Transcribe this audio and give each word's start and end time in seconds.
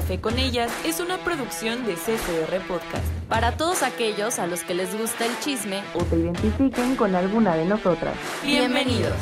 Café 0.00 0.18
con 0.18 0.38
ellas 0.38 0.72
es 0.86 0.98
una 0.98 1.18
producción 1.18 1.84
de 1.84 1.92
CCR 1.92 2.66
Podcast. 2.66 3.04
Para 3.28 3.58
todos 3.58 3.82
aquellos 3.82 4.38
a 4.38 4.46
los 4.46 4.64
que 4.64 4.72
les 4.72 4.98
gusta 4.98 5.26
el 5.26 5.38
chisme 5.40 5.82
o 5.94 6.02
te 6.02 6.16
identifiquen 6.16 6.96
con 6.96 7.14
alguna 7.14 7.54
de 7.54 7.66
nosotras. 7.66 8.16
Bienvenidos. 8.42 9.12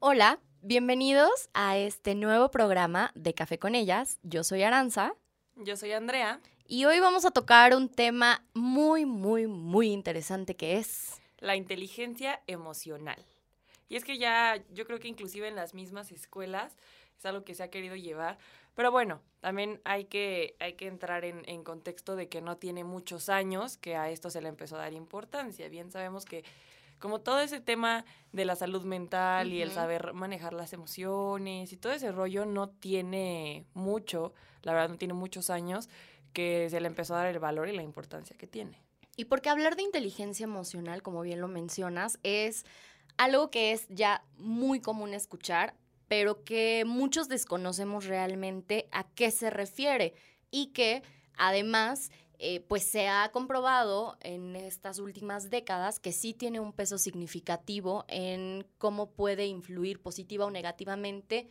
Hola, 0.00 0.40
bienvenidos 0.62 1.48
a 1.54 1.78
este 1.78 2.16
nuevo 2.16 2.50
programa 2.50 3.12
de 3.14 3.34
Café 3.34 3.60
con 3.60 3.76
ellas. 3.76 4.18
Yo 4.24 4.42
soy 4.42 4.64
Aranza. 4.64 5.14
Yo 5.54 5.76
soy 5.76 5.92
Andrea. 5.92 6.40
Y 6.66 6.86
hoy 6.86 6.98
vamos 6.98 7.24
a 7.24 7.30
tocar 7.30 7.72
un 7.72 7.88
tema 7.88 8.44
muy, 8.52 9.06
muy, 9.06 9.46
muy 9.46 9.92
interesante 9.92 10.56
que 10.56 10.78
es... 10.78 11.20
La 11.38 11.54
inteligencia 11.54 12.42
emocional. 12.48 13.24
Y 13.88 13.94
es 13.94 14.04
que 14.04 14.18
ya 14.18 14.60
yo 14.72 14.86
creo 14.86 14.98
que 14.98 15.06
inclusive 15.06 15.46
en 15.46 15.54
las 15.54 15.72
mismas 15.72 16.10
escuelas 16.10 16.74
es 17.22 17.26
algo 17.26 17.44
que 17.44 17.54
se 17.54 17.62
ha 17.62 17.70
querido 17.70 17.94
llevar. 17.94 18.38
Pero 18.74 18.90
bueno, 18.90 19.20
también 19.40 19.80
hay 19.84 20.06
que, 20.06 20.56
hay 20.58 20.74
que 20.74 20.88
entrar 20.88 21.24
en, 21.24 21.42
en, 21.46 21.62
contexto 21.62 22.16
de 22.16 22.28
que 22.28 22.40
no 22.40 22.56
tiene 22.56 22.84
muchos 22.84 23.28
años 23.28 23.76
que 23.76 23.96
a 23.96 24.10
esto 24.10 24.30
se 24.30 24.40
le 24.40 24.48
empezó 24.48 24.76
a 24.76 24.80
dar 24.80 24.92
importancia. 24.92 25.68
Bien 25.68 25.90
sabemos 25.92 26.24
que 26.24 26.42
como 26.98 27.20
todo 27.20 27.40
ese 27.40 27.60
tema 27.60 28.04
de 28.32 28.44
la 28.44 28.56
salud 28.56 28.84
mental 28.84 29.52
y 29.52 29.60
el 29.60 29.72
saber 29.72 30.14
manejar 30.14 30.52
las 30.52 30.72
emociones 30.72 31.72
y 31.72 31.76
todo 31.76 31.92
ese 31.92 32.12
rollo 32.12 32.44
no 32.44 32.68
tiene 32.68 33.66
mucho, 33.74 34.32
la 34.62 34.72
verdad 34.72 34.88
no 34.88 34.98
tiene 34.98 35.14
muchos 35.14 35.50
años 35.50 35.88
que 36.32 36.68
se 36.70 36.80
le 36.80 36.86
empezó 36.86 37.14
a 37.14 37.18
dar 37.18 37.26
el 37.26 37.38
valor 37.38 37.68
y 37.68 37.76
la 37.76 37.82
importancia 37.82 38.36
que 38.36 38.46
tiene. 38.46 38.78
Y 39.16 39.26
porque 39.26 39.50
hablar 39.50 39.76
de 39.76 39.82
inteligencia 39.82 40.44
emocional, 40.44 41.02
como 41.02 41.22
bien 41.22 41.40
lo 41.40 41.48
mencionas, 41.48 42.18
es 42.22 42.64
algo 43.16 43.50
que 43.50 43.72
es 43.72 43.86
ya 43.88 44.24
muy 44.38 44.80
común 44.80 45.12
escuchar, 45.12 45.74
pero 46.12 46.44
que 46.44 46.84
muchos 46.86 47.26
desconocemos 47.26 48.04
realmente 48.04 48.86
a 48.92 49.08
qué 49.14 49.30
se 49.30 49.48
refiere 49.48 50.12
y 50.50 50.66
que 50.74 51.02
además 51.38 52.10
eh, 52.38 52.60
pues 52.60 52.82
se 52.82 53.08
ha 53.08 53.30
comprobado 53.32 54.18
en 54.20 54.54
estas 54.54 54.98
últimas 54.98 55.48
décadas 55.48 56.00
que 56.00 56.12
sí 56.12 56.34
tiene 56.34 56.60
un 56.60 56.74
peso 56.74 56.98
significativo 56.98 58.04
en 58.08 58.66
cómo 58.76 59.12
puede 59.12 59.46
influir 59.46 60.02
positiva 60.02 60.44
o 60.44 60.50
negativamente 60.50 61.48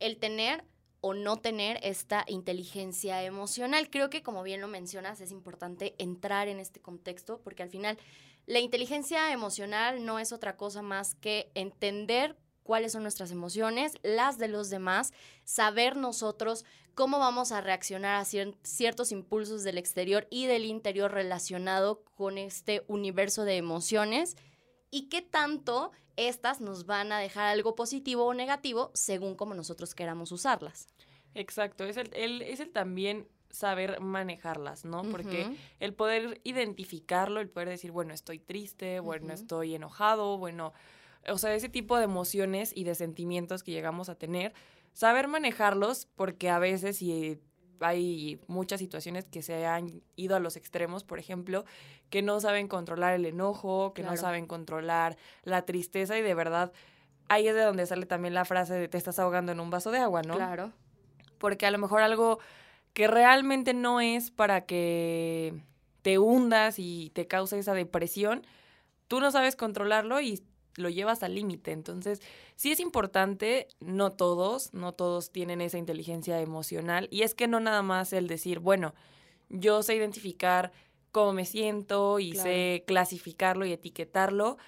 el 0.00 0.16
tener 0.16 0.64
o 1.02 1.12
no 1.12 1.36
tener 1.36 1.78
esta 1.82 2.24
inteligencia 2.28 3.22
emocional. 3.24 3.90
Creo 3.90 4.08
que 4.08 4.22
como 4.22 4.42
bien 4.42 4.62
lo 4.62 4.68
mencionas 4.68 5.20
es 5.20 5.32
importante 5.32 5.94
entrar 5.98 6.48
en 6.48 6.60
este 6.60 6.80
contexto 6.80 7.42
porque 7.44 7.62
al 7.62 7.68
final 7.68 7.98
la 8.46 8.60
inteligencia 8.60 9.34
emocional 9.34 10.06
no 10.06 10.18
es 10.18 10.32
otra 10.32 10.56
cosa 10.56 10.80
más 10.80 11.14
que 11.14 11.50
entender 11.54 12.38
cuáles 12.68 12.92
son 12.92 13.00
nuestras 13.00 13.30
emociones, 13.30 13.94
las 14.02 14.36
de 14.36 14.46
los 14.46 14.68
demás, 14.68 15.14
saber 15.42 15.96
nosotros 15.96 16.66
cómo 16.92 17.18
vamos 17.18 17.50
a 17.50 17.62
reaccionar 17.62 18.20
a 18.20 18.26
ciertos 18.26 19.10
impulsos 19.10 19.64
del 19.64 19.78
exterior 19.78 20.26
y 20.28 20.44
del 20.44 20.66
interior 20.66 21.10
relacionado 21.10 22.04
con 22.14 22.36
este 22.36 22.84
universo 22.86 23.46
de 23.46 23.56
emociones 23.56 24.36
y 24.90 25.08
qué 25.08 25.22
tanto 25.22 25.92
estas 26.16 26.60
nos 26.60 26.84
van 26.84 27.10
a 27.10 27.18
dejar 27.18 27.46
algo 27.46 27.74
positivo 27.74 28.26
o 28.26 28.34
negativo 28.34 28.90
según 28.92 29.34
como 29.34 29.54
nosotros 29.54 29.94
queramos 29.94 30.30
usarlas. 30.30 30.88
Exacto, 31.32 31.84
es 31.84 31.96
el, 31.96 32.42
es 32.42 32.60
el 32.60 32.68
también 32.70 33.28
saber 33.48 34.00
manejarlas, 34.00 34.84
¿no? 34.84 35.04
Porque 35.04 35.56
el 35.80 35.94
poder 35.94 36.42
identificarlo, 36.44 37.40
el 37.40 37.48
poder 37.48 37.70
decir, 37.70 37.92
bueno, 37.92 38.12
estoy 38.12 38.38
triste, 38.38 39.00
bueno, 39.00 39.32
estoy 39.32 39.74
enojado, 39.74 40.36
bueno, 40.36 40.74
o 41.26 41.38
sea, 41.38 41.54
ese 41.54 41.68
tipo 41.68 41.96
de 41.96 42.04
emociones 42.04 42.72
y 42.74 42.84
de 42.84 42.94
sentimientos 42.94 43.62
que 43.62 43.72
llegamos 43.72 44.08
a 44.08 44.14
tener, 44.14 44.54
saber 44.92 45.28
manejarlos, 45.28 46.06
porque 46.14 46.50
a 46.50 46.58
veces 46.58 46.98
si 46.98 47.40
hay 47.80 48.40
muchas 48.48 48.80
situaciones 48.80 49.24
que 49.24 49.42
se 49.42 49.66
han 49.66 50.02
ido 50.16 50.36
a 50.36 50.40
los 50.40 50.56
extremos, 50.56 51.04
por 51.04 51.18
ejemplo, 51.18 51.64
que 52.10 52.22
no 52.22 52.40
saben 52.40 52.68
controlar 52.68 53.14
el 53.14 53.26
enojo, 53.26 53.92
que 53.94 54.02
no 54.02 54.16
saben 54.16 54.46
controlar 54.46 55.16
la 55.42 55.62
tristeza 55.62 56.18
y 56.18 56.22
de 56.22 56.34
verdad 56.34 56.72
ahí 57.28 57.46
es 57.46 57.54
de 57.54 57.62
donde 57.62 57.86
sale 57.86 58.06
también 58.06 58.34
la 58.34 58.44
frase 58.44 58.74
de 58.74 58.88
te 58.88 58.98
estás 58.98 59.18
ahogando 59.18 59.52
en 59.52 59.60
un 59.60 59.70
vaso 59.70 59.90
de 59.90 59.98
agua, 59.98 60.22
¿no? 60.22 60.34
Claro. 60.36 60.72
Porque 61.38 61.66
a 61.66 61.70
lo 61.70 61.78
mejor 61.78 62.02
algo 62.02 62.38
que 62.94 63.06
realmente 63.06 63.74
no 63.74 64.00
es 64.00 64.30
para 64.30 64.62
que 64.64 65.54
te 66.02 66.18
hundas 66.18 66.78
y 66.78 67.10
te 67.14 67.26
cause 67.26 67.58
esa 67.58 67.74
depresión, 67.74 68.46
tú 69.06 69.20
no 69.20 69.30
sabes 69.30 69.56
controlarlo 69.56 70.20
y 70.20 70.42
lo 70.76 70.88
llevas 70.88 71.22
al 71.22 71.34
límite. 71.34 71.72
Entonces, 71.72 72.20
sí 72.56 72.70
es 72.72 72.80
importante, 72.80 73.68
no 73.80 74.12
todos, 74.12 74.72
no 74.74 74.92
todos 74.92 75.30
tienen 75.30 75.60
esa 75.60 75.78
inteligencia 75.78 76.40
emocional. 76.40 77.08
Y 77.10 77.22
es 77.22 77.34
que 77.34 77.48
no 77.48 77.60
nada 77.60 77.82
más 77.82 78.12
el 78.12 78.26
decir, 78.26 78.58
bueno, 78.58 78.94
yo 79.48 79.82
sé 79.82 79.94
identificar 79.96 80.72
cómo 81.10 81.32
me 81.32 81.44
siento 81.44 82.18
y 82.18 82.34
sé 82.34 82.84
clasificarlo 82.86 83.66
y 83.66 83.72
etiquetarlo. 83.72 84.58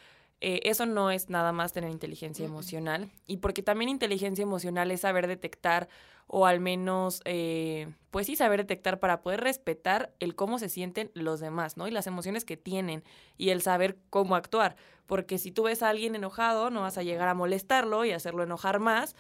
Eh, 0.41 0.61
eso 0.65 0.87
no 0.87 1.11
es 1.11 1.29
nada 1.29 1.53
más 1.53 1.73
tener 1.73 1.91
inteligencia 1.91 2.45
emocional. 2.45 3.11
Y 3.27 3.39
porque 3.39 3.63
también 3.63 3.91
inteligencia 3.91 4.43
emocional 4.43 4.91
es 4.91 5.03
saber 5.03 5.27
detectar 5.27 5.89
o 6.33 6.47
al 6.47 6.61
menos, 6.61 7.23
eh, 7.25 7.89
pues 8.13 8.27
sí, 8.27 8.37
saber 8.37 8.61
detectar 8.61 9.01
para 9.01 9.21
poder 9.21 9.41
respetar 9.41 10.13
el 10.21 10.37
cómo 10.37 10.61
se 10.61 10.69
sienten 10.69 11.11
los 11.13 11.41
demás, 11.41 11.77
¿no? 11.77 11.89
Y 11.89 11.91
las 11.91 12.07
emociones 12.07 12.45
que 12.45 12.57
tienen 12.57 13.03
y 13.37 13.51
el 13.51 13.63
saber 13.63 13.99
cómo 14.11 14.37
actuar. 14.37 14.77
Porque 15.07 15.39
si 15.39 15.51
tú 15.51 15.65
ves 15.65 15.83
a 15.83 15.89
alguien 15.89 16.15
enojado, 16.15 16.71
no 16.71 16.83
vas 16.83 16.99
a 16.99 17.03
llegar 17.03 17.29
a 17.29 17.35
molestarlo 17.35 18.05
y 18.05 18.13
hacerlo 18.13 18.45
enojar 18.45 18.79
más. 18.79 19.17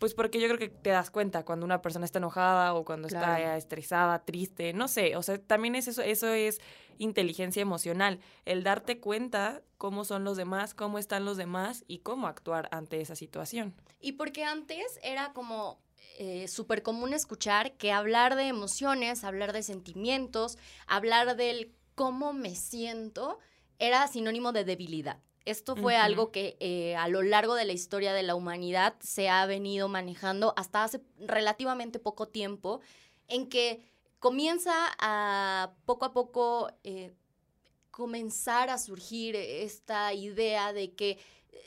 Pues 0.00 0.14
porque 0.14 0.40
yo 0.40 0.48
creo 0.48 0.58
que 0.58 0.70
te 0.70 0.88
das 0.88 1.10
cuenta 1.10 1.44
cuando 1.44 1.66
una 1.66 1.82
persona 1.82 2.06
está 2.06 2.18
enojada 2.18 2.72
o 2.72 2.86
cuando 2.86 3.06
está 3.06 3.54
estresada, 3.58 4.24
triste, 4.24 4.72
no 4.72 4.88
sé, 4.88 5.14
o 5.14 5.22
sea, 5.22 5.36
también 5.36 5.74
es 5.74 5.88
eso, 5.88 6.00
eso 6.00 6.32
es 6.32 6.58
inteligencia 6.96 7.60
emocional, 7.60 8.18
el 8.46 8.62
darte 8.64 8.98
cuenta 8.98 9.62
cómo 9.76 10.06
son 10.06 10.24
los 10.24 10.38
demás, 10.38 10.72
cómo 10.72 10.98
están 10.98 11.26
los 11.26 11.36
demás 11.36 11.84
y 11.86 11.98
cómo 11.98 12.28
actuar 12.28 12.70
ante 12.72 13.02
esa 13.02 13.14
situación. 13.14 13.74
Y 14.00 14.12
porque 14.12 14.42
antes 14.42 14.98
era 15.02 15.34
como 15.34 15.78
eh, 16.18 16.48
súper 16.48 16.82
común 16.82 17.12
escuchar 17.12 17.76
que 17.76 17.92
hablar 17.92 18.36
de 18.36 18.48
emociones, 18.48 19.22
hablar 19.22 19.52
de 19.52 19.62
sentimientos, 19.62 20.56
hablar 20.86 21.36
del 21.36 21.74
cómo 21.94 22.32
me 22.32 22.54
siento, 22.54 23.38
era 23.78 24.08
sinónimo 24.08 24.52
de 24.52 24.64
debilidad. 24.64 25.20
Esto 25.44 25.74
fue 25.74 25.96
algo 25.96 26.30
que 26.30 26.56
eh, 26.60 26.96
a 26.96 27.08
lo 27.08 27.22
largo 27.22 27.54
de 27.54 27.64
la 27.64 27.72
historia 27.72 28.12
de 28.12 28.22
la 28.22 28.34
humanidad 28.34 28.94
se 29.00 29.28
ha 29.28 29.46
venido 29.46 29.88
manejando 29.88 30.52
hasta 30.56 30.84
hace 30.84 31.00
relativamente 31.18 31.98
poco 31.98 32.28
tiempo, 32.28 32.80
en 33.26 33.48
que 33.48 33.82
comienza 34.18 34.72
a 34.98 35.72
poco 35.86 36.04
a 36.04 36.12
poco 36.12 36.70
eh, 36.84 37.14
comenzar 37.90 38.70
a 38.70 38.78
surgir 38.78 39.34
esta 39.34 40.12
idea 40.14 40.72
de 40.72 40.94
que 40.94 41.18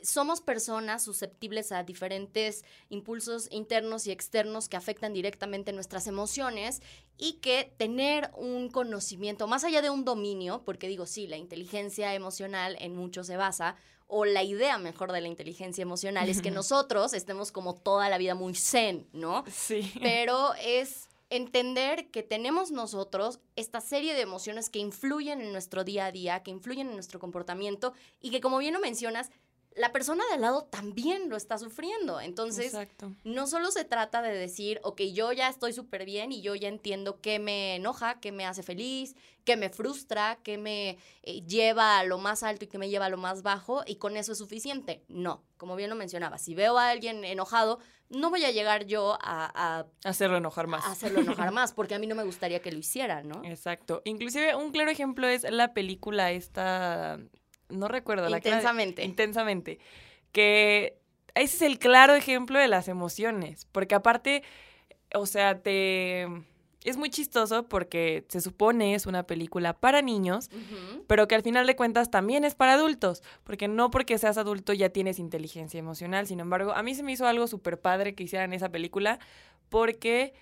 somos 0.04 0.42
personas 0.42 1.04
susceptibles 1.04 1.72
a 1.72 1.84
diferentes 1.84 2.66
impulsos 2.90 3.48
internos 3.52 4.06
y 4.06 4.12
externos 4.12 4.70
que 4.70 4.78
afectan 4.78 5.14
directamente 5.14 5.72
nuestras 5.72 6.08
emociones 6.08 6.82
y 7.18 7.34
que 7.34 7.74
tener 7.78 8.32
un 8.36 8.70
conocimiento, 8.70 9.48
más 9.48 9.64
allá 9.64 9.82
de 9.82 9.90
un 9.90 10.04
dominio, 10.04 10.64
porque 10.66 10.88
digo, 10.88 11.06
sí, 11.06 11.28
la 11.28 11.38
inteligencia 11.38 12.14
emocional 12.14 12.76
en 12.80 12.96
mucho 12.96 13.24
se 13.24 13.38
basa, 13.38 13.76
o 14.08 14.26
la 14.26 14.44
idea 14.44 14.78
mejor 14.78 15.12
de 15.12 15.22
la 15.22 15.28
inteligencia 15.28 15.82
emocional 15.82 16.30
es 16.30 16.42
que 16.42 16.52
nosotros 16.52 17.14
estemos 17.14 17.52
como 17.52 17.74
toda 17.74 18.10
la 18.10 18.20
vida 18.20 18.36
muy 18.36 18.54
zen, 18.54 19.08
¿no? 19.12 19.44
Sí. 19.52 19.92
Pero 20.02 20.54
es 20.62 21.10
entender 21.32 22.12
que 22.12 22.22
tenemos 22.22 22.70
nosotros 22.70 23.40
esta 23.56 23.82
serie 23.82 24.14
de 24.14 24.22
emociones 24.22 24.70
que 24.70 24.78
influyen 24.78 25.42
en 25.42 25.52
nuestro 25.52 25.84
día 25.84 26.06
a 26.06 26.12
día, 26.12 26.44
que 26.44 26.52
influyen 26.52 26.90
en 26.90 26.94
nuestro 26.94 27.20
comportamiento 27.20 27.94
y 28.22 28.30
que 28.30 28.40
como 28.40 28.60
bien 28.60 28.76
lo 28.76 28.80
mencionas, 28.80 29.32
la 29.76 29.92
persona 29.92 30.24
de 30.30 30.36
al 30.36 30.42
lado 30.42 30.64
también 30.64 31.30
lo 31.30 31.36
está 31.36 31.58
sufriendo. 31.58 32.20
Entonces, 32.22 32.76
no 33.24 33.48
solo 33.48 33.72
se 33.72 33.86
trata 33.86 34.22
de 34.22 34.34
decir, 34.34 34.80
ok, 34.84 35.02
yo 35.14 35.32
ya 35.32 35.50
estoy 35.50 35.74
súper 35.74 36.06
bien 36.06 36.32
y 36.32 36.42
yo 36.42 36.56
ya 36.56 36.68
entiendo 36.68 37.20
qué 37.22 37.40
me 37.40 37.76
enoja, 37.76 38.20
qué 38.20 38.32
me 38.32 38.46
hace 38.46 38.64
feliz, 38.64 39.16
qué 39.46 39.58
me 39.58 39.70
frustra, 39.70 40.40
qué 40.44 40.58
me 40.58 40.98
eh, 41.24 41.42
lleva 41.46 42.00
a 42.00 42.04
lo 42.04 42.18
más 42.18 42.44
alto 42.44 42.66
y 42.66 42.68
qué 42.68 42.78
me 42.78 42.90
lleva 42.90 43.06
a 43.06 43.10
lo 43.10 43.18
más 43.18 43.42
bajo 43.42 43.84
y 43.86 43.96
con 43.96 44.18
eso 44.18 44.32
es 44.34 44.38
suficiente. 44.38 45.04
No, 45.08 45.44
como 45.58 45.76
bien 45.76 45.90
lo 45.90 45.96
mencionaba, 45.96 46.38
si 46.38 46.56
veo 46.56 46.78
a 46.78 46.90
alguien 46.90 47.24
enojado, 47.26 47.80
no 48.10 48.30
voy 48.30 48.46
a 48.46 48.52
llegar 48.52 48.86
yo 48.86 49.18
a, 49.22 49.80
a 49.80 49.86
hacerlo 50.08 50.38
enojar 50.38 50.68
más. 50.68 50.86
A 50.86 50.92
hacerlo 50.92 51.22
enojar 51.22 51.52
más, 51.52 51.74
porque 51.74 51.96
a 51.96 52.00
mí 52.00 52.08
no 52.08 52.16
me 52.16 52.24
gustaría 52.24 52.62
que 52.62 52.72
lo 52.72 52.78
hiciera, 52.78 53.24
¿no? 53.24 53.42
Exacto. 53.44 54.02
Inclusive 54.06 54.56
un 54.56 54.72
claro 54.72 54.92
ejemplo 54.92 55.28
es 55.28 55.44
la 55.50 55.74
película 55.74 56.32
esta 56.32 57.20
no 57.74 57.88
recuerdo 57.88 58.30
la 58.30 58.38
Intensamente. 58.38 59.04
intensamente. 59.04 59.80
Que 60.32 60.98
ese 61.36 61.56
es 61.58 61.62
el 61.64 61.80
claro 61.80 62.16
ejemplo 62.16 62.60
de 62.60 62.68
las 62.68 62.88
emociones, 62.88 63.68
porque 63.72 63.96
aparte, 63.96 64.44
o 65.14 65.26
sea, 65.26 65.60
te... 65.62 66.28
Es 66.84 66.98
muy 66.98 67.10
chistoso 67.10 67.70
porque 67.70 68.26
se 68.28 68.42
supone 68.42 68.94
es 68.94 69.06
una 69.06 69.24
película 69.24 69.72
para 69.72 70.02
niños, 70.02 70.50
pero 71.08 71.30
que 71.30 71.36
al 71.36 71.42
final 71.42 71.66
de 71.66 71.78
cuentas 71.78 72.12
también 72.12 72.44
es 72.44 72.56
para 72.56 72.74
adultos, 72.74 73.24
porque 73.46 73.70
no 73.70 73.90
porque 73.90 74.18
seas 74.18 74.38
adulto 74.38 74.74
ya 74.74 74.90
tienes 74.90 75.18
inteligencia 75.18 75.80
emocional. 75.80 76.28
Sin 76.28 76.42
embargo, 76.42 76.74
a 76.74 76.84
mí 76.84 76.94
se 76.94 77.02
me 77.02 77.14
hizo 77.14 77.26
algo 77.26 77.48
súper 77.48 77.80
padre 77.80 78.16
que 78.16 78.24
hicieran 78.24 78.52
esa 78.52 78.68
película, 78.68 79.20
porque 79.70 80.34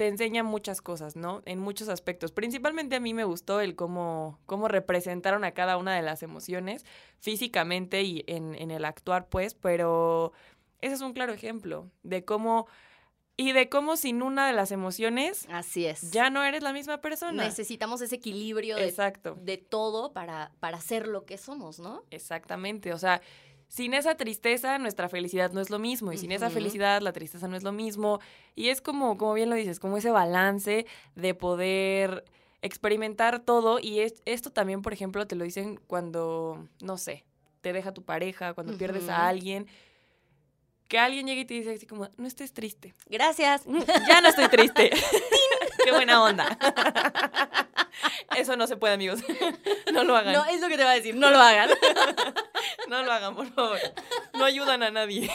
te 0.00 0.08
enseña 0.08 0.42
muchas 0.42 0.80
cosas, 0.80 1.14
¿no? 1.14 1.42
En 1.44 1.58
muchos 1.58 1.90
aspectos. 1.90 2.32
Principalmente 2.32 2.96
a 2.96 3.00
mí 3.00 3.12
me 3.12 3.24
gustó 3.24 3.60
el 3.60 3.76
cómo, 3.76 4.38
cómo 4.46 4.66
representaron 4.66 5.44
a 5.44 5.52
cada 5.52 5.76
una 5.76 5.94
de 5.94 6.00
las 6.00 6.22
emociones 6.22 6.86
físicamente 7.18 8.00
y 8.02 8.24
en, 8.26 8.54
en 8.54 8.70
el 8.70 8.86
actuar, 8.86 9.28
pues, 9.28 9.52
pero 9.52 10.32
ese 10.80 10.94
es 10.94 11.02
un 11.02 11.12
claro 11.12 11.34
ejemplo 11.34 11.90
de 12.02 12.24
cómo 12.24 12.66
y 13.36 13.52
de 13.52 13.68
cómo 13.68 13.98
sin 13.98 14.22
una 14.22 14.46
de 14.46 14.54
las 14.54 14.72
emociones 14.72 15.46
Así 15.50 15.84
es. 15.84 16.10
ya 16.12 16.30
no 16.30 16.44
eres 16.44 16.62
la 16.62 16.72
misma 16.72 17.02
persona. 17.02 17.44
Necesitamos 17.44 18.00
ese 18.00 18.16
equilibrio 18.16 18.76
de, 18.76 18.88
Exacto. 18.88 19.36
de 19.38 19.58
todo 19.58 20.14
para, 20.14 20.52
para 20.60 20.80
ser 20.80 21.08
lo 21.08 21.26
que 21.26 21.36
somos, 21.36 21.78
¿no? 21.78 22.04
Exactamente, 22.10 22.94
o 22.94 22.98
sea, 22.98 23.20
sin 23.70 23.94
esa 23.94 24.16
tristeza 24.16 24.76
nuestra 24.78 25.08
felicidad 25.08 25.52
no 25.52 25.60
es 25.60 25.70
lo 25.70 25.78
mismo 25.78 26.12
y 26.12 26.18
sin 26.18 26.32
esa 26.32 26.50
felicidad 26.50 27.00
la 27.02 27.12
tristeza 27.12 27.46
no 27.48 27.56
es 27.56 27.62
lo 27.62 27.70
mismo 27.72 28.18
y 28.56 28.68
es 28.68 28.80
como, 28.82 29.16
como 29.16 29.32
bien 29.32 29.48
lo 29.48 29.54
dices, 29.54 29.78
como 29.80 29.96
ese 29.96 30.10
balance 30.10 30.86
de 31.14 31.34
poder 31.34 32.24
experimentar 32.62 33.38
todo 33.40 33.78
y 33.80 34.00
es- 34.00 34.22
esto 34.26 34.50
también, 34.50 34.82
por 34.82 34.92
ejemplo, 34.92 35.26
te 35.26 35.36
lo 35.36 35.44
dicen 35.44 35.80
cuando, 35.86 36.66
no 36.82 36.98
sé, 36.98 37.24
te 37.60 37.72
deja 37.72 37.94
tu 37.94 38.02
pareja, 38.02 38.54
cuando 38.54 38.76
pierdes 38.76 39.08
a 39.08 39.28
alguien, 39.28 39.66
que 40.88 40.98
alguien 40.98 41.26
llegue 41.28 41.42
y 41.42 41.44
te 41.44 41.54
dice 41.54 41.72
así 41.74 41.86
como, 41.86 42.08
no 42.16 42.26
estés 42.26 42.52
triste. 42.52 42.92
Gracias. 43.06 43.62
Ya 44.08 44.20
no 44.20 44.28
estoy 44.28 44.48
triste. 44.48 44.90
Qué 45.84 45.92
buena 45.92 46.22
onda. 46.22 46.58
Eso 48.36 48.56
no 48.56 48.66
se 48.66 48.76
puede, 48.76 48.94
amigos. 48.94 49.20
No 49.92 50.04
lo 50.04 50.16
hagan. 50.16 50.34
No, 50.34 50.44
es 50.46 50.60
lo 50.60 50.68
que 50.68 50.76
te 50.76 50.84
va 50.84 50.92
a 50.92 50.94
decir, 50.94 51.16
no 51.16 51.30
lo 51.30 51.38
hagan. 51.38 51.70
No 52.88 53.02
lo 53.02 53.12
hagan, 53.12 53.34
por 53.34 53.46
favor. 53.52 53.78
No 54.34 54.44
ayudan 54.44 54.82
a 54.82 54.90
nadie. 54.90 55.30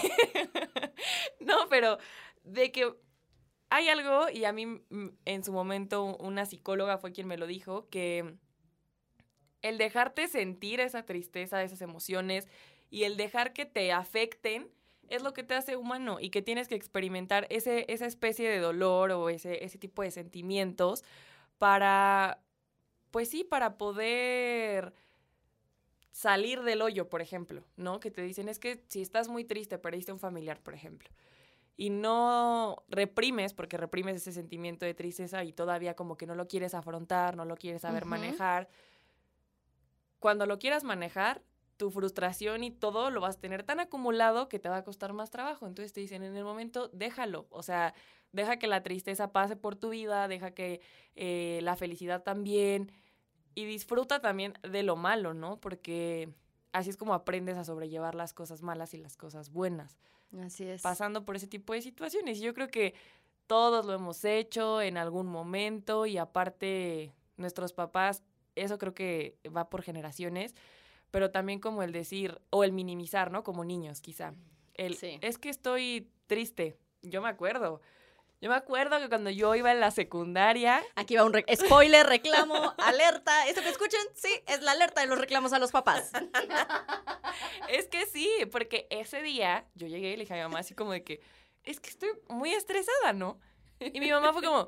No, 1.40 1.70
pero 1.70 2.00
de 2.44 2.72
que 2.72 2.94
hay 3.70 3.90
algo, 3.90 4.30
y 4.30 4.46
a 4.46 4.52
mí 4.52 4.66
mm, 4.66 5.10
en 5.26 5.44
su 5.44 5.52
momento 5.52 6.18
una 6.18 6.46
psicóloga 6.46 6.98
fue 6.98 7.12
quien 7.12 7.28
me 7.28 7.38
lo 7.38 7.48
dijo, 7.48 7.88
que 7.90 8.36
el 9.62 9.78
dejarte 9.78 10.28
sentir 10.28 10.80
esa 10.80 11.06
tristeza, 11.06 11.64
esas 11.64 11.82
emociones, 11.82 12.48
y 12.90 13.04
el 13.04 13.18
dejar 13.18 13.54
que 13.54 13.66
te 13.66 13.92
afecten, 13.92 14.70
es 15.10 15.24
lo 15.24 15.34
que 15.34 15.44
te 15.44 15.54
hace 15.54 15.76
humano 15.76 16.18
y 16.20 16.30
que 16.30 16.42
tienes 16.42 16.68
que 16.68 16.76
experimentar 16.76 17.48
ese, 17.50 17.86
esa 17.88 18.06
especie 18.06 18.50
de 18.50 18.60
dolor 18.60 19.12
o 19.12 19.30
ese, 19.30 19.64
ese 19.64 19.78
tipo 19.78 20.02
de 20.02 20.12
sentimientos 20.12 21.04
para, 21.58 22.42
pues 23.12 23.30
sí, 23.30 23.44
para 23.44 23.78
poder 23.78 24.94
salir 26.12 26.64
del 26.64 26.82
hoyo, 26.82 27.10
por 27.10 27.22
ejemplo, 27.22 27.64
¿no? 27.76 28.00
Que 28.00 28.12
te 28.12 28.22
dicen, 28.22 28.48
es 28.48 28.60
que 28.60 28.84
si 28.88 29.02
estás 29.02 29.28
muy 29.28 29.44
triste, 29.44 29.78
perdiste 29.78 30.14
un 30.14 30.20
familiar, 30.20 30.62
por 30.62 30.74
ejemplo, 30.74 31.10
y 31.78 31.90
no 31.90 32.84
reprimes, 32.88 33.54
porque 33.54 33.76
reprimes 33.76 34.16
ese 34.16 34.32
sentimiento 34.32 34.86
de 34.86 34.94
tristeza 34.94 35.44
y 35.44 35.52
todavía 35.52 35.96
como 35.96 36.16
que 36.16 36.26
no 36.26 36.36
lo 36.36 36.48
quieres 36.48 36.74
afrontar, 36.74 37.36
no 37.36 37.44
lo 37.44 37.58
quieres 37.58 37.82
saber 37.82 38.06
manejar, 38.06 38.70
cuando 40.20 40.46
lo 40.46 40.58
quieras 40.58 40.84
manejar, 40.84 41.42
tu 41.78 41.92
frustración 41.92 42.64
y 42.64 42.72
todo 42.72 43.10
lo 43.10 43.22
vas 43.22 43.36
a 43.36 43.40
tener 43.40 43.64
tan 43.64 43.80
acumulado 43.80 44.48
que 44.50 44.60
te 44.60 44.70
va 44.70 44.78
a 44.78 44.84
costar 44.84 45.14
más 45.14 45.30
trabajo. 45.30 45.68
Entonces 45.68 45.94
te 45.94 46.00
dicen, 46.02 46.24
en 46.24 46.36
el 46.36 46.44
momento, 46.44 46.90
déjalo. 46.90 47.48
O 47.50 47.64
sea, 47.64 47.94
deja 48.32 48.58
que 48.58 48.68
la 48.68 48.84
tristeza 48.84 49.32
pase 49.32 49.56
por 49.56 49.76
tu 49.76 49.90
vida, 49.90 50.28
deja 50.28 50.52
que 50.52 50.82
eh, 51.16 51.60
la 51.64 51.76
felicidad 51.76 52.24
también. 52.24 52.92
Y 53.54 53.66
disfruta 53.66 54.20
también 54.20 54.54
de 54.64 54.84
lo 54.84 54.96
malo, 54.96 55.34
¿no? 55.34 55.58
Porque 55.62 56.30
así 56.74 56.90
es 56.90 56.98
como 56.98 57.14
aprendes 57.14 57.58
a 57.58 57.64
sobrellevar 57.64 58.16
las 58.16 58.34
cosas 58.34 58.62
malas 58.62 58.94
y 58.94 58.98
las 58.98 59.16
cosas 59.16 59.50
buenas, 59.50 59.98
Así 60.44 60.66
es. 60.66 60.82
pasando 60.82 61.24
por 61.24 61.38
ese 61.38 61.48
tipo 61.48 61.72
de 61.74 61.82
situaciones. 61.82 62.40
Y 62.40 62.42
yo 62.42 62.54
creo 62.54 62.68
que 62.68 62.94
todos 63.48 63.86
lo 63.86 63.94
hemos 63.94 64.26
hecho 64.26 64.82
en 64.82 64.98
algún 64.98 65.28
momento 65.28 66.06
y 66.06 66.18
aparte 66.18 67.14
nuestros 67.38 67.72
papás, 67.72 68.24
eso 68.56 68.78
creo 68.78 68.94
que 68.94 69.38
va 69.56 69.70
por 69.70 69.84
generaciones, 69.84 70.54
pero 71.16 71.32
también 71.32 71.62
como 71.62 71.82
el 71.82 71.94
decir 71.94 72.42
o 72.50 72.66
el 72.66 72.74
minimizar, 72.74 73.32
¿no? 73.32 73.42
Como 73.42 73.64
niños, 73.64 74.02
quizá. 74.02 74.34
El, 74.74 74.98
Sí. 74.98 75.18
Es 75.22 75.38
que 75.38 75.48
estoy 75.48 76.12
triste. 76.28 76.76
Yo 77.04 77.22
me 77.22 77.30
acuerdo. 77.30 77.80
Yo 78.42 78.50
me 78.50 78.56
acuerdo 78.58 79.00
que 79.00 79.08
cuando 79.08 79.30
yo 79.30 79.56
iba 79.56 79.72
en 79.72 79.80
la 79.80 79.92
secundaria, 79.92 80.84
Aquí 80.96 81.16
va 81.16 81.24
un 81.24 81.32
re- 81.32 81.46
spoiler, 81.56 82.06
reclamo, 82.06 82.56
alerta. 82.80 83.48
Esto 83.48 83.62
que 83.62 83.70
escuchen, 83.70 84.02
sí, 84.14 84.28
es 84.46 84.62
la 84.62 84.72
alerta 84.74 85.00
de 85.00 85.08
los 85.08 85.18
reclamos 85.18 85.54
a 85.54 85.60
los 85.60 85.72
papás. 85.72 86.12
Es 87.70 87.88
que 87.88 88.06
sí, 88.08 88.30
porque 88.52 88.86
ese 88.90 89.22
día 89.22 89.66
yo 89.74 89.88
llegué 89.88 90.10
y 90.12 90.18
le 90.18 90.24
dije 90.24 90.34
a 90.34 90.38
mi 90.38 90.44
mamá 90.44 90.60
así 90.60 90.74
como 90.76 90.92
de 90.92 91.06
que, 91.06 91.22
es 91.64 91.80
que 91.80 91.92
estoy 91.92 92.10
muy 92.28 92.52
estresada, 92.54 93.14
¿no? 93.14 93.40
Y 93.80 94.02
mi 94.02 94.12
mamá 94.12 94.34
fue 94.34 94.44
como, 94.44 94.68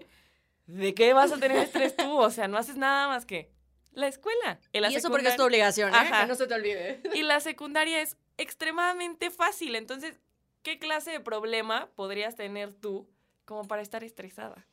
¿de 0.65 0.93
qué 0.93 1.11
vas 1.11 1.33
a 1.33 1.37
tener 1.39 1.57
estrés 1.57 1.93
tú? 1.97 2.17
O 2.17 2.29
sea, 2.29 2.47
no 2.47 2.57
haces 2.57 2.77
nada 2.77 3.09
más 3.09 3.25
que 3.25 3.51
la 3.97 4.07
escuela. 4.07 4.59
En 4.73 4.83
la 4.83 4.91
y 4.91 4.95
eso 4.95 5.09
porque 5.09 5.27
es 5.27 5.35
tu 5.35 5.43
obligación, 5.43 5.93
¿eh? 5.93 6.09
Que 6.21 6.27
no 6.27 6.35
se 6.35 6.45
te 6.45 6.53
olvide. 6.53 7.01
Y 7.15 7.23
la 7.23 7.39
secundaria 7.39 7.99
es 8.01 8.15
extremadamente 8.37 9.31
fácil. 9.31 9.75
Entonces, 9.75 10.19
¿qué 10.61 10.77
clase 10.77 11.11
de 11.11 11.19
problema 11.19 11.89
podrías 11.95 12.35
tener 12.35 12.73
tú 12.73 13.09
como 13.45 13.67
para 13.67 13.81
estar 13.81 14.03
estresada? 14.03 14.67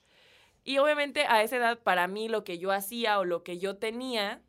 Y 0.62 0.76
obviamente 0.76 1.24
a 1.26 1.42
esa 1.42 1.56
edad, 1.56 1.78
para 1.78 2.06
mí 2.06 2.28
lo 2.28 2.44
que 2.44 2.58
yo 2.58 2.70
hacía 2.70 3.18
o 3.18 3.24
lo 3.24 3.42
que 3.42 3.58
yo 3.58 3.76
tenía 3.76 4.42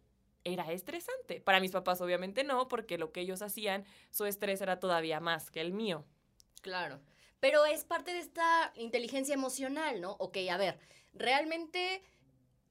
era 0.44 0.70
estresante. 0.72 1.40
Para 1.40 1.62
mis 1.62 1.72
papás 1.72 2.02
obviamente 2.02 2.44
no, 2.44 2.68
porque 2.68 2.98
lo 2.98 3.14
que 3.14 3.22
ellos 3.22 3.42
hacían, 3.42 3.86
su 4.12 4.26
estrés 4.26 4.60
era 4.60 4.80
todavía 4.82 5.22
más 5.22 5.52
que 5.52 5.62
el 5.62 5.72
mío. 5.72 6.06
Claro. 6.62 7.00
Pero 7.40 7.66
es 7.66 7.86
parte 7.86 8.12
de 8.12 8.20
esta 8.20 8.74
inteligencia 8.76 9.34
emocional, 9.34 10.02
¿no? 10.02 10.18
Ok, 10.20 10.38
a 10.52 10.58
ver, 10.58 10.80
realmente, 11.14 12.04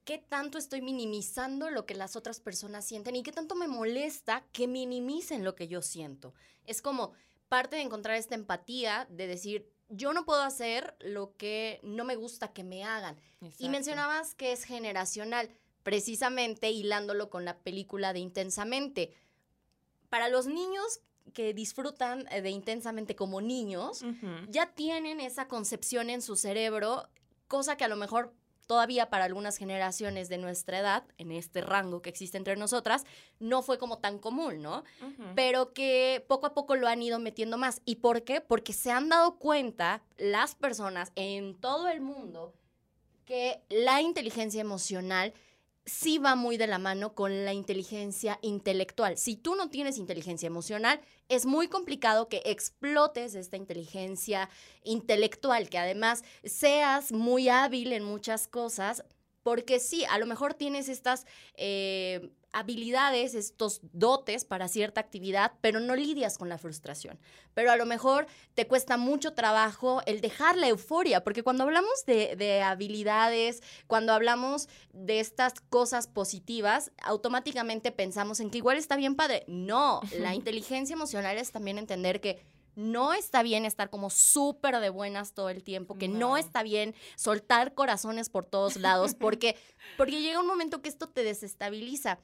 ¿qué 0.04 0.18
tanto 0.18 0.58
estoy 0.58 0.82
minimizando 0.82 1.70
lo 1.70 1.86
que 1.86 1.94
las 1.94 2.16
otras 2.16 2.40
personas 2.40 2.84
sienten 2.84 3.16
y 3.16 3.22
qué 3.22 3.32
tanto 3.32 3.54
me 3.54 3.68
molesta 3.68 4.44
que 4.52 4.68
minimicen 4.68 5.44
lo 5.44 5.54
que 5.54 5.68
yo 5.68 5.82
siento? 5.82 6.34
Es 6.66 6.82
como 6.82 7.12
parte 7.48 7.76
de 7.76 7.82
encontrar 7.82 8.16
esta 8.16 8.34
empatía, 8.34 9.06
de 9.10 9.26
decir, 9.26 9.70
yo 9.88 10.12
no 10.12 10.24
puedo 10.24 10.42
hacer 10.42 10.96
lo 11.00 11.36
que 11.36 11.80
no 11.82 12.04
me 12.04 12.16
gusta 12.16 12.52
que 12.52 12.64
me 12.64 12.84
hagan. 12.84 13.16
Y 13.58 13.68
mencionabas 13.68 14.34
que 14.34 14.52
es 14.52 14.64
generacional, 14.64 15.50
precisamente 15.82 16.70
hilándolo 16.70 17.30
con 17.30 17.44
la 17.44 17.58
película 17.58 18.12
de 18.12 18.20
Intensamente. 18.20 19.14
Para 20.08 20.28
los 20.28 20.46
niños 20.46 21.00
que 21.32 21.54
disfrutan 21.54 22.26
eh, 22.30 22.42
de 22.42 22.50
Intensamente 22.50 23.14
como 23.16 23.40
niños, 23.40 24.04
ya 24.48 24.72
tienen 24.72 25.20
esa 25.20 25.48
concepción 25.48 26.10
en 26.10 26.22
su 26.22 26.36
cerebro, 26.36 27.08
cosa 27.48 27.76
que 27.76 27.84
a 27.84 27.88
lo 27.88 27.96
mejor 27.96 28.34
todavía 28.66 29.10
para 29.10 29.24
algunas 29.24 29.56
generaciones 29.56 30.28
de 30.28 30.38
nuestra 30.38 30.78
edad, 30.78 31.04
en 31.18 31.32
este 31.32 31.60
rango 31.60 32.02
que 32.02 32.10
existe 32.10 32.38
entre 32.38 32.56
nosotras, 32.56 33.04
no 33.38 33.62
fue 33.62 33.78
como 33.78 33.98
tan 33.98 34.18
común, 34.18 34.62
¿no? 34.62 34.84
Pero 35.34 35.72
que 35.72 36.24
poco 36.28 36.46
a 36.46 36.54
poco 36.54 36.76
lo 36.76 36.88
han 36.88 37.02
ido 37.02 37.18
metiendo 37.18 37.58
más. 37.58 37.82
¿Y 37.84 37.96
por 37.96 38.24
qué? 38.24 38.40
Porque 38.40 38.72
se 38.72 38.90
han 38.90 39.08
dado 39.08 39.38
cuenta 39.38 40.02
las 40.16 40.54
personas 40.54 41.12
en 41.14 41.54
todo 41.60 41.88
el 41.88 42.00
mundo 42.00 42.54
que 43.24 43.62
la 43.68 44.00
inteligencia 44.02 44.60
emocional 44.60 45.32
sí 45.86 46.18
va 46.18 46.34
muy 46.34 46.56
de 46.56 46.66
la 46.66 46.78
mano 46.78 47.14
con 47.14 47.44
la 47.44 47.52
inteligencia 47.52 48.38
intelectual. 48.42 49.18
Si 49.18 49.36
tú 49.36 49.54
no 49.54 49.68
tienes 49.68 49.98
inteligencia 49.98 50.46
emocional, 50.46 51.00
es 51.28 51.46
muy 51.46 51.68
complicado 51.68 52.28
que 52.28 52.42
explotes 52.46 53.34
esta 53.34 53.56
inteligencia 53.56 54.48
intelectual, 54.82 55.68
que 55.68 55.78
además 55.78 56.24
seas 56.44 57.12
muy 57.12 57.48
hábil 57.48 57.92
en 57.92 58.04
muchas 58.04 58.48
cosas, 58.48 59.04
porque 59.42 59.78
sí, 59.78 60.04
a 60.06 60.18
lo 60.18 60.26
mejor 60.26 60.54
tienes 60.54 60.88
estas 60.88 61.26
eh, 61.56 62.30
habilidades, 62.54 63.34
estos 63.34 63.80
dotes 63.92 64.44
para 64.44 64.68
cierta 64.68 65.00
actividad, 65.00 65.52
pero 65.60 65.80
no 65.80 65.96
lidias 65.96 66.38
con 66.38 66.48
la 66.48 66.58
frustración. 66.58 67.18
Pero 67.52 67.70
a 67.70 67.76
lo 67.76 67.84
mejor 67.84 68.26
te 68.54 68.66
cuesta 68.66 68.96
mucho 68.96 69.34
trabajo 69.34 70.02
el 70.06 70.20
dejar 70.20 70.56
la 70.56 70.68
euforia, 70.68 71.24
porque 71.24 71.42
cuando 71.42 71.64
hablamos 71.64 72.06
de, 72.06 72.36
de 72.36 72.62
habilidades, 72.62 73.62
cuando 73.86 74.12
hablamos 74.12 74.68
de 74.92 75.20
estas 75.20 75.54
cosas 75.68 76.06
positivas, 76.06 76.92
automáticamente 77.02 77.92
pensamos 77.92 78.40
en 78.40 78.50
que 78.50 78.58
igual 78.58 78.76
está 78.76 78.96
bien 78.96 79.16
padre. 79.16 79.44
No, 79.48 80.00
la 80.18 80.34
inteligencia 80.34 80.94
emocional 80.94 81.36
es 81.36 81.52
también 81.52 81.78
entender 81.78 82.20
que 82.20 82.44
no 82.76 83.12
está 83.14 83.42
bien 83.42 83.64
estar 83.64 83.90
como 83.90 84.10
súper 84.10 84.78
de 84.80 84.90
buenas 84.90 85.32
todo 85.32 85.48
el 85.48 85.62
tiempo, 85.62 85.96
que 85.96 86.08
no. 86.08 86.24
No. 86.24 86.36
está 86.36 86.62
bien 86.62 86.94
soltar 87.16 87.74
corazones 87.74 88.30
por 88.30 88.46
todos 88.46 88.76
lados, 88.76 89.14
porque, 89.14 89.56
porque 89.96 90.22
llega 90.22 90.40
un 90.40 90.46
momento 90.46 90.82
que 90.82 90.88
esto 90.88 91.08
te 91.08 91.22
desestabiliza. 91.22 92.18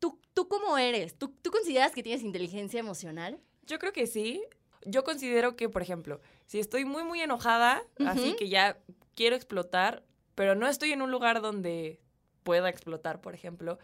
¿Tú, 0.00 0.18
tú 0.34 0.48
cómo 0.48 0.76
eres? 0.78 1.14
¿Tú, 1.14 1.28
¿Tú 1.28 1.50
consideras 1.50 1.92
que 1.92 2.02
tienes 2.02 2.22
inteligencia 2.22 2.80
emocional? 2.80 3.38
Yo 3.66 3.78
creo 3.78 3.92
que 3.92 4.06
sí. 4.06 4.42
Yo 4.84 5.04
considero 5.04 5.56
que, 5.56 5.68
por 5.68 5.82
ejemplo, 5.82 6.20
si 6.46 6.58
estoy 6.58 6.84
muy, 6.84 7.04
muy 7.04 7.20
enojada, 7.20 7.84
así 8.06 8.28
Ujú. 8.28 8.36
que 8.36 8.48
ya 8.48 8.78
quiero 9.14 9.36
explotar, 9.36 10.02
pero 10.34 10.54
no 10.54 10.66
estoy 10.66 10.92
en 10.92 11.02
un 11.02 11.10
lugar 11.10 11.42
donde 11.42 12.00
pueda 12.42 12.68
explotar, 12.70 13.20
por 13.20 13.34
ejemplo, 13.34 13.78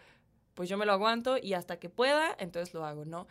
pues 0.54 0.70
yo 0.70 0.78
me 0.78 0.86
lo 0.86 0.92
aguanto 0.92 1.36
y 1.36 1.52
hasta 1.52 1.78
que 1.78 1.90
pueda, 1.90 2.34
entonces 2.38 2.72
lo 2.72 2.86
hago, 2.86 3.04
¿no? 3.04 3.28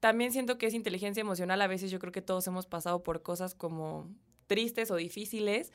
También 0.00 0.32
siento 0.32 0.56
que 0.56 0.66
es 0.66 0.74
inteligencia 0.74 1.20
emocional. 1.20 1.60
A 1.60 1.66
veces 1.66 1.90
yo 1.90 1.98
creo 1.98 2.12
que 2.12 2.22
todos 2.22 2.46
hemos 2.46 2.66
pasado 2.66 3.02
por 3.02 3.22
cosas 3.22 3.54
como 3.54 4.08
tristes 4.46 4.90
o 4.90 4.96
difíciles 4.96 5.72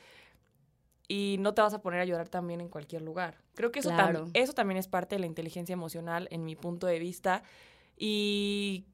y 1.08 1.36
no 1.40 1.52
te 1.54 1.62
vas 1.62 1.74
a 1.74 1.80
poner 1.82 2.00
a 2.00 2.04
llorar 2.04 2.28
también 2.28 2.60
en 2.60 2.68
cualquier 2.68 3.02
lugar. 3.02 3.38
Creo 3.54 3.70
que 3.72 3.80
eso, 3.80 3.90
tam- 3.90 3.96
Claro. 3.96 4.26
eso 4.34 4.52
también 4.52 4.78
es 4.78 4.88
parte 4.88 5.16
de 5.16 5.20
la 5.20 5.26
inteligencia 5.26 5.72
emocional 5.72 6.28
en 6.30 6.44
mi 6.44 6.56
punto 6.56 6.86
de 6.86 6.98
vista 6.98 7.42
y 7.96 8.86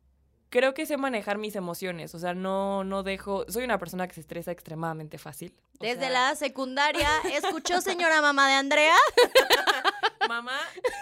creo 0.51 0.75
que 0.75 0.87
sé 0.87 0.97
manejar 0.97 1.39
mis 1.39 1.55
emociones, 1.57 2.15
o 2.15 2.19
sea, 2.19 2.35
no, 2.35 2.83
no 2.85 3.03
dejo, 3.03 3.45
soy 3.49 3.65
una 3.65 3.79
persona 3.79 4.09
que 4.09 4.15
se 4.15 4.21
estresa 4.23 4.51
extremadamente 4.51 5.19
fácil. 5.19 5.55
o 5.79 5.85
Desde 5.85 6.01
sea, 6.01 6.11
la 6.11 6.35
secundaria, 6.37 7.09
¿escuchó 7.35 7.81
señora 7.81 8.21
mamá 8.23 8.49
de 8.49 8.55
Andrea? 8.55 8.97
Mamá, 10.29 10.59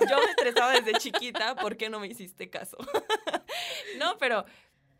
yo 0.08 0.16
me 0.18 0.30
estresaba 0.30 0.72
desde 0.72 0.92
chiquita, 1.00 1.56
¿por 1.56 1.76
qué 1.76 1.90
no 1.90 1.98
me 1.98 2.06
hiciste 2.06 2.48
caso? 2.48 2.76
no, 3.98 4.18
pero 4.18 4.44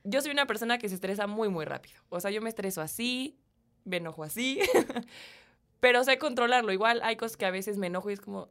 yo 0.03 0.21
soy 0.21 0.33
una 0.33 0.47
persona 0.47 0.79
que 0.79 0.89
se 0.89 0.97
estresa 0.97 1.29
muy, 1.29 1.49
muy 1.49 1.65
rápido. 1.65 2.01
O 2.09 2.19
sea, 2.19 2.33
yo 2.33 2.43
me 2.43 2.49
estreso 2.49 2.81
así, 2.81 3.39
me 3.85 3.99
enojo 3.99 4.25
así, 4.25 4.61
pero 5.81 6.03
sé 6.05 6.19
controlarlo. 6.19 6.73
Igual 6.73 7.01
hay 7.03 7.17
cosas 7.17 7.37
que 7.37 7.47
a 7.47 7.51
veces 7.51 7.77
me 7.79 7.87
enojo 7.89 8.11
y 8.11 8.15
es 8.15 8.21
como, 8.21 8.49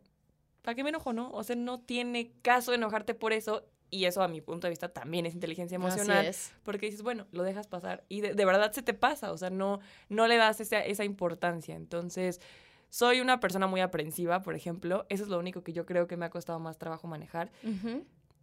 ¿para 0.61 0.75
qué 0.75 0.83
me 0.83 0.89
enojo, 0.89 1.13
no? 1.13 1.31
O 1.31 1.43
sea, 1.43 1.55
no 1.55 1.79
tiene 1.79 2.31
caso 2.41 2.73
enojarte 2.73 3.13
por 3.13 3.33
eso. 3.33 3.65
Y 3.91 4.05
eso, 4.05 4.23
a 4.23 4.27
mi 4.27 4.41
punto 4.41 4.65
de 4.67 4.71
vista, 4.71 4.89
también 4.89 5.25
es 5.25 5.35
inteligencia 5.35 5.75
emocional. 5.75 6.17
Así 6.25 6.27
es. 6.29 6.53
Porque 6.63 6.87
dices, 6.87 7.03
bueno, 7.03 7.27
lo 7.31 7.43
dejas 7.43 7.67
pasar 7.67 8.03
y 8.09 8.21
de, 8.21 8.33
de 8.33 8.45
verdad 8.45 8.71
se 8.71 8.81
te 8.81 8.93
pasa, 8.95 9.31
o 9.31 9.37
sea, 9.37 9.51
no, 9.51 9.79
no 10.09 10.27
le 10.27 10.37
das 10.37 10.59
esa, 10.59 10.79
esa 10.83 11.05
importancia. 11.05 11.75
Entonces, 11.75 12.41
soy 12.89 13.21
una 13.21 13.39
persona 13.39 13.67
muy 13.67 13.81
aprensiva, 13.81 14.41
por 14.41 14.55
ejemplo. 14.55 15.05
Eso 15.09 15.23
es 15.23 15.29
lo 15.29 15.37
único 15.37 15.63
que 15.63 15.71
yo 15.71 15.85
creo 15.85 16.07
que 16.07 16.17
me 16.17 16.25
ha 16.25 16.29
costado 16.31 16.59
más 16.59 16.77
trabajo 16.79 17.07
manejar. 17.07 17.51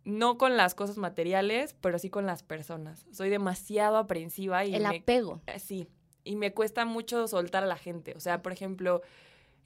No 0.05 0.37
con 0.39 0.57
las 0.57 0.75
cosas 0.75 0.97
materiales, 0.97 1.75
pero 1.81 1.99
sí 1.99 2.11
con 2.11 2.25
las 2.27 2.43
personas. 2.43 3.07
Soy 3.12 3.29
demasiado 3.31 3.97
aprensiva 3.99 4.65
y 4.65 4.75
El 4.75 4.83
me, 4.83 4.99
apego. 4.99 5.41
eh, 5.47 5.59
Sí, 5.61 5.89
y 6.25 6.37
me 6.37 6.52
cuesta 6.52 6.85
mucho 6.85 7.26
soltar 7.29 7.62
a 7.64 7.67
la 7.67 7.76
gente. 7.76 8.14
O 8.17 8.21
sea, 8.21 8.43
por 8.43 8.52
ejemplo, 8.52 9.02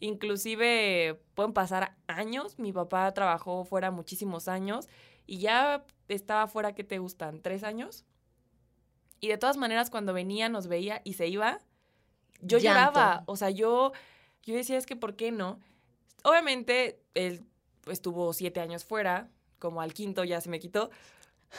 inclusive 0.00 1.20
pueden 1.34 1.52
pasar 1.52 1.96
años. 2.06 2.58
Mi 2.58 2.72
papá 2.72 3.12
trabajó 3.12 3.64
fuera 3.64 3.90
muchísimos 3.90 4.48
años 4.48 4.88
y 5.26 5.38
ya 5.38 5.84
estaba 6.08 6.46
fuera, 6.46 6.74
¿qué 6.74 6.84
te 6.84 6.98
gustan? 6.98 7.40
¿Tres 7.40 7.64
años? 7.64 8.04
Y 9.20 9.28
de 9.28 9.38
todas 9.38 9.56
maneras, 9.56 9.90
cuando 9.90 10.12
venía, 10.12 10.48
nos 10.48 10.66
veía 10.66 11.00
y 11.04 11.14
se 11.14 11.26
iba, 11.26 11.58
yo 12.40 12.58
Llanto. 12.58 12.90
lloraba. 12.90 13.24
O 13.26 13.36
sea, 13.36 13.50
yo, 13.50 13.92
yo 14.42 14.54
decía, 14.54 14.76
es 14.76 14.86
que, 14.86 14.96
¿por 14.96 15.16
qué 15.16 15.32
no? 15.32 15.58
Obviamente, 16.22 17.00
él 17.14 17.44
estuvo 17.86 18.32
siete 18.32 18.60
años 18.60 18.84
fuera, 18.84 19.30
como 19.58 19.80
al 19.80 19.94
quinto 19.94 20.24
ya 20.24 20.40
se 20.40 20.50
me 20.50 20.60
quitó, 20.60 20.90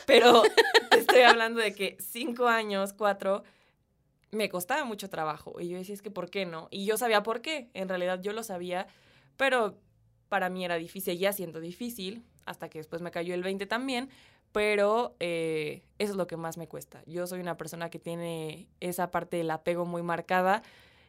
pero 0.06 0.44
estoy 0.92 1.22
hablando 1.22 1.60
de 1.60 1.74
que 1.74 1.98
cinco 2.00 2.48
años, 2.48 2.94
cuatro, 2.94 3.44
me 4.32 4.50
costaba 4.50 4.84
mucho 4.84 5.10
trabajo. 5.10 5.60
Y 5.60 5.70
yo 5.70 5.78
decía, 5.78 5.96
es 5.96 6.02
que, 6.02 6.12
¿por 6.12 6.30
qué 6.30 6.46
no? 6.46 6.68
Y 6.72 6.86
yo 6.86 6.98
sabía 6.98 7.24
por 7.24 7.42
qué. 7.42 7.70
En 7.74 7.90
realidad 7.90 8.22
yo 8.22 8.34
lo 8.34 8.44
sabía, 8.44 8.88
pero 9.38 9.78
para 10.30 10.50
mí 10.50 10.66
era 10.66 10.76
difícil, 10.76 11.14
seguía 11.14 11.32
siendo 11.34 11.60
difícil, 11.60 12.24
hasta 12.46 12.70
que 12.70 12.80
después 12.80 13.02
me 13.02 13.12
cayó 13.12 13.34
el 13.34 13.44
20 13.44 13.66
también. 13.66 14.10
Pero 14.52 15.16
eh, 15.20 15.84
eso 16.00 16.12
es 16.12 16.18
lo 16.18 16.26
que 16.26 16.38
más 16.38 16.58
me 16.58 16.68
cuesta. 16.68 17.04
Yo 17.06 17.28
soy 17.28 17.42
una 17.42 17.58
persona 17.58 17.90
que 17.90 18.00
tiene 18.00 18.68
esa 18.80 19.12
parte 19.12 19.38
del 19.38 19.52
apego 19.52 19.86
muy 19.86 20.02
marcada 20.04 20.64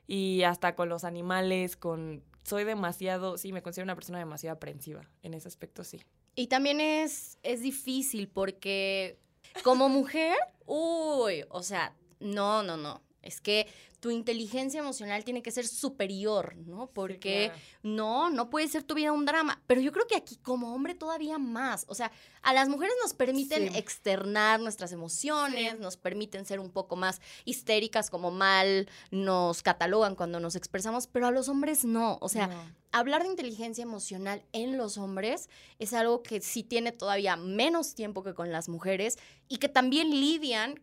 y 0.07 0.43
hasta 0.43 0.75
con 0.75 0.89
los 0.89 1.05
animales, 1.05 1.77
con... 1.77 2.23
Soy 2.43 2.65
demasiado, 2.65 3.37
sí, 3.37 3.53
me 3.53 3.63
considero 3.63 3.85
una 3.85 3.95
persona 3.95 4.19
demasiado 4.19 4.57
aprensiva. 4.57 5.09
En 5.23 5.35
ese 5.35 5.49
aspecto, 5.49 5.85
sí. 5.85 6.03
Y 6.35 6.47
también 6.47 6.81
es, 6.81 7.39
es 7.43 7.63
difícil 7.63 8.29
porque 8.29 9.19
como 9.63 9.89
mujer, 9.89 10.37
uy, 10.67 11.45
o 11.51 11.63
sea, 11.63 11.95
no, 12.21 12.63
no, 12.63 12.77
no. 12.77 13.03
Es 13.21 13.41
que 13.41 13.67
tu 14.01 14.11
inteligencia 14.13 14.79
emocional 14.79 15.25
tiene 15.25 15.43
que 15.43 15.51
ser 15.51 15.67
superior, 15.67 16.55
¿no? 16.57 16.87
Porque 16.87 17.51
no, 17.83 18.31
no 18.31 18.49
puede 18.49 18.69
ser 18.69 18.85
tu 18.85 18.95
vida 18.95 19.11
un 19.11 19.25
drama. 19.27 19.61
Pero 19.67 19.81
yo 19.81 19.91
creo 19.91 20.07
que 20.07 20.17
aquí 20.17 20.37
como 20.37 20.73
hombre 20.73 20.95
todavía 20.95 21.37
más. 21.39 21.85
O 21.89 21.95
sea, 21.97 22.13
a 22.43 22.53
las 22.55 22.69
mujeres 22.69 22.95
nos 23.03 23.15
permiten 23.15 23.73
Sí. 23.73 23.77
externar 23.79 24.61
nuestras 24.61 24.93
emociones, 24.93 25.73
Sí. 25.73 25.79
nos 25.81 25.97
permiten 25.97 26.45
ser 26.47 26.61
un 26.61 26.71
poco 26.71 26.95
más 26.95 27.21
histéricas, 27.45 28.09
como 28.09 28.31
mal 28.31 28.89
nos 29.11 29.63
catalogan 29.63 30.15
cuando 30.15 30.39
nos 30.39 30.55
expresamos, 30.55 31.09
pero 31.09 31.27
a 31.27 31.31
los 31.33 31.49
hombres 31.49 31.85
no. 31.85 32.19
O 32.21 32.29
sea, 32.29 32.47
No. 32.47 32.73
hablar 32.93 33.25
de 33.25 33.31
inteligencia 33.31 33.83
emocional 33.83 34.45
en 34.53 34.77
los 34.79 34.97
hombres 34.97 35.49
es 35.81 35.93
algo 35.93 36.23
que 36.23 36.41
sí 36.41 36.63
tiene 36.63 36.93
todavía 36.93 37.37
menos 37.37 37.97
tiempo 37.97 38.23
que 38.23 38.35
con 38.35 38.53
las 38.53 38.69
mujeres 38.69 39.19
y 39.49 39.57
que 39.59 39.69
también 39.69 40.11
lidian 40.11 40.81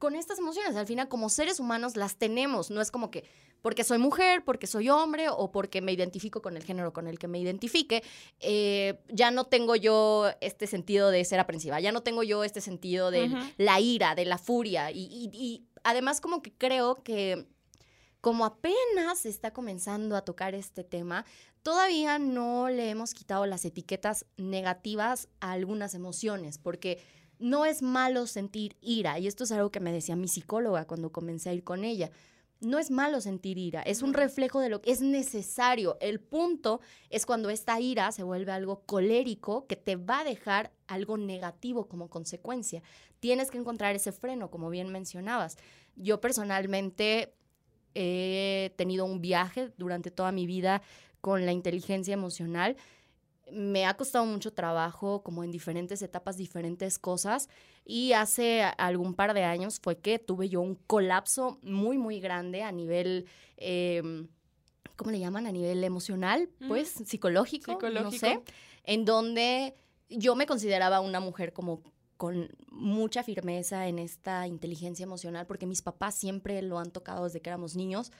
con 0.00 0.16
estas 0.16 0.38
emociones. 0.40 0.74
Al 0.74 0.86
final 0.88 1.08
como 1.08 1.28
seres 1.28 1.60
humanos 1.60 1.94
las 1.94 2.16
tenemos, 2.16 2.70
no 2.70 2.80
es 2.80 2.90
como 2.90 3.12
que 3.12 3.24
porque 3.62 3.84
soy 3.84 3.98
mujer, 3.98 4.42
porque 4.44 4.66
soy 4.66 4.88
hombre 4.88 5.28
o 5.28 5.52
porque 5.52 5.82
me 5.82 5.92
identifico 5.92 6.40
con 6.42 6.56
el 6.56 6.64
género 6.64 6.92
con 6.94 7.06
el 7.06 7.18
que 7.18 7.28
me 7.28 7.38
identifique, 7.38 8.02
eh, 8.40 8.98
ya 9.08 9.30
no 9.30 9.44
tengo 9.44 9.76
yo 9.76 10.30
este 10.40 10.66
sentido 10.66 11.10
de 11.10 11.22
ser 11.26 11.38
aprensiva, 11.38 11.78
ya 11.78 11.92
no 11.92 12.02
tengo 12.02 12.22
yo 12.22 12.42
este 12.42 12.60
sentido 12.62 13.10
de 13.10 13.28
la 13.58 13.78
ira, 13.78 14.14
de 14.14 14.24
la 14.24 14.38
furia. 14.38 14.90
Y, 14.90 15.02
y- 15.04 15.30
y 15.34 15.66
además 15.84 16.20
como 16.22 16.40
que 16.42 16.52
creo 16.52 16.96
que 17.04 17.46
como 18.22 18.44
apenas 18.46 19.18
se 19.20 19.28
está 19.28 19.52
comenzando 19.52 20.16
a 20.16 20.22
tocar 20.22 20.54
este 20.54 20.82
tema, 20.84 21.24
todavía 21.62 22.18
no 22.18 22.68
le 22.70 22.88
hemos 22.90 23.12
quitado 23.14 23.44
las 23.46 23.64
etiquetas 23.66 24.24
negativas 24.38 25.28
a 25.40 25.52
algunas 25.52 25.94
emociones, 25.94 26.56
porque 26.58 27.02
no 27.40 27.64
es 27.64 27.82
malo 27.82 28.26
sentir 28.26 28.76
ira, 28.80 29.18
y 29.18 29.26
esto 29.26 29.44
es 29.44 29.52
algo 29.52 29.70
que 29.70 29.80
me 29.80 29.92
decía 29.92 30.14
mi 30.14 30.28
psicóloga 30.28 30.86
cuando 30.86 31.10
comencé 31.10 31.50
a 31.50 31.54
ir 31.54 31.64
con 31.64 31.84
ella. 31.84 32.10
No 32.60 32.78
es 32.78 32.90
malo 32.90 33.22
sentir 33.22 33.56
ira, 33.56 33.80
es 33.80 34.02
un 34.02 34.12
reflejo 34.12 34.60
de 34.60 34.68
lo 34.68 34.82
que 34.82 34.90
es 34.90 35.00
necesario. 35.00 35.96
El 36.02 36.20
punto 36.20 36.80
es 37.08 37.24
cuando 37.24 37.48
esta 37.48 37.80
ira 37.80 38.12
se 38.12 38.22
vuelve 38.22 38.52
algo 38.52 38.82
colérico 38.84 39.66
que 39.66 39.76
te 39.76 39.96
va 39.96 40.20
a 40.20 40.24
dejar 40.24 40.70
algo 40.86 41.16
negativo 41.16 41.88
como 41.88 42.10
consecuencia. 42.10 42.82
Tienes 43.18 43.50
que 43.50 43.56
encontrar 43.56 43.96
ese 43.96 44.12
freno, 44.12 44.50
como 44.50 44.68
bien 44.68 44.92
mencionabas. 44.92 45.56
Yo 45.96 46.20
personalmente 46.20 47.32
he 47.94 48.74
tenido 48.76 49.06
un 49.06 49.22
viaje 49.22 49.72
durante 49.78 50.10
toda 50.10 50.30
mi 50.30 50.46
vida 50.46 50.82
con 51.22 51.46
la 51.46 51.52
inteligencia 51.52 52.12
emocional. 52.12 52.76
Me 53.52 53.86
ha 53.86 53.96
costado 53.96 54.24
mucho 54.26 54.52
trabajo, 54.52 55.22
como 55.22 55.44
en 55.44 55.50
diferentes 55.50 56.02
etapas, 56.02 56.36
diferentes 56.36 56.98
cosas. 56.98 57.48
Y 57.84 58.12
hace 58.12 58.62
algún 58.78 59.14
par 59.14 59.34
de 59.34 59.44
años 59.44 59.80
fue 59.82 59.98
que 59.98 60.18
tuve 60.18 60.48
yo 60.48 60.60
un 60.60 60.74
colapso 60.74 61.58
muy, 61.62 61.98
muy 61.98 62.20
grande 62.20 62.62
a 62.62 62.72
nivel, 62.72 63.26
em, 63.56 64.28
¿cómo 64.96 65.10
le 65.10 65.18
llaman? 65.18 65.46
A 65.46 65.52
nivel 65.52 65.82
emocional, 65.84 66.48
pues, 66.68 66.88
psicológico, 66.90 67.72
no 67.72 67.78
Psicológico. 67.80 68.18
sé. 68.26 68.40
En 68.84 69.04
donde 69.04 69.74
yo 70.08 70.34
me 70.34 70.46
consideraba 70.46 71.00
una 71.00 71.20
mujer 71.20 71.52
como 71.52 71.82
con 72.16 72.50
mucha 72.70 73.22
firmeza 73.22 73.88
en 73.88 73.98
esta 73.98 74.46
inteligencia 74.46 75.04
emocional, 75.04 75.46
porque 75.46 75.64
mis 75.66 75.80
papás 75.80 76.14
siempre 76.14 76.60
lo 76.60 76.78
han 76.78 76.90
tocado 76.90 77.24
desde 77.24 77.40
que 77.40 77.48
éramos 77.48 77.76
niños, 77.76 78.12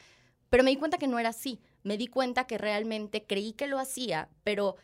pero 0.49 0.65
me 0.65 0.71
di 0.71 0.77
cuenta 0.77 0.97
que 0.99 1.07
no 1.07 1.19
era 1.19 1.29
así. 1.29 1.61
Me 1.83 1.99
di 1.99 2.07
cuenta 2.07 2.47
que 2.47 2.57
realmente 2.59 3.25
creí 3.27 3.53
que 3.53 3.67
lo 3.67 3.79
hacía, 3.79 4.29
pero 4.43 4.77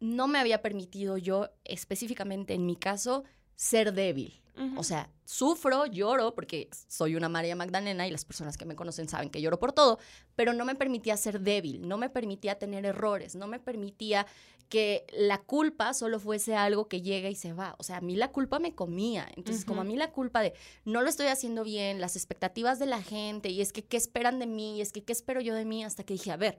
no 0.00 0.26
me 0.26 0.38
había 0.38 0.62
permitido 0.62 1.18
yo, 1.18 1.50
específicamente 1.64 2.54
en 2.54 2.66
mi 2.66 2.76
caso, 2.76 3.24
ser 3.54 3.92
débil. 3.92 4.40
O 4.76 4.82
sea, 4.82 5.08
sufro, 5.24 5.86
lloro, 5.86 6.34
porque 6.34 6.68
soy 6.86 7.16
una 7.16 7.30
María 7.30 7.56
Magdalena 7.56 8.06
y 8.06 8.10
las 8.10 8.26
personas 8.26 8.58
que 8.58 8.66
me 8.66 8.76
conocen 8.76 9.08
saben 9.08 9.30
que 9.30 9.40
lloro 9.40 9.58
por 9.58 9.72
todo, 9.72 9.98
pero 10.36 10.52
no 10.52 10.66
me 10.66 10.74
permitía 10.74 11.16
ser 11.16 11.40
débil, 11.40 11.88
no 11.88 11.96
me 11.96 12.10
permitía 12.10 12.58
tener 12.58 12.84
errores, 12.84 13.34
no 13.36 13.46
me 13.46 13.58
permitía 13.58 14.26
que 14.68 15.06
la 15.12 15.38
culpa 15.38 15.94
solo 15.94 16.20
fuese 16.20 16.54
algo 16.56 16.88
que 16.88 17.00
llega 17.00 17.30
y 17.30 17.34
se 17.34 17.54
va. 17.54 17.74
O 17.78 17.82
sea, 17.82 17.96
a 17.96 18.00
mí 18.00 18.16
la 18.16 18.32
culpa 18.32 18.58
me 18.58 18.74
comía. 18.74 19.28
Entonces, 19.34 19.64
como 19.64 19.80
a 19.80 19.84
mí 19.84 19.96
la 19.96 20.12
culpa 20.12 20.42
de 20.42 20.52
no 20.84 21.00
lo 21.00 21.08
estoy 21.08 21.26
haciendo 21.26 21.64
bien, 21.64 22.00
las 22.00 22.14
expectativas 22.14 22.78
de 22.78 22.86
la 22.86 23.02
gente, 23.02 23.48
y 23.48 23.62
es 23.62 23.72
que 23.72 23.82
qué 23.82 23.96
esperan 23.96 24.38
de 24.38 24.46
mí, 24.46 24.76
y 24.76 24.80
es 24.82 24.92
que 24.92 25.02
qué 25.02 25.12
espero 25.12 25.40
yo 25.40 25.54
de 25.54 25.64
mí, 25.64 25.84
hasta 25.84 26.04
que 26.04 26.14
dije, 26.14 26.30
a 26.30 26.36
ver, 26.36 26.58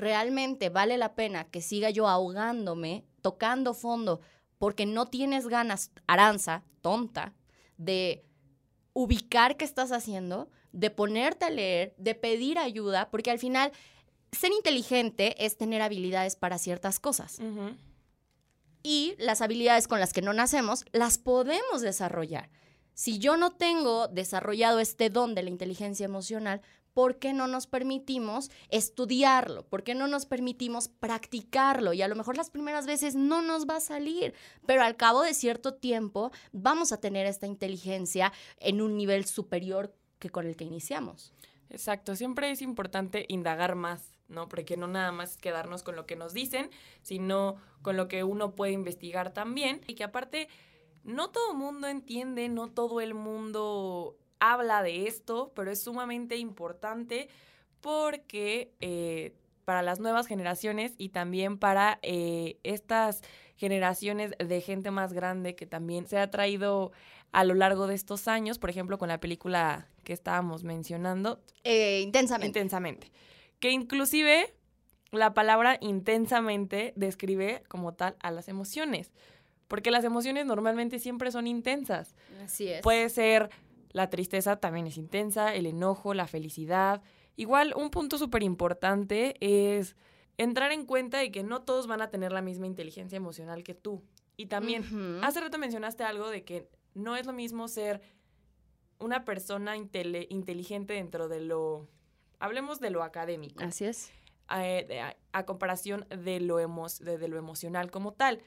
realmente 0.00 0.68
vale 0.68 0.98
la 0.98 1.14
pena 1.14 1.44
que 1.44 1.62
siga 1.62 1.90
yo 1.90 2.08
ahogándome, 2.08 3.04
tocando 3.22 3.74
fondo, 3.74 4.20
porque 4.58 4.86
no 4.86 5.06
tienes 5.06 5.46
ganas, 5.46 5.92
aranza, 6.06 6.64
tonta, 6.80 7.34
de 7.76 8.24
ubicar 8.92 9.56
qué 9.56 9.64
estás 9.64 9.92
haciendo, 9.92 10.50
de 10.72 10.90
ponerte 10.90 11.44
a 11.44 11.50
leer, 11.50 11.94
de 11.96 12.14
pedir 12.14 12.58
ayuda, 12.58 13.10
porque 13.10 13.30
al 13.30 13.38
final 13.38 13.72
ser 14.32 14.52
inteligente 14.52 15.44
es 15.44 15.56
tener 15.56 15.82
habilidades 15.82 16.36
para 16.36 16.58
ciertas 16.58 17.00
cosas. 17.00 17.38
Y 18.82 19.14
las 19.18 19.40
habilidades 19.40 19.88
con 19.88 20.00
las 20.00 20.12
que 20.12 20.22
no 20.22 20.32
nacemos 20.32 20.84
las 20.92 21.18
podemos 21.18 21.80
desarrollar. 21.82 22.50
Si 22.94 23.18
yo 23.18 23.36
no 23.36 23.52
tengo 23.52 24.08
desarrollado 24.08 24.78
este 24.78 25.10
don 25.10 25.34
de 25.34 25.42
la 25.42 25.50
inteligencia 25.50 26.04
emocional, 26.04 26.60
¿por 26.94 27.18
qué 27.18 27.32
no 27.32 27.46
nos 27.46 27.66
permitimos 27.66 28.50
estudiarlo? 28.68 29.64
¿Por 29.64 29.82
qué 29.82 29.94
no 29.94 30.06
nos 30.06 30.26
permitimos 30.26 30.88
practicarlo? 30.88 31.92
Y 31.92 32.02
a 32.02 32.08
lo 32.08 32.16
mejor 32.16 32.36
las 32.36 32.50
primeras 32.50 32.86
veces 32.86 33.14
no 33.14 33.42
nos 33.42 33.66
va 33.66 33.76
a 33.76 33.80
salir, 33.80 34.34
pero 34.66 34.82
al 34.82 34.96
cabo 34.96 35.22
de 35.22 35.34
cierto 35.34 35.74
tiempo 35.74 36.30
vamos 36.52 36.92
a 36.92 37.00
tener 37.00 37.26
esta 37.26 37.46
inteligencia 37.46 38.32
en 38.58 38.80
un 38.80 38.96
nivel 38.96 39.24
superior 39.24 39.94
que 40.18 40.30
con 40.30 40.46
el 40.46 40.56
que 40.56 40.64
iniciamos. 40.64 41.32
Exacto, 41.70 42.16
siempre 42.16 42.50
es 42.50 42.62
importante 42.62 43.26
indagar 43.28 43.76
más, 43.76 44.16
¿no? 44.28 44.48
Porque 44.48 44.76
no 44.76 44.88
nada 44.88 45.12
más 45.12 45.36
quedarnos 45.36 45.82
con 45.82 45.96
lo 45.96 46.04
que 46.04 46.16
nos 46.16 46.34
dicen, 46.34 46.70
sino 47.02 47.56
con 47.82 47.96
lo 47.96 48.08
que 48.08 48.24
uno 48.24 48.54
puede 48.54 48.72
investigar 48.72 49.32
también. 49.32 49.80
Y 49.86 49.94
que 49.94 50.04
aparte, 50.04 50.48
no 51.04 51.30
todo 51.30 51.52
el 51.52 51.58
mundo 51.58 51.86
entiende, 51.86 52.48
no 52.48 52.68
todo 52.68 53.00
el 53.00 53.14
mundo 53.14 54.18
habla 54.40 54.82
de 54.82 55.06
esto, 55.06 55.52
pero 55.54 55.70
es 55.70 55.82
sumamente 55.82 56.36
importante 56.36 57.28
porque 57.80 58.72
eh, 58.80 59.34
para 59.64 59.82
las 59.82 60.00
nuevas 60.00 60.26
generaciones 60.26 60.94
y 60.98 61.10
también 61.10 61.58
para 61.58 61.98
eh, 62.02 62.58
estas 62.62 63.22
generaciones 63.56 64.32
de 64.38 64.60
gente 64.60 64.90
más 64.90 65.12
grande 65.12 65.54
que 65.54 65.66
también 65.66 66.06
se 66.06 66.18
ha 66.18 66.30
traído 66.30 66.92
a 67.32 67.44
lo 67.44 67.54
largo 67.54 67.86
de 67.86 67.94
estos 67.94 68.26
años, 68.26 68.58
por 68.58 68.70
ejemplo, 68.70 68.98
con 68.98 69.08
la 69.08 69.20
película 69.20 69.86
que 70.02 70.12
estábamos 70.12 70.64
mencionando. 70.64 71.40
Eh, 71.62 72.00
intensamente. 72.00 72.46
Intensamente. 72.46 73.12
Que 73.60 73.70
inclusive 73.70 74.52
la 75.12 75.34
palabra 75.34 75.78
intensamente 75.80 76.92
describe 76.96 77.62
como 77.68 77.94
tal 77.94 78.16
a 78.20 78.30
las 78.30 78.48
emociones. 78.48 79.12
Porque 79.68 79.92
las 79.92 80.02
emociones 80.02 80.46
normalmente 80.46 80.98
siempre 80.98 81.30
son 81.30 81.46
intensas. 81.46 82.16
Así 82.42 82.68
es. 82.68 82.82
Puede 82.82 83.08
ser 83.08 83.50
la 83.90 84.08
tristeza 84.10 84.56
también 84.56 84.86
es 84.86 84.96
intensa, 84.96 85.54
el 85.54 85.66
enojo, 85.66 86.14
la 86.14 86.26
felicidad. 86.26 87.02
Igual, 87.36 87.74
un 87.76 87.90
punto 87.90 88.18
súper 88.18 88.42
importante 88.42 89.34
es 89.40 89.96
entrar 90.38 90.72
en 90.72 90.86
cuenta 90.86 91.18
de 91.18 91.30
que 91.32 91.42
no 91.42 91.62
todos 91.62 91.86
van 91.86 92.00
a 92.02 92.08
tener 92.10 92.32
la 92.32 92.42
misma 92.42 92.66
inteligencia 92.66 93.16
emocional 93.16 93.62
que 93.62 93.74
tú. 93.74 94.02
Y 94.36 94.46
también, 94.46 94.84
hace 95.22 95.40
rato 95.40 95.58
mencionaste 95.58 96.02
algo 96.04 96.30
de 96.30 96.44
que 96.44 96.68
no 96.94 97.16
es 97.16 97.26
lo 97.26 97.32
mismo 97.32 97.68
ser 97.68 98.00
una 98.98 99.24
persona 99.24 99.76
inteligente 99.76 100.94
dentro 100.94 101.28
de 101.28 101.40
lo, 101.40 101.88
hablemos 102.38 102.80
de 102.80 102.90
lo 102.90 103.02
académico, 103.02 103.62
Así 103.64 103.84
es. 103.86 104.10
eh, 104.56 105.00
a, 105.00 105.16
a 105.38 105.46
comparación 105.46 106.06
de 106.08 106.40
lo, 106.40 106.58
emo- 106.60 106.98
de, 107.00 107.18
de 107.18 107.28
lo 107.28 107.38
emocional 107.38 107.90
como 107.90 108.12
tal. 108.12 108.40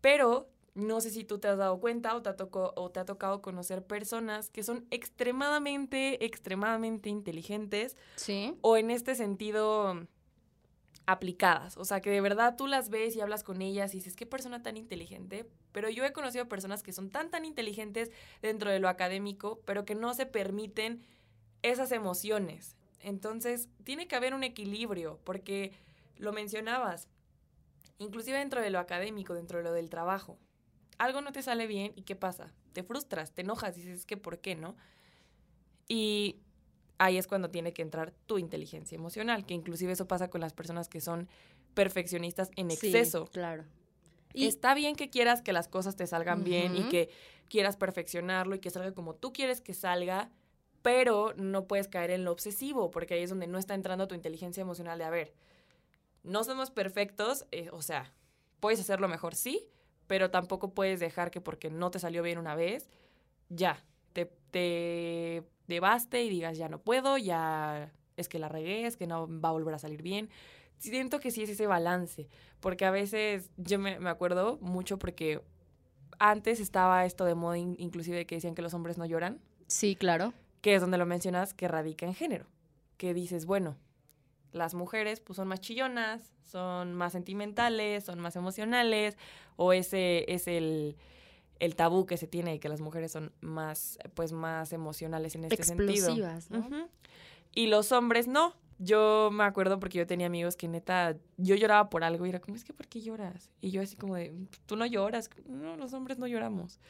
Pero 0.00 0.48
no 0.74 1.00
sé 1.00 1.10
si 1.10 1.24
tú 1.24 1.38
te 1.38 1.48
has 1.48 1.58
dado 1.58 1.78
cuenta 1.80 2.14
o 2.16 2.22
te, 2.22 2.30
ha 2.30 2.36
tocó- 2.36 2.72
o 2.76 2.90
te 2.90 3.00
ha 3.00 3.04
tocado 3.04 3.42
conocer 3.42 3.84
personas 3.84 4.48
que 4.50 4.62
son 4.62 4.86
extremadamente, 4.90 6.24
extremadamente 6.24 7.08
inteligentes 7.10 7.96
Sí. 8.16 8.56
o 8.62 8.76
en 8.76 8.90
este 8.90 9.14
sentido 9.14 10.06
aplicadas. 11.06 11.76
O 11.76 11.84
sea, 11.84 12.00
que 12.00 12.10
de 12.10 12.20
verdad 12.20 12.56
tú 12.56 12.66
las 12.66 12.88
ves 12.88 13.16
y 13.16 13.20
hablas 13.20 13.42
con 13.44 13.60
ellas 13.60 13.92
y 13.94 13.98
dices, 13.98 14.16
qué 14.16 14.24
persona 14.26 14.62
tan 14.62 14.76
inteligente. 14.76 15.46
Pero 15.72 15.88
yo 15.90 16.04
he 16.04 16.12
conocido 16.12 16.48
personas 16.48 16.82
que 16.82 16.92
son 16.92 17.10
tan, 17.10 17.30
tan 17.30 17.44
inteligentes 17.44 18.10
dentro 18.40 18.70
de 18.70 18.78
lo 18.78 18.88
académico, 18.88 19.60
pero 19.64 19.84
que 19.84 19.94
no 19.94 20.14
se 20.14 20.26
permiten 20.26 21.02
esas 21.62 21.92
emociones. 21.92 22.76
Entonces, 23.00 23.68
tiene 23.84 24.06
que 24.06 24.14
haber 24.16 24.32
un 24.32 24.44
equilibrio, 24.44 25.18
porque 25.24 25.72
lo 26.16 26.32
mencionabas, 26.32 27.08
inclusive 27.98 28.38
dentro 28.38 28.60
de 28.60 28.70
lo 28.70 28.78
académico, 28.78 29.34
dentro 29.34 29.58
de 29.58 29.64
lo 29.64 29.72
del 29.72 29.88
trabajo. 29.90 30.38
Algo 30.98 31.20
no 31.20 31.32
te 31.32 31.42
sale 31.42 31.66
bien 31.66 31.92
y 31.96 32.02
¿qué 32.02 32.16
pasa? 32.16 32.52
Te 32.72 32.82
frustras, 32.82 33.32
te 33.32 33.42
enojas, 33.42 33.74
dices, 33.76 34.00
es 34.00 34.06
que 34.06 34.16
¿por 34.16 34.38
qué 34.40 34.54
no? 34.54 34.76
Y 35.88 36.40
ahí 36.98 37.18
es 37.18 37.26
cuando 37.26 37.50
tiene 37.50 37.72
que 37.72 37.82
entrar 37.82 38.12
tu 38.26 38.38
inteligencia 38.38 38.96
emocional, 38.96 39.44
que 39.44 39.54
inclusive 39.54 39.92
eso 39.92 40.06
pasa 40.06 40.30
con 40.30 40.40
las 40.40 40.52
personas 40.52 40.88
que 40.88 41.00
son 41.00 41.28
perfeccionistas 41.74 42.50
en 42.56 42.70
Sí, 42.70 42.74
exceso. 42.74 43.26
claro. 43.26 43.64
Y 44.34 44.46
está 44.46 44.72
bien 44.74 44.96
que 44.96 45.10
quieras 45.10 45.42
que 45.42 45.52
las 45.52 45.68
cosas 45.68 45.94
te 45.96 46.06
salgan 46.06 46.42
bien 46.42 46.74
y 46.74 46.88
que 46.88 47.10
quieras 47.50 47.76
perfeccionarlo 47.76 48.54
y 48.54 48.60
que 48.60 48.70
salga 48.70 48.92
como 48.94 49.14
tú 49.14 49.32
quieres 49.32 49.60
que 49.60 49.74
salga, 49.74 50.30
pero 50.80 51.34
no 51.36 51.66
puedes 51.66 51.86
caer 51.86 52.10
en 52.10 52.24
lo 52.24 52.32
obsesivo, 52.32 52.90
porque 52.90 53.14
ahí 53.14 53.22
es 53.22 53.30
donde 53.30 53.46
no 53.46 53.58
está 53.58 53.74
entrando 53.74 54.08
tu 54.08 54.14
inteligencia 54.14 54.62
emocional 54.62 54.98
de, 54.98 55.04
a 55.04 55.10
ver, 55.10 55.34
no 56.22 56.44
somos 56.44 56.70
perfectos, 56.70 57.44
eh, 57.50 57.68
o 57.72 57.82
sea, 57.82 58.10
puedes 58.58 58.80
hacerlo 58.80 59.06
mejor, 59.06 59.34
sí, 59.34 59.66
pero 60.12 60.30
tampoco 60.30 60.74
puedes 60.74 61.00
dejar 61.00 61.30
que 61.30 61.40
porque 61.40 61.70
no 61.70 61.90
te 61.90 61.98
salió 61.98 62.22
bien 62.22 62.36
una 62.36 62.54
vez, 62.54 62.86
ya, 63.48 63.82
te, 64.12 64.26
te 64.50 65.42
debaste 65.68 66.22
y 66.22 66.28
digas, 66.28 66.58
ya 66.58 66.68
no 66.68 66.78
puedo, 66.78 67.16
ya 67.16 67.90
es 68.18 68.28
que 68.28 68.38
la 68.38 68.50
regué, 68.50 68.84
es 68.84 68.98
que 68.98 69.06
no 69.06 69.26
va 69.40 69.48
a 69.48 69.52
volver 69.52 69.74
a 69.74 69.78
salir 69.78 70.02
bien. 70.02 70.28
Siento 70.76 71.18
que 71.18 71.30
sí 71.30 71.44
es 71.44 71.48
ese 71.48 71.66
balance, 71.66 72.28
porque 72.60 72.84
a 72.84 72.90
veces 72.90 73.48
yo 73.56 73.78
me, 73.78 73.98
me 74.00 74.10
acuerdo 74.10 74.58
mucho 74.60 74.98
porque 74.98 75.40
antes 76.18 76.60
estaba 76.60 77.06
esto 77.06 77.24
de 77.24 77.34
moda, 77.34 77.56
in- 77.56 77.76
inclusive 77.78 78.26
que 78.26 78.34
decían 78.34 78.54
que 78.54 78.60
los 78.60 78.74
hombres 78.74 78.98
no 78.98 79.06
lloran, 79.06 79.40
Sí, 79.66 79.96
claro. 79.96 80.34
que 80.60 80.74
es 80.74 80.82
donde 80.82 80.98
lo 80.98 81.06
mencionas, 81.06 81.54
que 81.54 81.68
radica 81.68 82.04
en 82.04 82.12
género. 82.14 82.44
Que 82.98 83.14
dices, 83.14 83.46
bueno, 83.46 83.78
las 84.52 84.74
mujeres 84.74 85.20
pues 85.20 85.36
son 85.36 85.48
más 85.48 85.60
chillonas, 85.60 86.32
son 86.44 86.92
más 86.94 87.12
sentimentales, 87.12 88.04
son 88.04 88.20
más 88.20 88.36
emocionales, 88.36 89.16
o 89.56 89.72
ese 89.72 90.24
es 90.32 90.46
el, 90.46 90.96
el 91.58 91.74
tabú 91.74 92.06
que 92.06 92.16
se 92.16 92.26
tiene 92.26 92.52
de 92.52 92.60
que 92.60 92.68
las 92.68 92.80
mujeres 92.80 93.12
son 93.12 93.32
más, 93.40 93.98
pues 94.14 94.32
más 94.32 94.72
emocionales 94.72 95.34
en 95.34 95.44
este 95.44 95.62
sentido. 95.62 95.92
Explosivas, 95.92 96.50
¿no? 96.50 96.58
Ujú. 96.60 96.88
Y 97.54 97.66
los 97.66 97.92
hombres 97.92 98.28
no. 98.28 98.54
Yo 98.78 99.30
me 99.32 99.44
acuerdo 99.44 99.78
porque 99.78 99.98
yo 99.98 100.06
tenía 100.06 100.26
amigos 100.26 100.56
que 100.56 100.66
neta, 100.66 101.16
yo 101.36 101.54
lloraba 101.54 101.88
por 101.88 102.02
algo 102.02 102.26
y 102.26 102.30
era 102.30 102.40
como, 102.40 102.56
es 102.56 102.64
que 102.64 102.72
¿por 102.72 102.88
qué 102.88 103.00
lloras? 103.00 103.50
Y 103.60 103.70
yo 103.70 103.80
así 103.80 103.94
como 103.96 104.16
de, 104.16 104.34
tú 104.66 104.74
no 104.74 104.86
lloras. 104.86 105.30
No, 105.46 105.76
los 105.76 105.92
hombres 105.92 106.18
no 106.18 106.26
lloramos. 106.26 106.80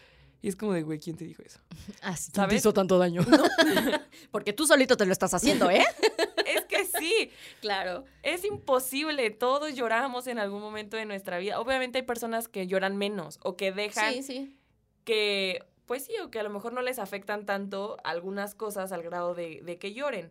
Y 0.41 0.49
es 0.49 0.57
como 0.57 0.73
de, 0.73 0.83
güey, 0.83 0.99
¿quién 0.99 1.17
te 1.17 1.25
dijo 1.25 1.43
eso? 1.43 1.61
Así 2.03 2.33
¿Sabes? 2.33 2.51
te 2.51 2.57
hizo 2.57 2.73
tanto 2.73 2.99
daño. 2.99 3.23
Porque 4.33 4.53
tú 4.53 4.67
solito 4.67 4.97
te 4.97 5.07
lo 5.07 5.13
estás 5.13 5.35
haciendo, 5.35 5.71
¿eh? 5.71 5.85
que 6.73 6.85
sí, 6.85 7.31
claro. 7.61 8.05
es 8.23 8.45
imposible. 8.45 9.31
Todos 9.31 9.75
lloramos 9.75 10.27
en 10.27 10.39
algún 10.39 10.61
momento 10.61 10.97
de 10.97 11.05
nuestra 11.07 11.39
vida. 11.39 11.61
Obviamente 11.61 11.99
hay 11.99 12.05
personas 12.05 12.49
que 12.49 12.67
lloran 12.67 12.97
menos 12.97 13.39
o 13.43 13.57
que 13.57 13.73
dejan 13.73 14.15
Sí, 14.15 14.23
sí. 14.23 14.57
que, 15.05 15.65
pues 15.87 16.05
sí, 16.05 16.15
o 16.25 16.31
que 16.31 16.41
a 16.41 16.43
lo 16.43 16.51
mejor 16.51 16.73
no 16.73 16.83
les 16.83 16.99
afectan 16.99 17.45
tanto 17.47 17.97
algunas 18.05 18.55
cosas 18.55 18.93
al 18.93 19.03
grado 19.03 19.35
de, 19.35 19.61
de 19.63 19.79
que 19.79 19.93
lloren. 19.95 20.31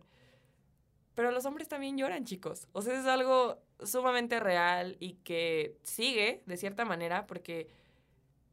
Pero 1.14 1.30
los 1.30 1.44
hombres 1.44 1.68
también 1.68 1.98
lloran, 1.98 2.24
chicos. 2.24 2.68
O 2.72 2.80
sea, 2.82 2.98
es 2.98 3.06
algo 3.06 3.58
sumamente 3.84 4.40
real 4.40 4.96
y 4.98 5.14
que 5.24 5.76
sigue 5.82 6.42
de 6.46 6.56
cierta 6.56 6.84
manera 6.86 7.26
porque 7.26 7.68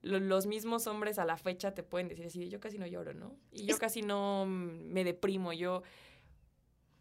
lo- 0.02 0.20
los 0.20 0.46
mismos 0.46 0.86
hombres 0.88 1.20
a 1.20 1.26
la 1.26 1.38
fecha 1.38 1.74
te 1.74 1.84
pueden 1.84 2.10
decir 2.10 2.26
así, 2.26 2.50
yo 2.50 2.60
casi 2.60 2.78
no 2.78 2.86
lloro, 2.88 3.14
¿no? 3.14 3.36
Y 3.52 3.66
yo 3.66 3.76
Es- 3.76 3.80
casi 3.80 4.02
no 4.02 4.46
mm, 4.46 4.92
me 4.92 5.04
deprimo, 5.04 5.54
yo... 5.54 5.84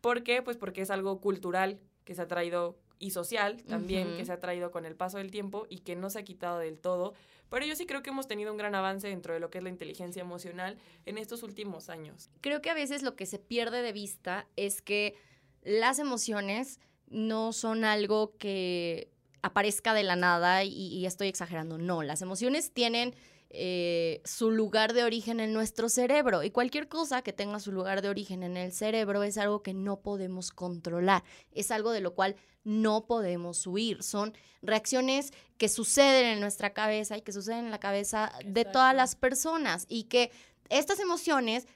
¿Por 0.09 0.23
qué? 0.23 0.41
Pues 0.41 0.57
porque 0.57 0.81
es 0.81 0.91
algo 0.91 1.21
cultural 1.21 1.81
que 2.07 2.15
se 2.15 2.23
ha 2.23 2.27
traído 2.27 2.79
y 2.99 3.11
social 3.11 3.63
también, 3.65 4.17
que 4.17 4.25
se 4.25 4.33
ha 4.33 4.41
traído 4.41 4.71
con 4.71 4.87
el 4.87 4.97
paso 4.97 5.19
del 5.19 5.31
tiempo 5.31 5.67
y 5.69 5.81
que 5.81 5.97
no 5.97 6.09
se 6.09 6.19
ha 6.19 6.23
quitado 6.23 6.61
del 6.61 6.79
todo. 6.79 7.13
Pero 7.51 7.67
yo 7.67 7.77
sí 7.77 7.85
creo 7.85 8.03
que 8.03 8.09
hemos 8.09 8.27
tenido 8.27 8.51
un 8.51 8.57
gran 8.57 8.75
avance 8.75 9.07
dentro 9.07 9.35
de 9.35 9.41
lo 9.41 9.51
que 9.51 9.59
es 9.59 9.65
la 9.65 9.69
inteligencia 9.69 10.23
emocional 10.23 10.79
en 11.05 11.19
estos 11.19 11.43
últimos 11.43 11.91
años. 11.91 12.31
Creo 12.41 12.63
que 12.63 12.71
a 12.71 12.75
veces 12.75 13.03
lo 13.03 13.17
que 13.17 13.27
se 13.27 13.39
pierde 13.39 13.83
de 13.83 13.93
vista 13.93 14.49
es 14.57 14.81
que 14.81 15.15
las 15.61 15.99
emociones 15.99 16.81
no 17.09 17.53
son 17.53 17.85
algo 17.85 18.35
que 18.39 19.11
aparezca 19.43 19.93
de 19.93 20.05
la 20.05 20.17
nada 20.17 20.65
y, 20.65 20.71
y 20.71 21.05
estoy 21.05 21.29
exagerando. 21.29 21.77
No, 21.77 22.03
las 22.03 22.23
emociones 22.23 22.73
tienen 22.73 23.15
eh, 23.51 24.21
su 24.25 24.51
lugar 24.51 24.93
de 24.93 25.05
origen 25.05 25.41
en 25.41 25.53
nuestro 25.53 25.89
cerebro. 25.89 26.43
Y 26.43 26.51
cualquier 26.51 26.89
cosa 26.89 27.23
que 27.23 27.33
tenga 27.33 27.61
su 27.61 27.73
lugar 27.73 28.03
de 28.03 28.09
origen 28.09 28.43
en 28.43 28.57
el 28.57 28.73
cerebro 28.73 29.23
es 29.23 29.39
algo 29.39 29.63
que 29.63 29.75
no 29.75 30.01
podemos 30.01 30.51
controlar, 30.51 31.25
es 31.53 31.71
algo 31.71 31.93
de 31.93 32.01
lo 32.01 32.15
cual 32.15 32.37
no 32.65 33.07
podemos 33.07 33.67
huir, 33.67 34.03
son 34.03 34.35
reacciones 34.61 35.33
que 35.57 35.69
suceden 35.71 36.27
en 36.27 36.41
nuestra 36.41 36.75
cabeza 36.75 37.17
y 37.17 37.23
que 37.23 37.33
suceden 37.33 37.65
en 37.65 37.71
la 37.71 37.81
cabeza 37.81 38.33
de 38.45 38.65
todas 38.67 38.95
las 38.95 39.17
personas. 39.17 39.87
Y 39.89 40.05
que 40.05 40.31
estas 40.69 41.01
emociones 41.01 41.67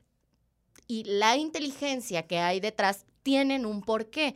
y 0.87 1.05
la 1.05 1.37
inteligencia 1.37 2.27
que 2.27 2.39
hay 2.39 2.61
detrás 2.61 3.07
tienen 3.23 3.65
un 3.65 3.81
porqué. 3.81 4.35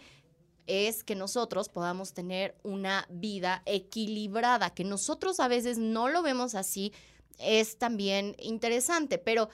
Es 0.66 1.04
que 1.04 1.14
nosotros 1.14 1.68
podamos 1.68 2.12
tener 2.12 2.56
una 2.64 3.06
vida 3.10 3.62
equilibrada, 3.66 4.70
que 4.70 4.82
nosotros 4.82 5.38
a 5.38 5.46
veces 5.46 5.78
no 5.78 6.08
lo 6.08 6.22
vemos 6.22 6.56
así, 6.56 6.92
es 7.38 7.78
también 7.78 8.36
interesante, 8.38 9.18
pero 9.18 9.48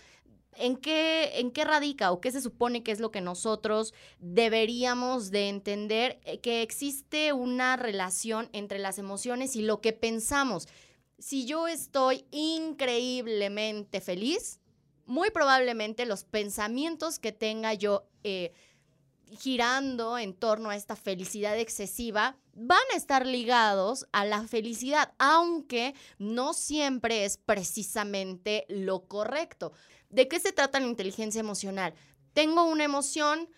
¿en 0.57 0.77
qué, 0.77 1.39
en 1.39 1.51
qué 1.51 1.65
radica 1.65 2.13
o 2.13 2.21
qué 2.21 2.31
se 2.31 2.41
supone 2.41 2.83
que 2.83 2.93
es 2.93 3.01
lo 3.01 3.11
que 3.11 3.21
nosotros 3.21 3.95
deberíamos 4.19 5.31
de 5.31 5.49
entender? 5.49 6.21
Eh, 6.25 6.41
Que 6.41 6.63
existe 6.63 7.33
una 7.33 7.77
relación 7.77 8.49
entre 8.53 8.79
las 8.79 8.99
emociones 8.99 9.57
y 9.57 9.63
lo 9.63 9.81
que 9.81 9.93
pensamos. 9.93 10.69
Si 11.19 11.47
yo 11.47 11.69
estoy 11.69 12.25
increíblemente 12.31 14.01
feliz, 14.01 14.61
muy 15.07 15.31
probablemente 15.31 16.07
los 16.07 16.25
pensamientos 16.25 17.19
que 17.19 17.33
tenga 17.33 17.75
yo 17.75 18.05
eh, 18.25 18.53
girando 19.39 20.19
en 20.19 20.35
torno 20.35 20.71
a 20.71 20.77
esta 20.77 20.97
felicidad 20.97 21.59
excesiva 21.59 22.37
van 22.55 22.83
a 22.93 22.97
estar 22.97 23.27
ligados 23.27 24.07
a 24.13 24.25
la 24.25 24.47
felicidad, 24.47 25.13
aunque 25.19 25.95
no 26.19 26.53
siempre 26.53 27.25
es 27.25 27.39
precisamente 27.39 28.67
lo 28.69 29.07
correcto. 29.07 29.73
¿De 30.11 30.29
qué 30.29 30.39
se 30.41 30.53
trata 30.53 30.81
la 30.81 30.87
inteligencia 30.87 31.41
emocional? 31.41 31.95
tengo 32.33 32.65
una 32.65 32.85
emoción 32.85 33.49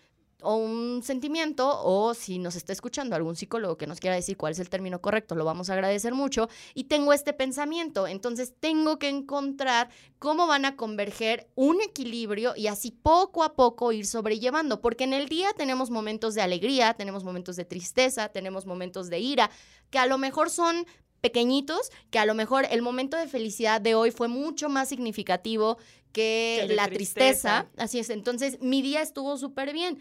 o 0.45 0.55
un 0.55 1.01
sentimiento, 1.03 1.81
o 1.83 2.13
si 2.13 2.39
nos 2.39 2.55
está 2.55 2.71
escuchando 2.71 3.15
algún 3.15 3.35
psicólogo 3.35 3.77
que 3.77 3.87
nos 3.87 3.99
quiera 3.99 4.15
decir 4.15 4.37
cuál 4.37 4.53
es 4.53 4.59
el 4.59 4.69
término 4.69 5.01
correcto, 5.01 5.35
lo 5.35 5.43
vamos 5.43 5.69
a 5.69 5.73
agradecer 5.73 6.13
mucho, 6.13 6.47
y 6.73 6.85
tengo 6.85 7.13
este 7.13 7.33
pensamiento, 7.33 8.07
entonces 8.07 8.53
tengo 8.59 8.99
que 8.99 9.09
encontrar 9.09 9.89
cómo 10.19 10.47
van 10.47 10.65
a 10.65 10.75
converger 10.75 11.49
un 11.55 11.81
equilibrio 11.81 12.53
y 12.55 12.67
así 12.67 12.91
poco 12.91 13.43
a 13.43 13.55
poco 13.55 13.91
ir 13.91 14.05
sobrellevando, 14.05 14.81
porque 14.81 15.03
en 15.03 15.13
el 15.13 15.27
día 15.27 15.49
tenemos 15.57 15.89
momentos 15.89 16.35
de 16.35 16.41
alegría, 16.41 16.93
tenemos 16.93 17.23
momentos 17.23 17.55
de 17.55 17.65
tristeza, 17.65 18.29
tenemos 18.29 18.65
momentos 18.65 19.09
de 19.09 19.19
ira, 19.19 19.49
que 19.89 19.99
a 19.99 20.05
lo 20.05 20.17
mejor 20.17 20.49
son 20.49 20.85
pequeñitos, 21.21 21.89
que 22.11 22.19
a 22.19 22.25
lo 22.25 22.35
mejor 22.35 22.67
el 22.69 22.83
momento 22.83 23.17
de 23.17 23.27
felicidad 23.27 23.81
de 23.81 23.95
hoy 23.95 24.11
fue 24.11 24.27
mucho 24.27 24.69
más 24.69 24.89
significativo 24.89 25.77
que, 26.11 26.67
la 26.69 26.87
tristeza. 26.87 27.61
tristeza. 27.63 27.83
Así 27.83 27.99
es, 27.99 28.09
entonces 28.09 28.59
mi 28.61 28.81
día 28.81 29.01
estuvo 29.01 29.37
súper 29.37 29.73
bien. 29.73 29.97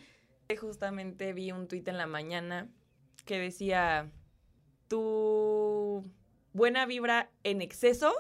Justamente 0.61 1.33
vi 1.33 1.53
un 1.53 1.69
tuit 1.69 1.87
en 1.89 1.97
la 1.97 2.07
mañana 2.07 2.69
que 3.25 3.39
decía, 3.39 4.11
tu 4.89 6.05
buena 6.53 6.87
vibra 6.87 7.31
en 7.43 7.63
exceso 7.63 8.13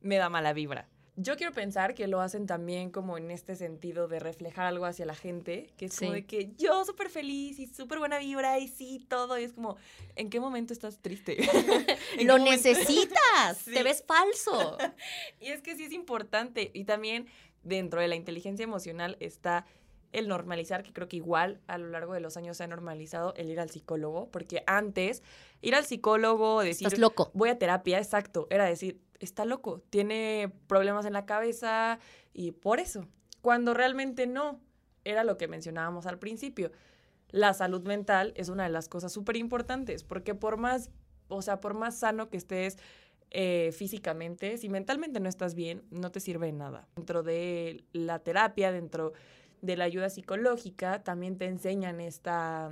me 0.00 0.16
da 0.16 0.28
mala 0.28 0.52
vibra. 0.52 0.88
Yo 1.16 1.36
quiero 1.36 1.52
pensar 1.52 1.94
que 1.94 2.08
lo 2.08 2.20
hacen 2.20 2.46
también 2.46 2.90
como 2.90 3.16
en 3.16 3.30
este 3.30 3.54
sentido 3.54 4.08
de 4.08 4.18
reflejar 4.18 4.66
algo 4.66 4.84
hacia 4.84 5.06
la 5.06 5.14
gente, 5.14 5.72
que 5.76 5.86
es 5.86 5.96
como 5.96 6.12
de 6.12 6.26
que 6.26 6.52
yo 6.56 6.84
súper 6.84 7.08
feliz 7.08 7.60
y 7.60 7.68
súper 7.68 8.00
buena 8.00 8.18
vibra 8.18 8.58
y 8.58 8.66
sí, 8.66 9.06
todo, 9.08 9.38
y 9.38 9.44
es 9.44 9.52
como, 9.52 9.76
¿en 10.16 10.28
qué 10.28 10.40
momento 10.40 10.72
estás 10.72 10.98
triste? 10.98 11.36
¿En 12.18 12.26
Lo 12.26 12.38
necesitas, 12.38 13.58
Sí. 13.64 13.72
te 13.72 13.82
ves 13.84 14.04
falso. 14.06 14.76
Y 15.40 15.48
es 15.48 15.62
que 15.62 15.76
sí 15.76 15.84
es 15.84 15.92
importante. 15.92 16.72
Y 16.74 16.84
también 16.84 17.26
dentro 17.62 18.00
de 18.00 18.08
la 18.08 18.16
inteligencia 18.16 18.64
emocional 18.64 19.16
está 19.20 19.66
el 20.14 20.28
normalizar, 20.28 20.82
que 20.82 20.92
creo 20.92 21.08
que 21.08 21.16
igual 21.16 21.60
a 21.66 21.76
lo 21.76 21.88
largo 21.88 22.14
de 22.14 22.20
los 22.20 22.36
años 22.36 22.56
se 22.56 22.64
ha 22.64 22.66
normalizado 22.66 23.34
el 23.36 23.50
ir 23.50 23.60
al 23.60 23.68
psicólogo, 23.68 24.30
porque 24.30 24.62
antes 24.66 25.22
ir 25.60 25.74
al 25.74 25.84
psicólogo, 25.84 26.62
decir, 26.62 26.86
Estás 26.86 26.98
loco. 26.98 27.30
voy 27.34 27.50
a 27.50 27.58
terapia, 27.58 27.98
exacto, 27.98 28.46
era 28.50 28.64
decir, 28.64 29.00
está 29.18 29.44
loco, 29.44 29.82
tiene 29.90 30.52
problemas 30.68 31.04
en 31.04 31.12
la 31.12 31.26
cabeza 31.26 31.98
y 32.32 32.52
por 32.52 32.78
eso, 32.78 33.06
cuando 33.42 33.74
realmente 33.74 34.26
no, 34.26 34.60
era 35.04 35.24
lo 35.24 35.36
que 35.36 35.48
mencionábamos 35.48 36.06
al 36.06 36.18
principio. 36.18 36.70
La 37.30 37.52
salud 37.52 37.82
mental 37.82 38.32
es 38.36 38.48
una 38.48 38.62
de 38.62 38.70
las 38.70 38.88
cosas 38.88 39.12
súper 39.12 39.36
importantes, 39.36 40.04
porque 40.04 40.34
por 40.34 40.56
más, 40.56 40.90
o 41.28 41.42
sea, 41.42 41.60
por 41.60 41.74
más 41.74 41.98
sano 41.98 42.30
que 42.30 42.36
estés 42.36 42.78
eh, 43.30 43.72
físicamente, 43.76 44.56
si 44.58 44.68
mentalmente 44.68 45.18
no 45.18 45.28
estás 45.28 45.56
bien, 45.56 45.82
no 45.90 46.12
te 46.12 46.20
sirve 46.20 46.46
de 46.46 46.52
nada. 46.52 46.86
Dentro 46.94 47.24
de 47.24 47.84
la 47.92 48.20
terapia, 48.20 48.70
dentro 48.70 49.12
de 49.64 49.76
la 49.76 49.84
ayuda 49.84 50.10
psicológica, 50.10 51.02
también 51.02 51.38
te 51.38 51.46
enseñan 51.46 52.00
esta, 52.00 52.70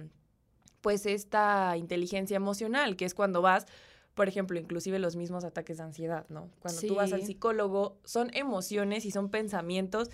pues 0.83 1.07
esta 1.07 1.76
inteligencia 1.76 2.37
emocional, 2.37 2.96
que 2.96 3.05
es 3.05 3.14
cuando 3.14 3.40
vas, 3.40 3.66
por 4.14 4.28
ejemplo, 4.28 4.59
inclusive 4.59 4.98
los 4.98 5.16
mismos 5.16 5.44
ataques 5.44 5.78
de 5.78 5.85
ansiedad, 5.85 6.26
¿no? 6.28 6.50
Cuando 6.61 6.81
tú 6.83 6.94
vas 6.96 7.12
al 7.12 7.22
psicólogo, 7.22 7.96
son 8.05 8.31
emociones 8.35 9.07
y 9.07 9.11
son 9.11 9.31
pensamientos 9.31 10.11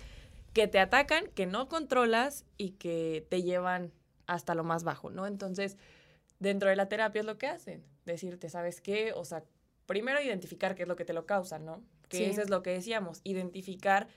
que 0.53 0.67
te 0.67 0.79
atacan, 0.79 1.27
que 1.35 1.45
no 1.45 1.67
controlas 1.67 2.45
y 2.57 2.71
que 2.71 3.25
te 3.29 3.43
llevan 3.43 3.91
hasta 4.25 4.55
lo 4.55 4.63
más 4.63 4.83
bajo, 4.83 5.09
¿no? 5.09 5.27
Entonces, 5.27 5.77
dentro 6.39 6.69
de 6.69 6.75
la 6.77 6.87
terapia 6.87 7.19
es 7.19 7.25
lo 7.25 7.37
que 7.37 7.47
hacen, 7.47 7.83
decirte, 8.05 8.49
¿sabes 8.49 8.79
qué? 8.79 9.11
O 9.13 9.25
sea, 9.25 9.43
primero 9.85 10.21
identificar 10.21 10.75
qué 10.75 10.83
es 10.83 10.87
lo 10.87 10.95
que 10.95 11.03
te 11.03 11.13
lo 11.13 11.25
causa, 11.25 11.59
¿no? 11.59 11.83
Que 12.07 12.17
Sí. 12.17 12.23
eso 12.25 12.41
es 12.41 12.49
lo 12.49 12.63
que 12.63 12.69
decíamos, 12.71 13.19
identificar 13.23 14.07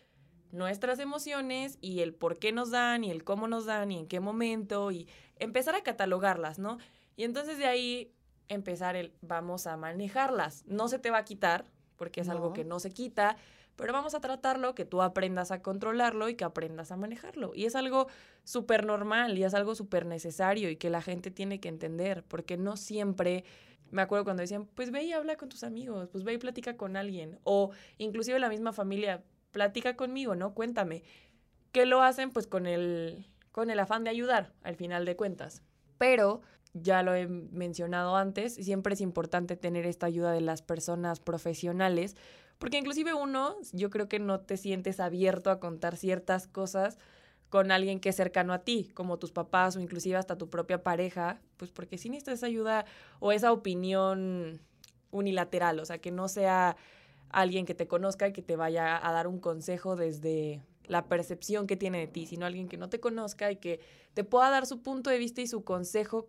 nuestras 0.52 0.98
emociones 0.98 1.78
y 1.80 2.00
el 2.00 2.14
por 2.14 2.38
qué 2.38 2.52
nos 2.52 2.70
dan 2.70 3.04
y 3.04 3.10
el 3.10 3.24
cómo 3.24 3.48
nos 3.48 3.64
dan 3.64 3.90
y 3.90 3.98
en 3.98 4.06
qué 4.06 4.20
momento 4.20 4.92
y 4.92 5.08
empezar 5.38 5.74
a 5.74 5.82
catalogarlas, 5.82 6.58
¿no? 6.58 6.78
Y 7.16 7.24
entonces 7.24 7.58
de 7.58 7.66
ahí 7.66 8.12
empezar 8.48 8.96
el 8.96 9.12
vamos 9.22 9.66
a 9.66 9.76
manejarlas. 9.76 10.64
No 10.66 10.88
se 10.88 10.98
te 10.98 11.10
va 11.10 11.18
a 11.18 11.24
quitar, 11.24 11.64
porque 11.96 12.20
es 12.20 12.28
algo 12.28 12.52
que 12.52 12.64
no 12.64 12.80
se 12.80 12.90
quita, 12.90 13.36
pero 13.76 13.92
vamos 13.92 14.14
a 14.14 14.20
tratarlo, 14.20 14.74
que 14.74 14.84
tú 14.84 15.02
aprendas 15.02 15.50
a 15.50 15.62
controlarlo 15.62 16.28
y 16.28 16.34
que 16.34 16.44
aprendas 16.44 16.92
a 16.92 16.96
manejarlo. 16.96 17.52
Y 17.54 17.64
es 17.64 17.74
algo 17.74 18.08
súper 18.44 18.84
normal 18.84 19.38
y 19.38 19.44
es 19.44 19.54
algo 19.54 19.74
súper 19.74 20.04
necesario 20.04 20.68
y 20.68 20.76
que 20.76 20.90
la 20.90 21.00
gente 21.00 21.30
tiene 21.30 21.60
que 21.60 21.68
entender, 21.68 22.24
porque 22.24 22.56
no 22.56 22.76
siempre, 22.76 23.44
me 23.90 24.02
acuerdo 24.02 24.24
cuando 24.24 24.42
decían, 24.42 24.66
pues 24.74 24.90
ve 24.90 25.04
y 25.04 25.12
habla 25.12 25.36
con 25.36 25.48
tus 25.48 25.64
amigos, 25.64 26.08
pues 26.10 26.24
ve 26.24 26.34
y 26.34 26.38
platica 26.38 26.76
con 26.76 26.96
alguien, 26.96 27.38
o 27.44 27.70
inclusive 27.98 28.38
la 28.38 28.48
misma 28.48 28.72
familia, 28.72 29.22
platica 29.52 29.96
conmigo, 29.96 30.34
¿no? 30.34 30.54
Cuéntame. 30.54 31.02
Que 31.70 31.86
lo 31.86 32.02
hacen 32.02 32.30
pues 32.30 32.46
con 32.46 32.66
el, 32.66 33.26
con 33.52 33.70
el 33.70 33.78
afán 33.78 34.04
de 34.04 34.10
ayudar, 34.10 34.52
al 34.62 34.76
final 34.76 35.04
de 35.04 35.16
cuentas. 35.16 35.62
Pero 35.98 36.42
ya 36.74 37.02
lo 37.02 37.14
he 37.14 37.26
mencionado 37.26 38.16
antes, 38.16 38.54
siempre 38.54 38.94
es 38.94 39.00
importante 39.00 39.56
tener 39.56 39.86
esta 39.86 40.06
ayuda 40.06 40.32
de 40.32 40.40
las 40.40 40.62
personas 40.62 41.20
profesionales, 41.20 42.16
porque 42.58 42.78
inclusive 42.78 43.12
uno, 43.12 43.56
yo 43.72 43.90
creo 43.90 44.08
que 44.08 44.18
no 44.18 44.40
te 44.40 44.56
sientes 44.56 45.00
abierto 45.00 45.50
a 45.50 45.60
contar 45.60 45.96
ciertas 45.96 46.46
cosas 46.46 46.98
con 47.50 47.70
alguien 47.70 48.00
que 48.00 48.08
es 48.08 48.16
cercano 48.16 48.54
a 48.54 48.60
ti, 48.60 48.90
como 48.94 49.18
tus 49.18 49.32
papás 49.32 49.76
o 49.76 49.80
inclusive 49.80 50.16
hasta 50.16 50.38
tu 50.38 50.48
propia 50.48 50.82
pareja, 50.82 51.40
pues 51.58 51.70
porque 51.70 51.98
sí 51.98 52.08
necesitas 52.08 52.38
esa 52.38 52.46
ayuda 52.46 52.86
o 53.20 53.32
esa 53.32 53.52
opinión 53.52 54.60
unilateral, 55.10 55.78
o 55.78 55.84
sea, 55.84 55.98
que 55.98 56.10
no 56.10 56.28
sea 56.28 56.76
alguien 57.32 57.66
que 57.66 57.74
te 57.74 57.88
conozca 57.88 58.28
y 58.28 58.32
que 58.32 58.42
te 58.42 58.56
vaya 58.56 59.04
a 59.06 59.12
dar 59.12 59.26
un 59.26 59.40
consejo 59.40 59.96
desde 59.96 60.62
la 60.86 61.06
percepción 61.06 61.66
que 61.66 61.76
tiene 61.76 61.98
de 61.98 62.06
ti, 62.06 62.26
sino 62.26 62.46
alguien 62.46 62.68
que 62.68 62.76
no 62.76 62.88
te 62.88 63.00
conozca 63.00 63.50
y 63.50 63.56
que 63.56 63.80
te 64.14 64.24
pueda 64.24 64.50
dar 64.50 64.66
su 64.66 64.82
punto 64.82 65.10
de 65.10 65.18
vista 65.18 65.40
y 65.40 65.46
su 65.46 65.64
consejo 65.64 66.28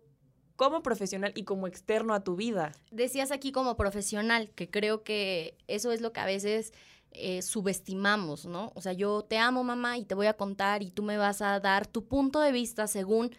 como 0.56 0.82
profesional 0.82 1.32
y 1.34 1.44
como 1.44 1.66
externo 1.66 2.14
a 2.14 2.22
tu 2.22 2.36
vida. 2.36 2.72
Decías 2.90 3.30
aquí 3.32 3.52
como 3.52 3.76
profesional, 3.76 4.50
que 4.54 4.70
creo 4.70 5.02
que 5.02 5.56
eso 5.66 5.92
es 5.92 6.00
lo 6.00 6.12
que 6.12 6.20
a 6.20 6.26
veces 6.26 6.72
eh, 7.10 7.42
subestimamos, 7.42 8.46
¿no? 8.46 8.72
O 8.74 8.80
sea, 8.80 8.92
yo 8.92 9.22
te 9.22 9.38
amo, 9.38 9.64
mamá, 9.64 9.98
y 9.98 10.04
te 10.04 10.14
voy 10.14 10.26
a 10.26 10.34
contar 10.34 10.82
y 10.82 10.90
tú 10.90 11.02
me 11.02 11.18
vas 11.18 11.42
a 11.42 11.60
dar 11.60 11.86
tu 11.86 12.06
punto 12.06 12.40
de 12.40 12.52
vista 12.52 12.86
según 12.86 13.30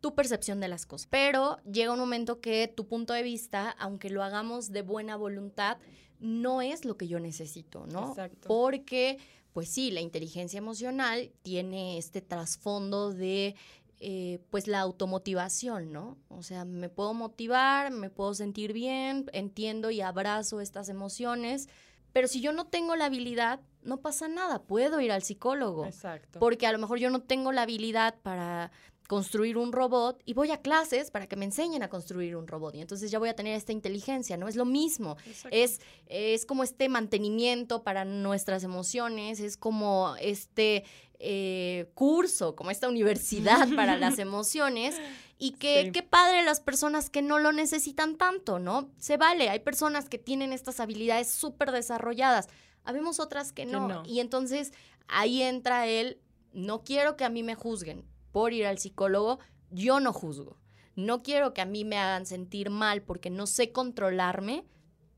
tu 0.00 0.14
percepción 0.14 0.60
de 0.60 0.68
las 0.68 0.86
cosas. 0.86 1.08
Pero 1.10 1.58
llega 1.64 1.92
un 1.92 1.98
momento 1.98 2.40
que 2.40 2.68
tu 2.68 2.86
punto 2.86 3.12
de 3.12 3.22
vista, 3.22 3.70
aunque 3.78 4.10
lo 4.10 4.22
hagamos 4.22 4.70
de 4.70 4.82
buena 4.82 5.16
voluntad, 5.16 5.78
no 6.20 6.62
es 6.62 6.84
lo 6.84 6.96
que 6.96 7.08
yo 7.08 7.18
necesito, 7.18 7.86
¿no? 7.86 8.10
Exacto. 8.10 8.48
Porque, 8.48 9.18
pues 9.52 9.68
sí, 9.68 9.90
la 9.90 10.00
inteligencia 10.00 10.58
emocional 10.58 11.32
tiene 11.42 11.98
este 11.98 12.20
trasfondo 12.20 13.12
de 13.12 13.56
eh, 14.02 14.40
pues 14.50 14.66
la 14.66 14.80
automotivación, 14.80 15.92
¿no? 15.92 16.16
O 16.28 16.42
sea, 16.42 16.64
me 16.64 16.88
puedo 16.88 17.12
motivar, 17.12 17.90
me 17.90 18.08
puedo 18.08 18.32
sentir 18.34 18.72
bien, 18.72 19.26
entiendo 19.32 19.90
y 19.90 20.00
abrazo 20.00 20.60
estas 20.60 20.88
emociones, 20.88 21.68
pero 22.12 22.26
si 22.26 22.40
yo 22.40 22.52
no 22.52 22.66
tengo 22.66 22.96
la 22.96 23.06
habilidad, 23.06 23.60
no 23.82 23.98
pasa 23.98 24.26
nada, 24.26 24.62
puedo 24.62 25.00
ir 25.00 25.12
al 25.12 25.22
psicólogo, 25.22 25.84
Exacto. 25.84 26.38
porque 26.38 26.66
a 26.66 26.72
lo 26.72 26.78
mejor 26.78 26.98
yo 26.98 27.10
no 27.10 27.20
tengo 27.20 27.52
la 27.52 27.62
habilidad 27.62 28.14
para 28.22 28.72
construir 29.10 29.58
un 29.58 29.72
robot 29.72 30.22
y 30.24 30.34
voy 30.34 30.52
a 30.52 30.58
clases 30.62 31.10
para 31.10 31.26
que 31.26 31.34
me 31.34 31.44
enseñen 31.44 31.82
a 31.82 31.88
construir 31.88 32.36
un 32.36 32.46
robot 32.46 32.76
y 32.76 32.80
entonces 32.80 33.10
ya 33.10 33.18
voy 33.18 33.28
a 33.28 33.34
tener 33.34 33.56
esta 33.56 33.72
inteligencia, 33.72 34.36
¿no? 34.36 34.46
Es 34.46 34.54
lo 34.54 34.64
mismo. 34.64 35.16
Es, 35.50 35.80
es 36.06 36.46
como 36.46 36.62
este 36.62 36.88
mantenimiento 36.88 37.82
para 37.82 38.04
nuestras 38.04 38.62
emociones, 38.62 39.40
es 39.40 39.56
como 39.56 40.14
este 40.20 40.84
eh, 41.18 41.90
curso, 41.94 42.54
como 42.54 42.70
esta 42.70 42.88
universidad 42.88 43.66
para 43.74 43.96
las 43.96 44.20
emociones. 44.20 44.94
Y 45.38 45.52
que 45.54 45.86
Sí. 45.86 45.90
qué 45.90 46.02
padre 46.04 46.44
las 46.44 46.60
personas 46.60 47.10
que 47.10 47.20
no 47.20 47.40
lo 47.40 47.50
necesitan 47.50 48.16
tanto, 48.16 48.60
¿no? 48.60 48.92
Se 48.98 49.16
vale, 49.16 49.48
hay 49.48 49.58
personas 49.58 50.08
que 50.08 50.18
tienen 50.18 50.52
estas 50.52 50.78
habilidades 50.78 51.28
súper 51.28 51.72
desarrolladas, 51.72 52.46
habemos 52.84 53.18
otras 53.18 53.52
que 53.52 53.64
Que 53.64 53.72
no. 53.72 53.88
no. 53.88 54.02
Y 54.06 54.20
entonces 54.20 54.72
ahí 55.08 55.42
entra 55.42 55.88
el, 55.88 56.20
no 56.52 56.84
quiero 56.84 57.16
que 57.16 57.24
a 57.24 57.28
mí 57.28 57.42
me 57.42 57.56
juzguen 57.56 58.04
por 58.32 58.52
ir 58.52 58.66
al 58.66 58.78
psicólogo, 58.78 59.38
yo 59.70 60.00
no 60.00 60.12
juzgo. 60.12 60.56
No 60.96 61.22
quiero 61.22 61.54
que 61.54 61.60
a 61.60 61.66
mí 61.66 61.84
me 61.84 61.98
hagan 61.98 62.26
sentir 62.26 62.70
mal 62.70 63.02
porque 63.02 63.30
no 63.30 63.46
sé 63.46 63.72
controlarme, 63.72 64.64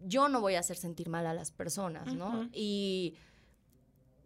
yo 0.00 0.28
no 0.28 0.40
voy 0.40 0.54
a 0.54 0.60
hacer 0.60 0.76
sentir 0.76 1.08
mal 1.08 1.26
a 1.26 1.34
las 1.34 1.50
personas, 1.50 2.12
¿no? 2.14 2.48
Y, 2.52 3.14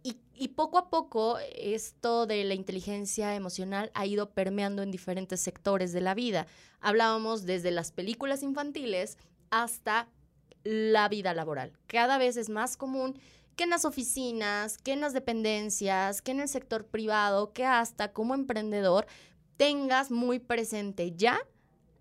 y, 0.02 0.18
y 0.34 0.48
poco 0.48 0.78
a 0.78 0.90
poco 0.90 1.38
esto 1.54 2.26
de 2.26 2.44
la 2.44 2.54
inteligencia 2.54 3.34
emocional 3.34 3.90
ha 3.94 4.06
ido 4.06 4.30
permeando 4.30 4.82
en 4.82 4.90
diferentes 4.90 5.40
sectores 5.40 5.92
de 5.92 6.00
la 6.00 6.14
vida. 6.14 6.46
Hablábamos 6.80 7.44
desde 7.44 7.70
las 7.70 7.92
películas 7.92 8.42
infantiles 8.42 9.18
hasta 9.50 10.08
la 10.64 11.08
vida 11.08 11.32
laboral. 11.32 11.72
Cada 11.86 12.18
vez 12.18 12.36
es 12.36 12.48
más 12.48 12.76
común 12.76 13.18
que 13.56 13.64
en 13.64 13.70
las 13.70 13.84
oficinas, 13.84 14.78
que 14.78 14.92
en 14.92 15.00
las 15.00 15.14
dependencias, 15.14 16.22
que 16.22 16.30
en 16.30 16.40
el 16.40 16.48
sector 16.48 16.86
privado, 16.86 17.52
que 17.52 17.64
hasta 17.64 18.12
como 18.12 18.34
emprendedor 18.34 19.06
tengas 19.56 20.10
muy 20.10 20.38
presente 20.38 21.12
ya 21.16 21.40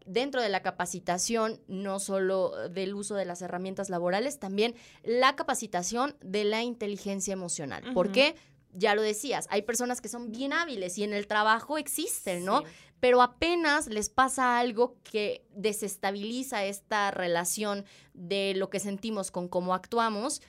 dentro 0.05 0.41
de 0.41 0.49
la 0.49 0.61
capacitación, 0.61 1.61
no 1.67 1.99
solo 1.99 2.69
del 2.69 2.93
uso 2.93 3.15
de 3.15 3.25
las 3.25 3.41
herramientas 3.41 3.89
laborales, 3.89 4.37
también 4.37 4.75
la 5.03 5.35
capacitación 5.35 6.15
de 6.21 6.43
la 6.43 6.61
inteligencia 6.61 7.33
emocional. 7.33 7.83
¿Por 7.93 8.07
Ujú. 8.07 8.13
qué? 8.13 8.35
ya 8.77 8.93
lo 8.93 9.01
decías, 9.01 9.47
hay 9.49 9.61
personas 9.61 10.01
que 10.01 10.09
son 10.09 10.31
bien 10.31 10.53
hábiles 10.53 10.97
y 10.97 11.03
en 11.03 11.13
el 11.13 11.27
trabajo 11.27 11.77
existen, 11.77 12.43
¿no? 12.43 12.63
Pero 12.99 13.21
apenas 13.21 13.87
les 13.87 14.09
pasa 14.09 14.59
algo 14.59 14.97
que 15.03 15.45
desestabiliza 15.51 16.65
esta 16.65 17.09
relación 17.11 17.85
de 18.13 18.53
lo 18.55 18.69
que 18.69 18.79
sentimos 18.79 19.31
con 19.31 19.47
cómo 19.47 19.73
actuamos, 19.73 20.41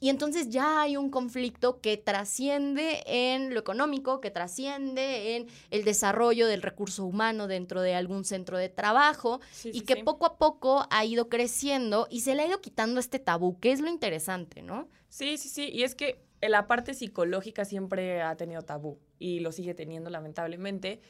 y 0.00 0.08
entonces 0.08 0.48
ya 0.48 0.80
hay 0.80 0.96
un 0.96 1.10
conflicto 1.10 1.80
que 1.80 1.98
trasciende 1.98 3.02
en 3.06 3.52
lo 3.52 3.60
económico, 3.60 4.20
que 4.22 4.30
trasciende 4.30 5.36
en 5.36 5.46
el 5.70 5.84
desarrollo 5.84 6.46
del 6.46 6.62
recurso 6.62 7.04
humano 7.04 7.46
dentro 7.46 7.82
de 7.82 7.94
algún 7.94 8.24
centro 8.24 8.56
de 8.56 8.70
trabajo 8.70 9.40
y 9.62 9.82
que 9.82 10.02
poco 10.02 10.24
a 10.24 10.38
poco 10.38 10.86
ha 10.90 11.04
ido 11.04 11.28
creciendo 11.28 12.08
y 12.10 12.22
se 12.22 12.34
le 12.34 12.42
ha 12.42 12.46
ido 12.46 12.62
quitando 12.62 12.98
este 12.98 13.18
tabú, 13.18 13.60
que 13.60 13.72
es 13.72 13.80
lo 13.80 13.88
interesante, 13.88 14.62
¿no? 14.62 14.88
Sí, 15.10 15.36
sí, 15.36 15.50
sí. 15.50 15.68
Y 15.70 15.82
es 15.82 15.94
que 15.94 16.22
la 16.40 16.66
parte 16.66 16.94
psicológica 16.94 17.66
siempre 17.66 18.22
ha 18.22 18.36
tenido 18.36 18.62
tabú 18.62 18.98
y 19.18 19.40
lo 19.40 19.52
sigue 19.52 19.74
teniendo 19.74 20.08
lamentablemente. 20.08 21.02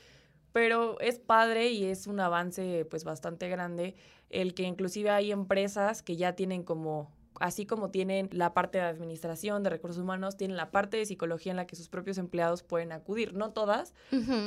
Pero 0.52 0.98
es 0.98 1.20
padre 1.20 1.70
y 1.70 1.84
es 1.84 2.08
un 2.08 2.18
avance 2.18 2.84
pues 2.90 3.04
bastante 3.04 3.48
grande 3.48 3.94
el 4.30 4.52
que 4.52 4.64
inclusive 4.64 5.10
hay 5.10 5.30
empresas 5.30 6.02
que 6.02 6.16
ya 6.16 6.34
tienen 6.34 6.64
como 6.64 7.12
así 7.38 7.66
como 7.66 7.90
tienen 7.90 8.28
la 8.32 8.52
parte 8.52 8.78
de 8.78 8.84
administración, 8.84 9.62
de 9.62 9.70
recursos 9.70 10.02
humanos, 10.02 10.36
tienen 10.36 10.56
la 10.56 10.70
parte 10.70 10.96
de 10.96 11.06
psicología 11.06 11.52
en 11.52 11.56
la 11.56 11.66
que 11.66 11.76
sus 11.76 11.88
propios 11.88 12.18
empleados 12.18 12.62
pueden 12.62 12.92
acudir. 12.92 13.34
No 13.34 13.52
todas, 13.52 13.94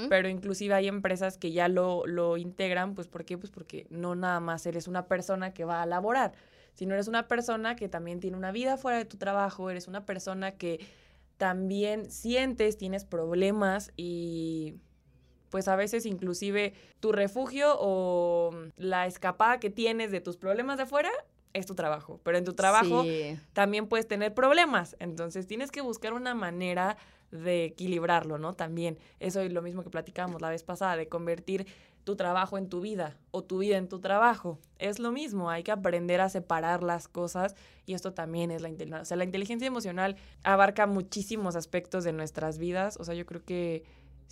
pero 0.09 0.27
inclusive 0.27 0.73
hay 0.73 0.87
empresas 0.87 1.37
que 1.37 1.51
ya 1.51 1.67
lo, 1.67 2.05
lo 2.05 2.37
integran, 2.37 2.93
pues 2.95 3.07
¿por 3.07 3.25
qué? 3.25 3.37
Pues 3.37 3.51
porque 3.51 3.87
no 3.89 4.15
nada 4.15 4.39
más 4.39 4.65
eres 4.65 4.87
una 4.87 5.07
persona 5.07 5.53
que 5.53 5.65
va 5.65 5.81
a 5.81 5.85
laborar, 5.85 6.33
sino 6.73 6.93
eres 6.93 7.07
una 7.07 7.27
persona 7.27 7.75
que 7.75 7.89
también 7.89 8.19
tiene 8.19 8.37
una 8.37 8.51
vida 8.51 8.77
fuera 8.77 8.97
de 8.97 9.05
tu 9.05 9.17
trabajo, 9.17 9.69
eres 9.69 9.87
una 9.87 10.05
persona 10.05 10.51
que 10.51 10.85
también 11.37 12.09
sientes, 12.09 12.77
tienes 12.77 13.05
problemas 13.05 13.91
y 13.95 14.75
pues 15.49 15.67
a 15.67 15.75
veces 15.75 16.05
inclusive 16.05 16.73
tu 16.99 17.11
refugio 17.11 17.75
o 17.77 18.51
la 18.75 19.05
escapada 19.05 19.59
que 19.59 19.69
tienes 19.69 20.11
de 20.11 20.19
tus 20.19 20.37
problemas 20.37 20.77
de 20.77 20.83
afuera 20.83 21.11
es 21.53 21.65
tu 21.65 21.75
trabajo, 21.75 22.19
pero 22.23 22.37
en 22.37 22.43
tu 22.43 22.53
trabajo 22.53 23.03
también 23.53 23.87
puedes 23.87 24.07
tener 24.07 24.33
problemas, 24.33 24.95
entonces 24.99 25.47
tienes 25.47 25.71
que 25.71 25.81
buscar 25.81 26.13
una 26.13 26.33
manera 26.33 26.97
de 27.31 27.65
equilibrarlo, 27.65 28.37
¿no? 28.37 28.53
También 28.53 28.97
eso 29.19 29.41
es 29.41 29.51
lo 29.51 29.61
mismo 29.61 29.83
que 29.83 29.89
platicábamos 29.89 30.41
la 30.41 30.49
vez 30.49 30.63
pasada, 30.63 30.95
de 30.95 31.07
convertir 31.07 31.65
tu 32.03 32.15
trabajo 32.15 32.57
en 32.57 32.69
tu 32.69 32.81
vida 32.81 33.17
o 33.31 33.43
tu 33.43 33.59
vida 33.59 33.77
en 33.77 33.87
tu 33.87 33.99
trabajo. 33.99 34.59
Es 34.77 34.99
lo 34.99 35.11
mismo, 35.11 35.49
hay 35.49 35.63
que 35.63 35.71
aprender 35.71 36.21
a 36.21 36.29
separar 36.29 36.83
las 36.83 37.07
cosas 37.07 37.55
y 37.85 37.93
esto 37.93 38.13
también 38.13 38.51
es 38.51 38.61
la 38.61 38.69
inteligencia. 38.69 39.01
O 39.01 39.05
sea, 39.05 39.17
la 39.17 39.23
inteligencia 39.23 39.67
emocional 39.67 40.17
abarca 40.43 40.85
muchísimos 40.85 41.55
aspectos 41.55 42.03
de 42.03 42.13
nuestras 42.13 42.57
vidas, 42.57 42.97
o 42.99 43.03
sea, 43.03 43.15
yo 43.15 43.25
creo 43.25 43.43
que 43.43 43.83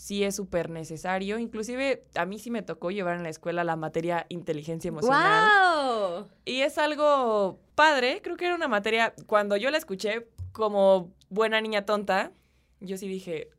sí 0.01 0.23
es 0.23 0.35
súper 0.35 0.71
necesario. 0.71 1.37
Inclusive 1.37 2.03
a 2.15 2.25
mí 2.25 2.39
sí 2.39 2.49
me 2.49 2.63
tocó 2.63 2.89
llevar 2.89 3.17
en 3.17 3.23
la 3.23 3.29
escuela 3.29 3.63
la 3.63 3.75
materia 3.75 4.25
inteligencia 4.29 4.89
emocional. 4.89 6.25
Y 6.43 6.61
es 6.61 6.79
algo 6.79 7.59
padre, 7.75 8.19
creo 8.23 8.35
que 8.35 8.45
era 8.45 8.55
una 8.55 8.67
materia, 8.67 9.13
cuando 9.27 9.57
yo 9.57 9.69
la 9.69 9.77
escuché 9.77 10.27
como 10.53 11.13
buena 11.29 11.61
niña 11.61 11.85
tonta, 11.85 12.31
yo 12.79 12.97
sí 12.97 13.07
dije, 13.07 13.51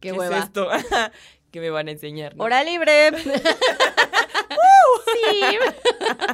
¿qué, 0.00 0.10
es 0.10 0.30
esto? 0.32 0.68
¿Qué 1.50 1.60
me 1.60 1.70
van 1.70 1.88
a 1.88 1.92
enseñar? 1.92 2.34
¡Hora 2.36 2.62
libre! 2.62 3.12
sí. 5.14 5.40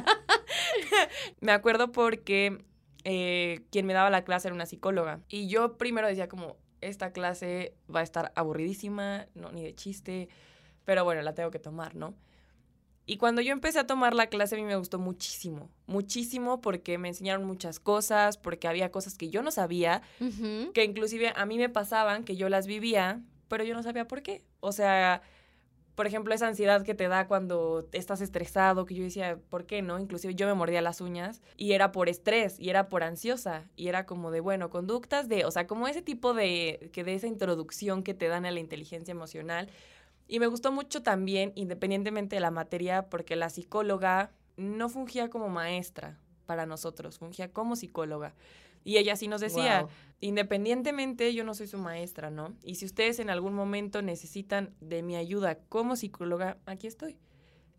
me 1.39 1.53
acuerdo 1.53 1.93
porque 1.93 2.65
eh, 3.05 3.61
quien 3.71 3.85
me 3.85 3.93
daba 3.93 4.09
la 4.09 4.25
clase 4.25 4.49
era 4.49 4.55
una 4.55 4.65
psicóloga. 4.65 5.21
Y 5.29 5.47
yo 5.47 5.77
primero 5.77 6.09
decía 6.09 6.27
como, 6.27 6.57
esta 6.87 7.11
clase 7.11 7.75
va 7.93 8.01
a 8.01 8.03
estar 8.03 8.31
aburridísima, 8.35 9.27
no, 9.35 9.51
ni 9.51 9.63
de 9.63 9.75
chiste, 9.75 10.29
pero 10.85 11.03
bueno, 11.03 11.21
la 11.21 11.33
tengo 11.33 11.51
que 11.51 11.59
tomar, 11.59 11.95
¿no? 11.95 12.15
Y 13.05 13.17
cuando 13.17 13.41
yo 13.41 13.51
empecé 13.51 13.79
a 13.79 13.87
tomar 13.87 14.13
la 14.13 14.27
clase 14.27 14.55
a 14.55 14.57
mí 14.57 14.63
me 14.63 14.77
gustó 14.77 14.97
muchísimo, 14.97 15.69
muchísimo 15.87 16.61
porque 16.61 16.97
me 16.97 17.09
enseñaron 17.09 17.43
muchas 17.45 17.79
cosas, 17.81 18.37
porque 18.37 18.67
había 18.67 18.91
cosas 18.91 19.17
que 19.17 19.29
yo 19.29 19.43
no 19.43 19.51
sabía, 19.51 20.01
que 20.73 20.83
inclusive 20.85 21.33
a 21.35 21.45
mí 21.45 21.57
me 21.57 21.67
pasaban, 21.67 22.23
que 22.23 22.37
yo 22.37 22.47
las 22.47 22.65
vivía, 22.65 23.21
pero 23.49 23.65
yo 23.65 23.73
no 23.73 23.83
sabía 23.83 24.07
por 24.07 24.23
qué. 24.23 24.45
O 24.61 24.71
sea, 24.71 25.21
por 25.95 26.07
ejemplo, 26.07 26.33
esa 26.33 26.47
ansiedad 26.47 26.83
que 26.83 26.95
te 26.95 27.07
da 27.07 27.27
cuando 27.27 27.87
estás 27.91 28.21
estresado, 28.21 28.85
que 28.85 28.95
yo 28.95 29.03
decía, 29.03 29.37
¿por 29.49 29.65
qué 29.65 29.81
no? 29.81 29.99
Inclusive 29.99 30.33
yo 30.33 30.47
me 30.47 30.53
mordía 30.55 30.81
las 30.81 31.01
uñas 31.01 31.41
y 31.55 31.73
era 31.73 31.91
por 31.91 32.09
estrés 32.09 32.59
y 32.59 32.69
era 32.69 32.89
por 32.89 33.03
ansiosa 33.03 33.69
y 33.75 33.89
era 33.89 34.05
como 34.05 34.31
de, 34.31 34.39
bueno, 34.39 34.69
conductas 34.69 35.29
de, 35.29 35.45
o 35.45 35.51
sea, 35.51 35.67
como 35.67 35.87
ese 35.87 36.01
tipo 36.01 36.33
de, 36.33 36.89
que 36.93 37.03
de 37.03 37.13
esa 37.13 37.27
introducción 37.27 38.01
que 38.03 38.15
te 38.15 38.27
dan 38.27 38.45
a 38.45 38.51
la 38.51 38.59
inteligencia 38.59 39.11
emocional. 39.11 39.69
Y 40.27 40.39
me 40.39 40.47
gustó 40.47 40.71
mucho 40.71 41.03
también, 41.03 41.51
independientemente 41.55 42.37
de 42.37 42.39
la 42.39 42.51
materia, 42.51 43.09
porque 43.09 43.35
la 43.35 43.49
psicóloga 43.49 44.31
no 44.57 44.89
fungía 44.89 45.29
como 45.29 45.49
maestra 45.49 46.17
para 46.47 46.65
nosotros, 46.65 47.19
fungía 47.19 47.51
como 47.51 47.75
psicóloga. 47.75 48.33
Y 48.83 48.97
ella 48.97 49.15
sí 49.15 49.27
nos 49.27 49.41
decía, 49.41 49.87
independientemente, 50.19 51.33
yo 51.33 51.43
no 51.43 51.53
soy 51.53 51.67
su 51.67 51.77
maestra, 51.77 52.29
¿no? 52.29 52.53
Y 52.63 52.75
si 52.75 52.85
ustedes 52.85 53.19
en 53.19 53.29
algún 53.29 53.53
momento 53.53 54.01
necesitan 54.01 54.73
de 54.81 55.03
mi 55.03 55.15
ayuda 55.15 55.59
como 55.69 55.95
psicóloga, 55.95 56.57
aquí 56.65 56.87
estoy. 56.87 57.17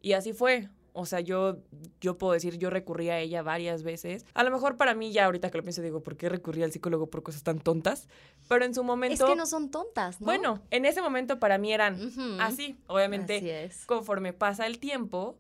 Y 0.01 0.12
así 0.12 0.33
fue. 0.33 0.69
O 0.97 1.07
sea, 1.07 1.19
yo, 1.19 1.57
yo 2.01 2.19
puedo 2.19 2.35
decir, 2.35 2.57
yo 2.57 2.71
recurrí 2.71 3.11
a 3.11 3.19
ella 3.19 3.43
varias 3.43 3.83
veces. 3.83 4.25
A 4.33 4.45
lo 4.45 4.53
mejor 4.53 4.77
para 4.77 4.95
mí 4.95 5.12
ya 5.12 5.25
ahorita 5.25 5.51
que 5.51 5.59
lo 5.59 5.64
pienso 5.64 5.83
digo, 5.83 6.05
¿por 6.05 6.17
qué 6.17 6.29
recurrí 6.29 6.62
al 6.62 6.71
psicólogo 6.71 7.11
por 7.11 7.25
cosas 7.25 7.43
tan 7.43 7.59
tontas? 7.59 8.09
Pero 8.49 8.64
en 8.64 8.75
su 8.75 8.85
momento... 8.85 9.25
Es 9.25 9.31
que 9.31 9.35
no 9.35 9.45
son 9.45 9.73
tontas, 9.73 10.21
¿no? 10.21 10.27
Bueno, 10.27 10.62
en 10.71 10.85
ese 10.85 11.03
momento 11.03 11.40
para 11.40 11.59
mí 11.59 11.73
eran 11.73 11.99
así. 12.40 12.77
Obviamente, 12.87 13.71
conforme 13.87 14.33
pasa 14.33 14.67
el 14.69 14.79
tiempo, 14.79 15.37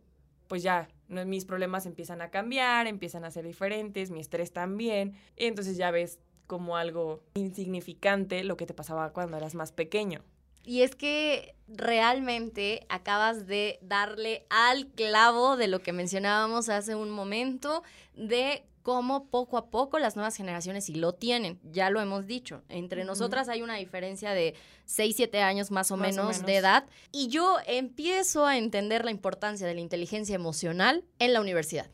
pues 0.48 0.64
ya 0.64 0.88
mis 1.08 1.44
problemas 1.44 1.86
empiezan 1.86 2.22
a 2.22 2.30
cambiar, 2.30 2.86
empiezan 2.86 3.24
a 3.24 3.30
ser 3.30 3.44
diferentes, 3.46 4.10
mi 4.10 4.20
estrés 4.20 4.52
también. 4.52 5.14
Entonces 5.36 5.76
ya 5.76 5.90
ves 5.90 6.18
como 6.46 6.76
algo 6.76 7.22
insignificante 7.34 8.44
lo 8.44 8.56
que 8.56 8.66
te 8.66 8.74
pasaba 8.74 9.12
cuando 9.12 9.36
eras 9.36 9.54
más 9.54 9.72
pequeño. 9.72 10.22
Y 10.66 10.80
es 10.80 10.94
que 10.94 11.54
realmente 11.68 12.86
acabas 12.88 13.46
de 13.46 13.78
darle 13.82 14.46
al 14.48 14.86
clavo 14.88 15.56
de 15.56 15.68
lo 15.68 15.80
que 15.80 15.92
mencionábamos 15.92 16.70
hace 16.70 16.94
un 16.94 17.10
momento, 17.10 17.82
de 18.14 18.64
cómo 18.84 19.30
poco 19.30 19.56
a 19.56 19.70
poco 19.70 19.98
las 19.98 20.14
nuevas 20.14 20.36
generaciones 20.36 20.84
sí 20.84 20.94
lo 20.94 21.14
tienen, 21.14 21.58
ya 21.64 21.88
lo 21.88 22.02
hemos 22.02 22.26
dicho. 22.26 22.62
Entre 22.68 23.04
nosotras 23.06 23.48
hay 23.48 23.62
una 23.62 23.76
diferencia 23.76 24.32
de 24.32 24.54
6, 24.84 25.16
7 25.16 25.40
años 25.40 25.70
más 25.70 25.90
o, 25.90 25.96
menos, 25.96 26.44
de 26.44 26.56
edad 26.56 26.84
y 27.10 27.28
yo 27.28 27.56
empiezo 27.66 28.46
a 28.46 28.58
entender 28.58 29.06
la 29.06 29.10
importancia 29.10 29.66
de 29.66 29.74
la 29.74 29.80
inteligencia 29.80 30.34
emocional 30.34 31.02
en 31.18 31.32
la 31.32 31.40
universidad. 31.40 31.90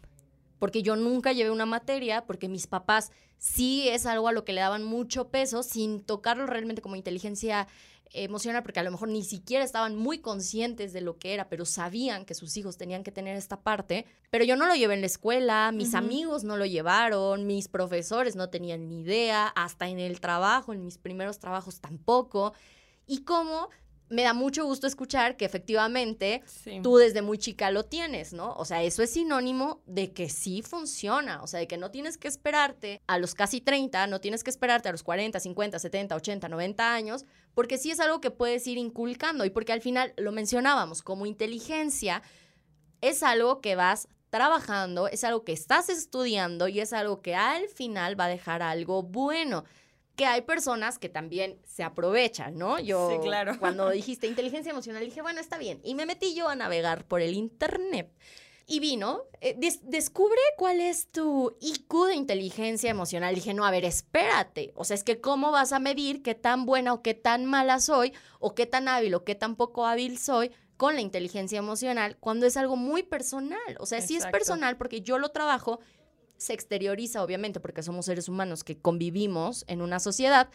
Porque 0.61 0.85
yo 0.85 0.95
nunca 0.95 1.33
llevé 1.33 1.51
una 1.51 1.67
materia, 1.67 2.25
porque 2.27 2.49
mis 2.49 2.69
papás 2.69 3.11
sí 3.39 3.89
es 3.89 4.07
algo 4.07 4.29
a 4.29 4.33
lo 4.33 4.45
que 4.45 4.53
le 4.53 4.61
daban 4.61 4.85
mucho 4.85 5.29
peso 5.29 5.65
sin 5.65 6.01
tocarlo 6.01 6.47
realmente 6.47 6.83
como 6.83 6.95
inteligencia 6.95 7.67
emocional 8.13 8.63
porque 8.63 8.81
a 8.81 8.83
lo 8.83 8.91
mejor 8.91 9.09
ni 9.09 9.23
siquiera 9.23 9.65
estaban 9.65 9.97
muy 9.97 10.19
conscientes 10.19 10.93
de 10.93 11.01
lo 11.01 11.19
que 11.19 11.35
era, 11.35 11.49
pero 11.49 11.65
sabían 11.65 12.25
que 12.25 12.35
sus 12.35 12.57
hijos 12.57 12.77
tenían 12.77 13.03
que 13.03 13.13
tener 13.13 13.37
esta 13.37 13.61
parte. 13.61 14.07
Pero 14.31 14.45
yo 14.45 14.57
no 14.57 14.67
lo 14.67 14.75
llevé 14.75 14.95
en 14.95 15.01
la 15.01 15.07
escuela, 15.07 15.73
mis 15.73 15.95
amigos 15.95 16.45
no 16.45 16.57
lo 16.57 16.67
llevaron, 16.67 17.47
mis 17.47 17.69
profesores 17.69 18.37
no 18.37 18.51
tenían 18.51 18.89
ni 18.89 19.01
idea, 19.01 19.47
hasta 19.49 19.89
en 19.89 19.99
el 19.99 20.21
trabajo, 20.21 20.73
en 20.73 20.85
mis 20.85 20.99
primeros 20.99 21.39
trabajos 21.39 21.81
tampoco. 21.81 22.53
Y 23.07 23.23
cómo 23.23 23.69
me 24.11 24.25
da 24.25 24.35
mucho 24.35 24.65
gusto 24.65 24.87
escuchar 24.87 25.37
que 25.37 25.45
efectivamente 25.45 26.43
tú 26.83 26.97
desde 26.97 27.23
muy 27.23 27.39
chica 27.39 27.71
lo 27.71 27.85
tienes, 27.85 28.33
¿no? 28.33 28.53
O 28.55 28.65
sea, 28.65 28.83
eso 28.83 29.03
es 29.03 29.11
sinónimo 29.11 29.81
de 29.87 30.13
que 30.13 30.29
sí 30.29 30.63
funciona, 30.63 31.43
o 31.43 31.47
sea, 31.47 31.61
de 31.61 31.69
que 31.69 31.79
no 31.79 31.91
tienes 31.91 32.19
que 32.19 32.29
esperarte 32.29 33.01
a 33.07 33.19
los 33.19 33.35
casi 33.35 33.61
30, 33.61 34.09
no 34.09 34.21
tienes 34.21 34.43
que 34.43 34.51
esperarte 34.51 34.89
a 34.89 34.93
los 34.93 35.05
40, 35.05 35.39
50, 35.39 35.79
70, 35.79 36.17
80, 36.17 36.49
90 36.49 36.93
años, 36.93 37.25
porque 37.55 37.79
sí 37.79 37.93
es 37.93 38.01
algo 38.01 38.21
que 38.21 38.33
puedes 38.33 38.67
ir 38.67 38.79
inculcando 38.79 39.45
y 39.45 39.51
porque 39.51 39.73
al 39.73 39.81
final 39.81 40.13
lo 40.17 40.33
mencionábamos, 40.33 41.03
como 41.03 41.25
inteligencia 41.25 42.23
es 43.01 43.23
algo 43.23 43.61
que 43.61 43.77
vas 43.77 44.09
trabajando, 44.31 45.09
es 45.09 45.25
algo 45.25 45.45
que 45.45 45.53
estás 45.53 45.89
estudiando 45.89 46.69
y 46.69 46.81
es 46.81 46.93
algo 46.93 47.23
que 47.23 47.35
al 47.35 47.69
final 47.69 48.19
va 48.19 48.25
a 48.25 48.29
dejar 48.29 48.63
algo 48.63 49.03
bueno 49.03 49.65
que 50.21 50.27
hay 50.27 50.43
personas 50.43 50.99
que 50.99 51.09
también 51.09 51.59
se 51.65 51.83
aprovechan, 51.83 52.59
¿no? 52.59 52.79
Yo 52.79 53.09
sí, 53.11 53.27
claro. 53.27 53.59
cuando 53.59 53.89
dijiste 53.89 54.27
inteligencia 54.27 54.69
emocional 54.69 55.03
dije, 55.03 55.23
bueno, 55.23 55.41
está 55.41 55.57
bien. 55.57 55.81
Y 55.83 55.95
me 55.95 56.05
metí 56.05 56.35
yo 56.35 56.47
a 56.51 56.55
navegar 56.55 57.07
por 57.07 57.23
el 57.23 57.33
internet. 57.33 58.13
Y 58.67 58.81
vino, 58.81 59.23
eh, 59.41 59.57
descubre 59.85 60.39
cuál 60.59 60.83
es 60.83 61.11
tu 61.11 61.57
IQ 61.63 62.09
de 62.09 62.17
inteligencia 62.17 62.91
emocional. 62.91 63.35
Dije, 63.35 63.55
no, 63.55 63.65
a 63.65 63.71
ver, 63.71 63.87
espérate. 63.87 64.75
O 64.77 64.85
sea, 64.85 64.95
es 64.95 65.05
que 65.05 65.23
cómo 65.23 65.53
vas 65.53 65.73
a 65.73 65.79
medir 65.79 66.23
qué 66.23 66.35
tan 66.35 66.67
buena 66.67 66.93
o 66.93 67.01
qué 67.01 67.15
tan 67.15 67.47
mala 67.47 67.81
soy, 67.81 68.13
o 68.41 68.55
qué 68.55 68.67
tan 68.67 68.89
hábil 68.89 69.15
o 69.15 69.25
qué 69.25 69.35
tan 69.35 69.57
poco 69.57 69.87
hábil 69.87 70.19
soy 70.19 70.51
con 70.77 70.97
la 70.97 71.01
inteligencia 71.01 71.59
emocional, 71.59 72.19
cuando 72.21 72.45
es 72.45 72.59
algo 72.59 72.77
muy 72.77 73.05
personal. 73.05 73.59
O 73.79 73.87
sea, 73.87 74.03
sí 74.03 74.17
es 74.17 74.27
personal 74.27 74.77
porque 74.77 75.01
yo 75.01 75.19
lo 75.19 75.31
trabajo 75.31 75.81
se 76.41 76.55
exterioriza, 76.55 77.23
obviamente, 77.23 77.61
porque 77.61 77.83
somos 77.83 78.07
seres 78.07 78.29
humanos 78.29 78.65
que 78.65 78.79
convivimos 78.79 79.65
en 79.69 79.83
una 79.83 80.01
sociedad, 80.01 80.49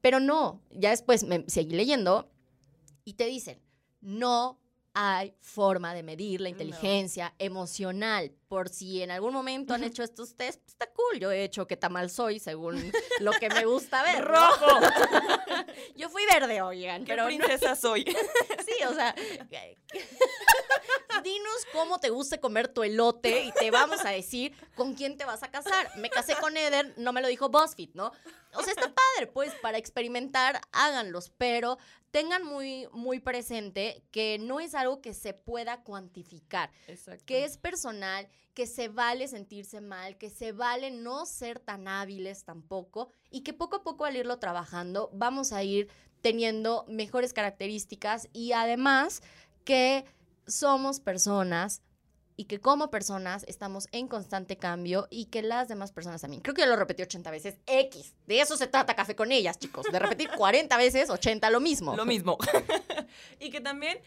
Pero 0.00 0.20
no, 0.20 0.60
ya 0.70 0.90
después 0.90 1.24
me 1.24 1.44
seguí 1.48 1.74
leyendo 1.74 2.30
y 3.04 3.14
te 3.14 3.26
dicen, 3.26 3.58
no 4.00 4.60
hay 5.00 5.32
forma 5.40 5.94
de 5.94 6.02
medir 6.02 6.40
la 6.40 6.48
No. 6.48 6.50
inteligencia 6.50 7.32
emocional. 7.38 8.32
Por 8.48 8.68
si 8.68 9.00
en 9.02 9.12
algún 9.12 9.32
momento 9.32 9.74
han 9.74 9.84
hecho 9.84 10.02
estos 10.02 10.34
test, 10.34 10.58
pues, 10.62 10.72
está 10.72 10.90
cool. 10.92 11.20
Yo 11.20 11.30
he 11.30 11.44
hecho 11.44 11.66
qué 11.68 11.76
tan 11.76 11.92
mal 11.92 12.10
soy 12.10 12.40
según 12.40 12.90
lo 13.20 13.30
que 13.32 13.48
me 13.48 13.64
gusta 13.64 14.02
ver. 14.02 14.20
¿no? 14.20 14.34
¡Rojo! 14.34 14.80
Yo 15.96 16.08
fui 16.08 16.24
verde, 16.26 16.60
oigan, 16.62 17.04
¿Qué 17.04 17.12
pero 17.12 17.22
no- 17.22 17.28
princesa 17.28 17.76
soy? 17.76 18.04
sí, 18.66 18.84
o 18.88 18.94
sea, 18.94 19.14
dinos 21.22 21.66
cómo 21.72 21.98
te 21.98 22.10
gusta 22.10 22.38
comer 22.40 22.68
tu 22.68 22.82
elote 22.82 23.44
y 23.44 23.52
te 23.52 23.70
vamos 23.70 24.04
a 24.04 24.10
decir 24.10 24.52
con 24.74 24.94
quién 24.94 25.16
te 25.16 25.24
vas 25.24 25.42
a 25.42 25.50
casar. 25.50 25.90
Me 25.96 26.10
casé 26.10 26.34
con 26.40 26.56
Eder, 26.56 26.94
no 26.96 27.12
me 27.12 27.20
lo 27.22 27.28
dijo 27.28 27.48
BuzzFeed, 27.48 27.90
¿no? 27.94 28.12
O 28.54 28.62
sea, 28.62 28.72
está 28.72 28.92
padre, 28.92 29.26
pues, 29.32 29.52
para 29.60 29.78
experimentar, 29.78 30.60
háganlos, 30.72 31.30
pero 31.36 31.78
tengan 32.10 32.44
muy, 32.44 32.88
muy 32.92 33.20
presente 33.20 34.02
que 34.10 34.38
no 34.38 34.60
es 34.60 34.74
algo 34.74 35.00
que 35.00 35.14
se 35.14 35.34
pueda 35.34 35.82
cuantificar 35.82 36.70
Exacto. 36.86 37.24
que 37.26 37.44
es 37.44 37.58
personal, 37.58 38.28
que 38.54 38.66
se 38.66 38.88
vale 38.88 39.28
sentirse 39.28 39.80
mal, 39.80 40.16
que 40.16 40.30
se 40.30 40.52
vale 40.52 40.90
no 40.90 41.26
ser 41.26 41.60
tan 41.60 41.86
hábiles 41.86 42.44
tampoco 42.44 43.12
y 43.30 43.42
que 43.42 43.52
poco 43.52 43.76
a 43.76 43.82
poco 43.82 44.04
al 44.04 44.16
irlo 44.16 44.38
trabajando 44.38 45.10
vamos 45.12 45.52
a 45.52 45.62
ir 45.62 45.88
teniendo 46.20 46.84
mejores 46.88 47.32
características 47.32 48.28
y 48.32 48.52
además 48.52 49.22
que 49.64 50.04
somos 50.46 50.98
personas 50.98 51.82
y 52.38 52.44
que 52.44 52.60
como 52.60 52.88
personas 52.88 53.44
estamos 53.48 53.88
en 53.90 54.06
constante 54.06 54.56
cambio 54.56 55.08
y 55.10 55.24
que 55.24 55.42
las 55.42 55.66
demás 55.66 55.90
personas 55.90 56.20
también. 56.20 56.40
Creo 56.40 56.54
que 56.54 56.62
ya 56.62 56.68
lo 56.68 56.76
repetí 56.76 57.02
80 57.02 57.32
veces. 57.32 57.58
X. 57.66 58.14
De 58.28 58.40
eso 58.40 58.56
se 58.56 58.68
trata 58.68 58.94
Café 58.94 59.16
con 59.16 59.32
ellas, 59.32 59.58
chicos. 59.58 59.84
De 59.90 59.98
repetir 59.98 60.30
40 60.30 60.76
veces, 60.76 61.10
80 61.10 61.50
lo 61.50 61.58
mismo. 61.58 61.96
Lo 61.96 62.06
mismo. 62.06 62.38
y 63.40 63.50
que 63.50 63.60
también 63.60 63.98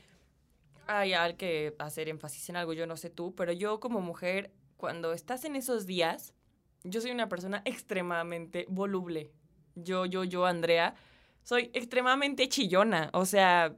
hay 0.87 1.11
que 1.33 1.75
hacer 1.77 2.07
énfasis 2.07 2.47
en 2.47 2.55
algo, 2.55 2.71
yo 2.71 2.87
no 2.87 2.95
sé 2.95 3.09
tú, 3.09 3.35
pero 3.35 3.51
yo 3.51 3.81
como 3.81 3.99
mujer, 3.99 4.53
cuando 4.77 5.11
estás 5.11 5.43
en 5.43 5.57
esos 5.57 5.85
días, 5.85 6.33
yo 6.85 7.01
soy 7.01 7.11
una 7.11 7.27
persona 7.27 7.61
extremadamente 7.65 8.65
voluble. 8.69 9.29
Yo, 9.75 10.05
yo, 10.05 10.23
yo, 10.23 10.45
Andrea, 10.45 10.95
soy 11.43 11.69
extremadamente 11.73 12.47
chillona. 12.47 13.09
O 13.11 13.25
sea, 13.25 13.75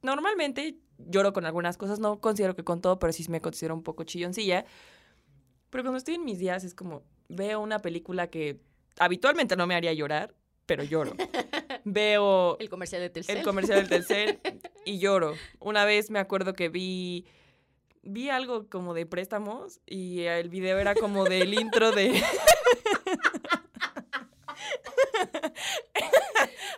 normalmente 0.00 0.78
lloro 0.98 1.32
con 1.32 1.46
algunas 1.46 1.76
cosas, 1.76 1.98
no 1.98 2.20
considero 2.20 2.54
que 2.56 2.64
con 2.64 2.80
todo, 2.80 2.98
pero 2.98 3.12
sí 3.12 3.24
me 3.28 3.40
considero 3.40 3.74
un 3.74 3.82
poco 3.82 4.04
chilloncilla. 4.04 4.64
Pero 5.70 5.84
cuando 5.84 5.98
estoy 5.98 6.14
en 6.16 6.24
mis 6.24 6.38
días 6.38 6.64
es 6.64 6.74
como, 6.74 7.02
veo 7.28 7.60
una 7.60 7.78
película 7.78 8.28
que 8.28 8.60
habitualmente 8.98 9.56
no 9.56 9.66
me 9.66 9.74
haría 9.74 9.92
llorar, 9.92 10.34
pero 10.66 10.84
lloro. 10.84 11.12
Veo 11.84 12.56
El 12.58 12.68
comercial 12.68 13.02
de 13.02 13.10
Telcel. 13.10 13.38
el 13.38 13.44
comercial 13.44 13.80
del 13.80 13.88
Telcel 13.88 14.40
y 14.84 14.98
lloro. 14.98 15.34
Una 15.58 15.84
vez 15.84 16.10
me 16.10 16.20
acuerdo 16.20 16.52
que 16.52 16.68
vi 16.68 17.26
vi 18.02 18.30
algo 18.30 18.68
como 18.68 18.94
de 18.94 19.06
préstamos 19.06 19.80
y 19.86 20.20
el 20.22 20.48
video 20.48 20.78
era 20.78 20.94
como 20.94 21.24
del 21.24 21.54
intro 21.60 21.90
de 21.92 22.22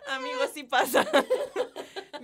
Amigos, 0.09 0.49
sí 0.53 0.63
pasa. 0.63 1.05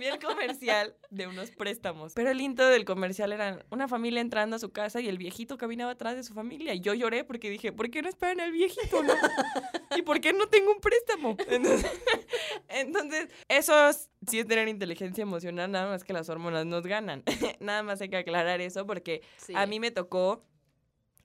Vi 0.02 0.08
el 0.08 0.18
comercial 0.18 0.96
de 1.10 1.28
unos 1.28 1.50
préstamos. 1.52 2.12
Pero 2.14 2.30
el 2.30 2.40
intro 2.40 2.66
del 2.66 2.84
comercial 2.84 3.32
era 3.32 3.64
una 3.70 3.86
familia 3.86 4.20
entrando 4.20 4.56
a 4.56 4.58
su 4.58 4.72
casa 4.72 5.00
y 5.00 5.08
el 5.08 5.16
viejito 5.16 5.56
caminaba 5.56 5.92
atrás 5.92 6.16
de 6.16 6.24
su 6.24 6.34
familia. 6.34 6.74
Y 6.74 6.80
yo 6.80 6.92
lloré 6.94 7.22
porque 7.22 7.48
dije, 7.50 7.70
¿por 7.70 7.88
qué 7.90 8.02
no 8.02 8.08
esperan 8.08 8.40
al 8.40 8.50
viejito, 8.50 9.02
no? 9.04 9.14
¿Y 9.96 10.02
por 10.02 10.20
qué 10.20 10.32
no 10.32 10.48
tengo 10.48 10.72
un 10.72 10.80
préstamo? 10.80 11.36
Entonces, 11.48 11.90
entonces, 12.68 13.28
eso 13.48 13.88
es- 13.90 14.10
sí 14.26 14.40
es 14.40 14.46
tener 14.46 14.66
inteligencia 14.68 15.22
emocional, 15.22 15.70
nada 15.70 15.88
más 15.88 16.02
que 16.02 16.12
las 16.12 16.28
hormonas 16.28 16.66
nos 16.66 16.84
ganan. 16.84 17.22
nada 17.60 17.82
más 17.84 18.00
hay 18.00 18.08
que 18.08 18.16
aclarar 18.16 18.60
eso 18.60 18.86
porque 18.86 19.22
Sí. 19.36 19.52
a 19.54 19.66
mí 19.66 19.78
me 19.78 19.90
tocó 19.92 20.44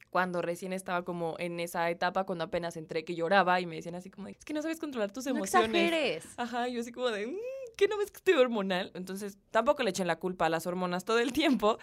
cuando 0.10 0.42
recién 0.42 0.72
estaba 0.74 1.04
como 1.04 1.36
en 1.38 1.60
esa 1.60 1.90
etapa, 1.90 2.26
cuando 2.26 2.46
apenas 2.46 2.78
entré, 2.78 3.04
que 3.04 3.13
lloraba 3.16 3.60
y 3.60 3.66
me 3.66 3.76
decían 3.76 3.96
así 3.96 4.10
como, 4.10 4.28
de, 4.28 4.34
es 4.34 4.46
que 4.46 4.54
no 4.54 4.62
sabes 4.62 4.80
controlar 4.80 5.12
tus 5.12 5.26
no 5.26 5.32
emociones. 5.32 5.68
exageres. 5.70 6.26
Ajá, 6.38 6.68
yo 6.70 6.80
así 6.82 6.92
como 6.92 7.10
de, 7.10 7.28
"Mm, 7.28 7.36
¿qué 7.78 7.88
no 7.88 7.98
ves 7.98 8.12
que 8.12 8.18
estoy 8.18 8.34
hormonal? 8.34 8.92
Entonces, 8.96 9.38
tampoco 9.52 9.84
le 9.84 9.92
echen 9.92 10.08
la 10.08 10.20
culpa 10.20 10.48
a 10.48 10.50
las 10.50 10.68
hormonas 10.68 11.06
todo 11.06 11.20
el 11.20 11.32
tiempo, 11.32 11.78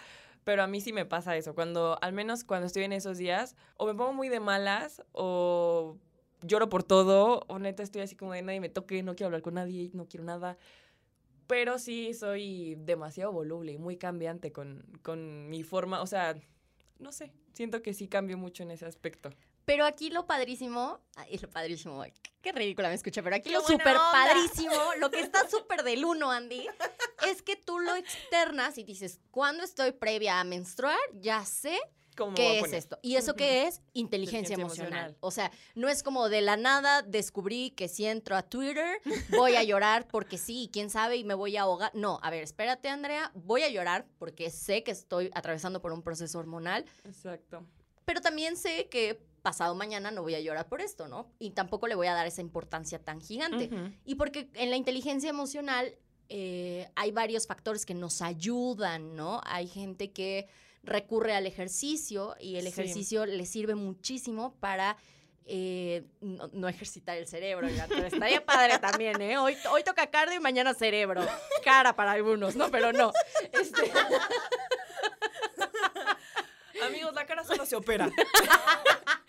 pero 0.44 0.62
a 0.62 0.66
mí 0.66 0.80
sí 0.82 0.92
me 0.92 1.06
pasa 1.06 1.36
eso. 1.36 1.54
Cuando, 1.54 1.96
al 2.02 2.12
menos 2.12 2.44
cuando 2.44 2.66
estoy 2.66 2.82
en 2.82 2.92
esos 2.92 3.16
días, 3.16 3.56
o 3.78 3.86
me 3.86 3.94
pongo 3.94 4.12
muy 4.12 4.28
de 4.28 4.40
malas, 4.40 5.02
o 5.12 5.96
lloro 6.42 6.68
por 6.68 6.82
todo, 6.82 7.44
o 7.48 7.58
neta 7.58 7.82
estoy 7.82 8.02
así 8.02 8.16
como 8.16 8.32
de 8.32 8.42
nadie 8.42 8.60
me 8.60 8.68
toque, 8.68 9.02
no 9.02 9.14
quiero 9.16 9.28
hablar 9.28 9.42
con 9.42 9.54
nadie, 9.54 9.90
no 9.94 10.06
quiero 10.06 10.24
nada. 10.24 10.58
Pero 11.46 11.78
sí 11.78 12.12
soy 12.14 12.74
demasiado 12.76 13.32
voluble 13.32 13.72
y 13.72 13.78
muy 13.78 13.96
cambiante 13.96 14.52
con, 14.52 14.84
con 15.02 15.48
mi 15.48 15.62
forma, 15.62 16.02
o 16.02 16.06
sea, 16.06 16.34
no 16.98 17.12
sé, 17.12 17.32
siento 17.52 17.82
que 17.82 17.94
sí 17.94 18.08
cambio 18.08 18.36
mucho 18.36 18.62
en 18.62 18.70
ese 18.70 18.86
aspecto. 18.86 19.30
Pero 19.64 19.86
aquí 19.86 20.10
lo 20.10 20.26
padrísimo, 20.26 21.00
ay, 21.16 21.38
lo 21.38 21.48
padrísimo, 21.48 22.02
ay, 22.02 22.12
qué, 22.42 22.52
ridícula 22.52 22.88
me 22.88 22.94
escuché, 22.94 23.22
pero 23.22 23.36
aquí 23.36 23.48
¡Qué 23.48 23.54
lo 23.54 23.62
súper 23.62 23.96
padrísimo, 23.96 24.74
lo 24.98 25.10
que 25.10 25.20
está 25.20 25.48
súper 25.48 25.82
del 25.82 26.04
uno, 26.04 26.30
Andy, 26.30 26.66
es 27.26 27.42
que 27.42 27.56
tú 27.56 27.78
lo 27.78 27.94
externas 27.94 28.76
y 28.78 28.84
dices, 28.84 29.20
cuando 29.30 29.64
estoy 29.64 29.92
previa 29.92 30.40
a 30.40 30.44
menstruar, 30.44 30.98
ya 31.14 31.44
sé 31.44 31.78
¿Cómo 32.16 32.32
me 32.32 32.36
voy 32.36 32.46
a 32.46 32.62
qué 32.62 32.66
es 32.68 32.72
esto. 32.72 32.98
¿Y 33.02 33.16
eso 33.16 33.32
Ujú. 33.32 33.38
qué 33.38 33.66
es? 33.66 33.80
Inteligencia 33.92 34.54
Inteligencia 34.54 34.54
emocional. 34.54 34.92
emocional. 34.92 35.16
O 35.20 35.30
sea, 35.30 35.50
no 35.74 35.88
es 35.88 36.02
como 36.02 36.28
de 36.28 36.42
la 36.42 36.56
nada 36.56 37.02
descubrí 37.02 37.70
que 37.70 37.88
si 37.88 38.06
entro 38.06 38.36
a 38.36 38.42
Twitter 38.42 39.00
voy 39.30 39.56
a 39.56 39.62
llorar 39.64 40.06
porque 40.06 40.38
sí, 40.38 40.64
y 40.64 40.68
quién 40.68 40.90
sabe, 40.90 41.16
y 41.16 41.24
me 41.24 41.34
voy 41.34 41.56
a 41.56 41.62
ahogar. 41.62 41.90
No, 41.94 42.20
a 42.22 42.30
ver, 42.30 42.42
espérate, 42.44 42.88
Andrea, 42.88 43.32
voy 43.34 43.62
a 43.62 43.68
llorar 43.68 44.06
porque 44.18 44.50
sé 44.50 44.84
que 44.84 44.92
estoy 44.92 45.30
atravesando 45.34 45.82
por 45.82 45.92
un 45.92 46.02
proceso 46.02 46.38
hormonal 46.38 46.84
Exacto. 47.04 47.66
pero 48.04 48.20
también 48.20 48.56
sé 48.56 48.88
que 48.88 49.20
pasado 49.44 49.76
mañana 49.76 50.10
no 50.10 50.22
voy 50.22 50.34
a 50.34 50.40
llorar 50.40 50.66
por 50.66 50.80
esto, 50.80 51.06
¿no? 51.06 51.30
Y 51.38 51.50
tampoco 51.50 51.86
le 51.86 51.94
voy 51.94 52.08
a 52.08 52.14
dar 52.14 52.26
esa 52.26 52.40
importancia 52.40 52.98
tan 52.98 53.20
gigante. 53.20 53.70
Y 54.04 54.16
porque 54.16 54.50
en 54.54 54.70
la 54.70 54.76
inteligencia 54.76 55.30
emocional 55.30 55.94
eh, 56.28 56.88
hay 56.96 57.12
varios 57.12 57.46
factores 57.46 57.86
que 57.86 57.94
nos 57.94 58.22
ayudan, 58.22 59.14
¿no? 59.14 59.40
Hay 59.44 59.68
gente 59.68 60.10
que 60.10 60.48
recurre 60.82 61.36
al 61.36 61.46
ejercicio 61.46 62.34
y 62.40 62.56
el 62.56 62.62
Sí. 62.62 62.68
ejercicio 62.70 63.24
le 63.26 63.46
sirve 63.46 63.76
muchísimo 63.76 64.56
para... 64.58 64.96
eh, 65.46 66.06
no, 66.22 66.48
no 66.54 66.68
ejercitar 66.68 67.18
el 67.18 67.26
cerebro, 67.26 67.66
oigan, 67.66 67.86
pero 67.90 68.06
estaría 68.06 68.42
padre 68.46 68.78
también, 68.78 69.20
¿eh? 69.20 69.36
Hoy, 69.36 69.54
hoy 69.70 69.84
toca 69.84 70.06
cardio 70.10 70.36
y 70.36 70.40
mañana 70.40 70.72
cerebro. 70.72 71.22
Cara 71.62 71.94
para 71.94 72.12
algunos, 72.12 72.56
¿no? 72.56 72.70
Pero 72.70 72.94
no. 72.94 73.12
Este, 73.52 73.92
Amigos, 76.82 77.12
la 77.14 77.26
cara 77.26 77.44
solo 77.44 77.66
se 77.66 77.76
opera. 77.76 78.10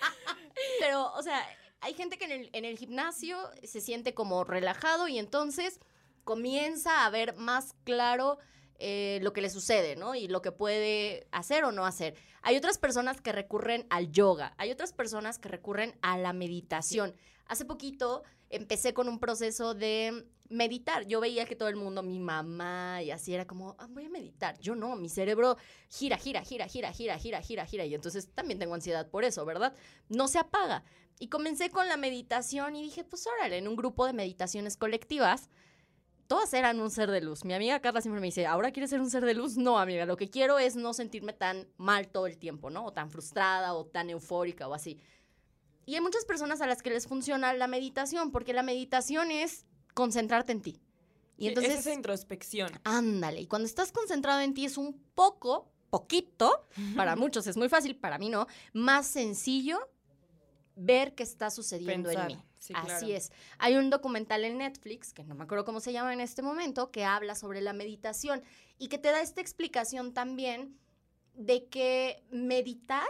Pero, 0.86 1.12
o 1.14 1.24
sea, 1.24 1.44
hay 1.82 1.96
gente 1.96 2.20
que 2.20 2.26
en 2.26 2.32
el, 2.32 2.50
en 2.54 2.64
el 2.64 2.78
gimnasio 2.78 3.40
se 3.64 3.82
siente 3.82 4.14
como 4.14 4.44
relajado 4.44 5.08
y 5.08 5.18
entonces 5.18 5.80
comienza 6.24 7.08
a 7.08 7.10
ver 7.10 7.36
más 7.38 7.74
claro 7.86 8.38
eh, 8.78 9.18
lo 9.24 9.34
que 9.34 9.42
le 9.42 9.50
sucede, 9.50 9.96
¿no? 9.96 10.14
Y 10.14 10.28
lo 10.28 10.44
que 10.44 10.52
puede 10.52 11.26
hacer 11.32 11.64
o 11.64 11.72
no 11.72 11.88
hacer. 11.88 12.14
Hay 12.44 12.56
otras 12.56 12.78
personas 12.78 13.20
que 13.20 13.32
recurren 13.32 13.88
al 13.90 14.12
yoga, 14.12 14.54
hay 14.60 14.70
otras 14.70 14.94
personas 14.94 15.40
que 15.40 15.50
recurren 15.50 15.98
a 16.04 16.20
la 16.20 16.34
meditación. 16.34 17.16
Hace 17.48 17.66
poquito 17.66 18.22
empecé 18.56 18.94
con 18.94 19.08
un 19.10 19.20
proceso 19.20 19.74
de 19.74 20.26
meditar. 20.50 21.06
Yo 21.08 21.20
veía 21.20 21.46
que 21.46 21.56
todo 21.56 21.70
el 21.70 21.76
mundo, 21.76 22.04
mi 22.04 22.20
mamá 22.20 23.02
y 23.02 23.12
así 23.12 23.34
era 23.34 23.46
como, 23.48 23.76
"Ah, 23.80 23.88
voy 23.90 24.06
a 24.06 24.10
meditar. 24.10 24.60
Yo 24.60 24.76
no, 24.76 24.96
mi 24.96 25.10
cerebro 25.10 25.58
gira, 25.90 26.18
gira, 26.18 26.44
gira, 26.44 26.68
gira, 26.68 26.94
gira, 26.94 27.18
gira, 27.18 27.42
gira, 27.42 27.66
gira. 27.66 27.86
Y 27.86 27.96
entonces 27.96 28.30
también 28.34 28.60
tengo 28.60 28.76
ansiedad 28.76 29.10
por 29.10 29.24
eso, 29.24 29.46
¿verdad? 29.46 29.74
No 30.10 30.28
se 30.28 30.40
apaga. 30.40 30.84
Y 31.20 31.30
comencé 31.30 31.70
con 31.70 31.88
la 31.88 31.98
meditación 31.98 32.76
y 32.76 32.84
dije, 32.84 33.04
pues 33.04 33.26
órale, 33.28 33.58
en 33.58 33.68
un 33.68 33.76
grupo 33.76 34.06
de 34.06 34.14
meditaciones 34.14 34.78
colectivas, 34.78 35.50
todas 36.28 36.54
eran 36.54 36.80
un 36.80 36.92
ser 36.92 37.10
de 37.10 37.22
luz. 37.22 37.46
Mi 37.46 37.54
amiga 37.54 37.80
Carla 37.80 38.02
siempre 38.02 38.20
me 38.20 38.28
dice, 38.28 38.46
¿ahora 38.46 38.72
quieres 38.72 38.90
ser 38.90 39.00
un 39.02 39.10
ser 39.10 39.24
de 39.26 39.34
luz? 39.34 39.58
No, 39.58 39.80
amiga, 39.80 40.06
lo 40.06 40.18
que 40.18 40.30
quiero 40.30 40.60
es 40.60 40.76
no 40.76 40.94
sentirme 40.94 41.34
tan 41.34 41.68
mal 41.78 42.08
todo 42.10 42.28
el 42.28 42.38
tiempo, 42.38 42.70
¿no? 42.70 42.86
O 42.86 42.94
tan 42.94 43.10
frustrada 43.10 43.74
o 43.74 43.86
tan 43.86 44.10
eufórica 44.10 44.68
o 44.68 44.74
así. 44.74 45.00
Y 45.86 45.96
hay 45.96 46.02
muchas 46.02 46.26
personas 46.26 46.62
a 46.62 46.68
las 46.68 46.82
que 46.82 46.90
les 46.90 47.08
funciona 47.08 47.54
la 47.54 47.68
meditación, 47.68 48.32
porque 48.32 48.54
la 48.54 48.64
meditación 48.64 49.32
es 49.32 49.66
concentrarte 49.94 50.52
en 50.52 50.62
ti. 50.62 50.80
Y 51.38 51.44
Sí, 51.44 51.48
entonces, 51.50 51.74
es 51.74 51.80
esa 51.82 51.94
introspección. 51.94 52.72
ándale, 52.84 53.42
y 53.42 53.48
cuando 53.48 53.66
estás 53.68 53.92
concentrado 53.92 54.40
en 54.42 54.54
ti 54.54 54.66
es 54.66 54.78
un 54.78 54.94
poco, 55.16 55.70
poquito, 55.90 56.66
para 56.96 57.16
muchos 57.16 57.46
es 57.48 57.56
muy 57.58 57.70
fácil, 57.70 57.96
para 57.96 58.18
mí 58.18 58.30
no, 58.30 58.48
más 58.74 59.06
sencillo 59.08 59.78
ver 60.76 61.14
qué 61.16 61.24
está 61.24 61.50
sucediendo 61.52 62.10
Pensar, 62.10 62.32
en 62.32 62.38
mí. 62.38 62.44
sí, 62.58 62.74
Así 62.76 62.88
claro. 62.88 63.08
es. 63.08 63.32
Hay 63.60 63.76
un 63.78 63.90
documental 63.90 64.44
en 64.44 64.58
Netflix, 64.58 65.14
que 65.14 65.24
no 65.24 65.36
me 65.36 65.44
acuerdo 65.46 65.64
cómo 65.66 65.80
se 65.80 65.94
llama 65.94 66.12
en 66.14 66.20
este 66.22 66.42
momento, 66.42 66.92
que 66.92 67.06
habla 67.06 67.36
sobre 67.36 67.62
la 67.62 67.72
meditación 67.74 68.42
y 68.78 68.88
que 68.88 68.98
te 68.98 69.10
da 69.12 69.22
esta 69.22 69.40
explicación 69.42 70.14
también 70.14 70.78
de 71.34 71.66
que 71.68 72.24
meditar 72.30 73.08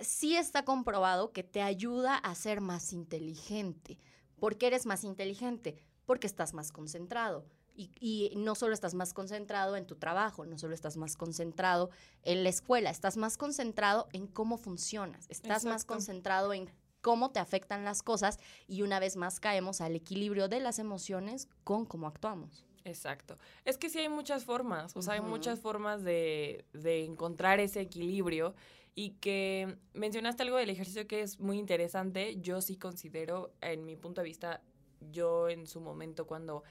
sí 0.00 0.36
está 0.36 0.64
comprobado 0.64 1.32
que 1.32 1.42
te 1.42 1.62
ayuda 1.62 2.16
a 2.16 2.34
ser 2.34 2.60
más 2.60 2.92
inteligente. 2.92 3.98
¿Por 4.38 4.56
qué 4.56 4.68
eres 4.68 4.86
más 4.86 5.04
inteligente? 5.04 5.76
Porque 6.06 6.26
estás 6.26 6.54
más 6.54 6.72
concentrado. 6.72 7.46
Y, 7.76 7.90
y 7.98 8.36
no 8.36 8.54
solo 8.54 8.72
estás 8.72 8.94
más 8.94 9.12
concentrado 9.12 9.76
en 9.76 9.86
tu 9.86 9.96
trabajo, 9.96 10.46
no 10.46 10.58
solo 10.58 10.74
estás 10.74 10.96
más 10.96 11.16
concentrado 11.16 11.90
en 12.22 12.44
la 12.44 12.48
escuela, 12.48 12.90
estás 12.90 13.16
más 13.16 13.36
concentrado 13.36 14.06
en 14.12 14.28
cómo 14.28 14.58
funcionas, 14.58 15.26
estás 15.28 15.64
más 15.64 15.84
concentrado 15.84 16.52
en 16.52 16.70
cómo 17.00 17.32
te 17.32 17.40
afectan 17.40 17.84
las 17.84 18.02
cosas 18.02 18.38
y 18.68 18.82
una 18.82 19.00
vez 19.00 19.16
más 19.16 19.40
caemos 19.40 19.80
al 19.80 19.96
equilibrio 19.96 20.48
de 20.48 20.60
las 20.60 20.78
emociones 20.78 21.48
con 21.64 21.84
cómo 21.84 22.06
actuamos. 22.06 22.64
Exacto. 22.84 23.38
Es 23.64 23.76
que 23.76 23.90
sí 23.90 23.98
hay 23.98 24.08
muchas 24.08 24.44
formas, 24.44 24.96
o 24.96 25.02
sea, 25.02 25.14
hay 25.14 25.20
muchas 25.20 25.58
formas 25.58 26.02
de, 26.02 26.64
de 26.72 27.04
encontrar 27.04 27.58
ese 27.60 27.80
equilibrio 27.80 28.54
y 28.94 29.10
que 29.20 29.76
mencionaste 29.92 30.42
algo 30.44 30.56
del 30.56 30.70
ejercicio 30.70 31.06
que 31.06 31.20
es 31.22 31.40
muy 31.40 31.58
interesante. 31.58 32.36
Yo 32.40 32.60
sí 32.60 32.76
considero, 32.76 33.52
en 33.60 33.84
mi 33.84 33.96
punto 33.96 34.20
de 34.20 34.26
vista, 34.28 34.62
yo 35.10 35.48
en 35.48 35.66
su 35.66 35.80
momento 35.80 36.26
cuando 36.26 36.62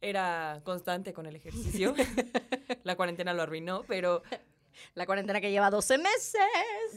era 0.00 0.60
constante 0.64 1.12
con 1.12 1.26
el 1.26 1.36
ejercicio, 1.36 1.94
la 2.84 2.96
cuarentena 2.96 3.32
lo 3.34 3.42
arruinó, 3.42 3.84
pero 3.86 4.22
La 4.94 5.06
cuarentena 5.06 5.40
que 5.40 5.50
lleva 5.52 5.70
12 5.70 5.98
meses. 5.98 6.40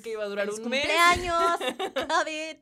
que 0.03 0.11
iba 0.11 0.23
a 0.23 0.27
durar 0.27 0.45
¡Feliz 0.47 0.59
un 0.59 0.69
mes. 0.69 0.81
cumpleaños, 0.81 1.59
David! 2.07 2.57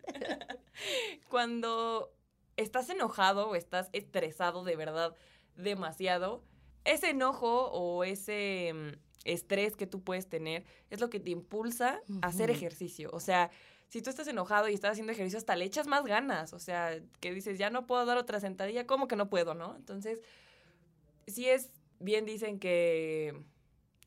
cuando 1.30 2.12
estás 2.58 2.90
enojado 2.90 3.50
o 3.50 3.56
estás 3.56 3.90
estresado 3.94 4.64
de 4.64 4.76
verdad 4.76 5.16
demasiado, 5.56 6.44
ese 6.84 7.12
enojo 7.12 7.70
o 7.72 8.04
ese 8.04 8.74
mm, 8.74 8.92
estrés 9.26 9.76
que 9.76 9.88
tú 9.88 10.02
puedes 10.02 10.28
tener 10.28 10.64
es 10.90 11.02
lo 11.02 11.10
que 11.10 11.20
te 11.20 11.32
impulsa 11.32 12.00
a 12.22 12.28
hacer 12.28 12.50
ejercicio. 12.50 13.10
O 13.12 13.20
sea, 13.20 13.52
si 13.90 14.02
tú 14.02 14.10
estás 14.10 14.28
enojado 14.28 14.70
y 14.70 14.74
estás 14.74 14.94
haciendo 14.94 15.12
ejercicio, 15.12 15.38
hasta 15.38 15.56
le 15.56 15.66
echas 15.66 15.88
más 15.88 16.06
ganas. 16.06 16.54
O 16.54 16.60
sea, 16.60 17.00
que 17.20 17.34
dices, 17.34 17.58
ya 17.58 17.70
no 17.70 17.86
puedo 17.88 18.06
dar 18.06 18.18
otra 18.18 18.40
sentadilla, 18.40 18.88
¿cómo 18.88 19.08
que 19.08 19.16
no 19.16 19.30
puedo, 19.30 19.54
no? 19.54 19.76
Entonces, 19.76 20.22
sí 21.28 21.48
es, 21.48 21.72
bien 22.00 22.26
dicen 22.26 22.60
que 22.60 23.44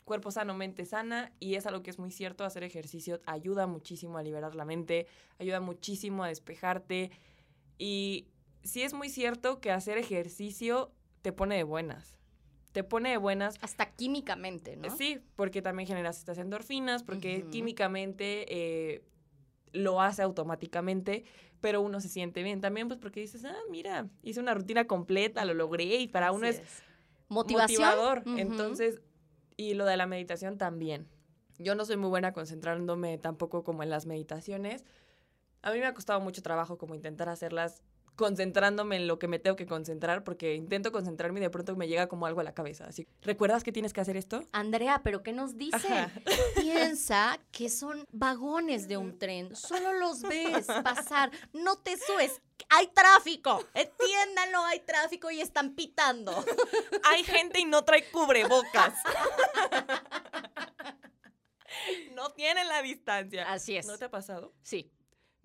cuerpo 0.04 0.30
sano, 0.30 0.54
mente 0.54 0.86
sana, 0.86 1.32
y 1.38 1.56
es 1.56 1.66
algo 1.66 1.82
que 1.82 1.90
es 1.90 1.98
muy 1.98 2.10
cierto, 2.10 2.44
hacer 2.44 2.64
ejercicio 2.64 3.20
ayuda 3.26 3.66
muchísimo 3.66 4.16
a 4.16 4.22
liberar 4.22 4.54
la 4.54 4.64
mente, 4.64 5.06
ayuda 5.38 5.60
muchísimo 5.60 6.24
a 6.24 6.28
despejarte, 6.28 7.10
y 7.76 8.28
sí 8.62 8.82
es 8.82 8.94
muy 8.94 9.10
cierto 9.10 9.60
que 9.60 9.70
hacer 9.70 9.98
ejercicio 9.98 10.92
te 11.20 11.32
pone 11.32 11.56
de 11.56 11.62
buenas. 11.62 12.17
Te 12.78 12.84
pone 12.84 13.10
de 13.10 13.16
buenas 13.16 13.56
Hasta 13.60 13.90
químicamente, 13.90 14.76
¿no? 14.76 14.96
Sí, 14.96 15.18
porque 15.34 15.62
también 15.62 15.88
generas 15.88 16.16
estas 16.16 16.38
endorfinas, 16.38 17.02
porque 17.02 17.44
químicamente 17.50 18.46
eh, 18.48 19.02
lo 19.72 20.00
hace 20.00 20.22
automáticamente, 20.22 21.24
pero 21.60 21.80
uno 21.80 22.00
se 22.00 22.08
siente 22.08 22.44
bien. 22.44 22.60
También 22.60 22.86
pues 22.86 23.00
porque 23.00 23.18
dices, 23.18 23.44
ah, 23.44 23.56
mira, 23.68 24.06
hice 24.22 24.38
una 24.38 24.54
rutina 24.54 24.86
completa, 24.86 25.44
lo 25.44 25.54
logré 25.54 25.96
y 25.96 26.06
para 26.06 26.30
uno 26.30 26.46
es 26.46 26.62
Motivación. 27.28 27.82
motivador. 27.82 28.22
Entonces, 28.36 29.00
y 29.56 29.74
lo 29.74 29.84
de 29.84 29.96
la 29.96 30.06
meditación 30.06 30.56
también. 30.56 31.08
Yo 31.58 31.74
no 31.74 31.84
soy 31.84 31.96
muy 31.96 32.10
buena 32.10 32.32
concentrándome 32.32 33.18
tampoco 33.18 33.64
como 33.64 33.82
en 33.82 33.90
las 33.90 34.06
meditaciones. 34.06 34.84
A 35.62 35.72
mí 35.72 35.80
me 35.80 35.86
ha 35.86 35.94
costado 35.94 36.20
mucho 36.20 36.42
trabajo 36.42 36.78
como 36.78 36.94
intentar 36.94 37.28
hacerlas 37.28 37.82
concentrándome 38.18 38.96
en 38.96 39.06
lo 39.06 39.20
que 39.20 39.28
me 39.28 39.38
tengo 39.38 39.54
que 39.54 39.64
concentrar, 39.64 40.24
porque 40.24 40.56
intento 40.56 40.90
concentrarme 40.90 41.38
y 41.38 41.42
de 41.44 41.50
pronto 41.50 41.76
me 41.76 41.86
llega 41.86 42.08
como 42.08 42.26
algo 42.26 42.40
a 42.40 42.42
la 42.42 42.52
cabeza. 42.52 42.84
Así, 42.86 43.06
¿recuerdas 43.22 43.62
que 43.62 43.70
tienes 43.70 43.92
que 43.92 44.00
hacer 44.00 44.16
esto? 44.16 44.42
Andrea, 44.50 45.02
¿pero 45.04 45.22
qué 45.22 45.32
nos 45.32 45.56
dice? 45.56 45.76
Ajá. 45.76 46.10
Piensa 46.56 47.38
que 47.52 47.70
son 47.70 48.04
vagones 48.10 48.88
de 48.88 48.96
un 48.96 49.18
tren. 49.18 49.54
Solo 49.54 49.92
los 49.92 50.22
ves 50.22 50.66
pasar. 50.84 51.30
No 51.52 51.76
te 51.76 51.96
subes. 51.96 52.42
Hay 52.70 52.88
tráfico. 52.88 53.64
Entiéndanlo, 53.72 54.64
hay 54.64 54.80
tráfico 54.80 55.30
y 55.30 55.40
están 55.40 55.76
pitando. 55.76 56.44
Hay 57.04 57.22
gente 57.22 57.60
y 57.60 57.66
no 57.66 57.84
trae 57.84 58.10
cubrebocas. 58.10 58.94
no 62.16 62.30
tienen 62.30 62.66
la 62.66 62.82
distancia. 62.82 63.50
Así 63.52 63.76
es. 63.76 63.86
¿No 63.86 63.96
te 63.96 64.06
ha 64.06 64.10
pasado? 64.10 64.52
Sí. 64.62 64.90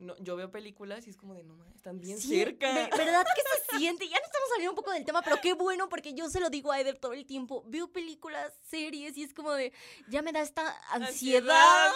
No, 0.04 0.16
yo 0.20 0.36
veo 0.36 0.51
películas 0.51 1.08
y 1.08 1.10
es 1.12 1.18
como 1.18 1.34
de, 1.34 1.43
no, 1.43 1.56
mames, 1.56 1.76
están 1.76 1.99
bien 1.99 2.20
Sí, 2.20 2.30
cerca. 2.38 2.72
ve- 2.74 2.89
¿Verdad 2.97 3.26
que 3.36 3.41
se 3.72 3.78
siente? 3.78 4.08
Ya 4.08 4.18
nos 4.18 4.26
estamos 4.26 4.49
saliendo 4.49 4.72
un 4.72 4.76
poco 4.76 4.91
del 4.91 5.06
tema, 5.06 5.22
pero 5.22 5.38
qué 5.41 5.54
bueno 5.54 5.88
porque 5.89 6.14
yo 6.14 6.30
se 6.30 6.39
lo 6.39 6.49
digo 6.49 6.72
a 6.72 6.80
Eder 6.80 6.97
todo 6.97 7.14
el 7.14 7.26
tiempo. 7.26 7.64
Veo 7.68 7.88
películas, 7.91 8.51
series 8.70 9.16
y 9.18 9.24
es 9.24 9.34
como 9.34 9.54
de, 9.54 9.72
ya 10.10 10.22
me 10.22 10.32
da 10.34 10.41
esta 10.41 10.76
ansiedad. 10.91 11.91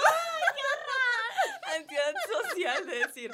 Ansiedad 1.75 2.13
social 2.43 2.87
de 2.87 2.99
decir, 2.99 3.31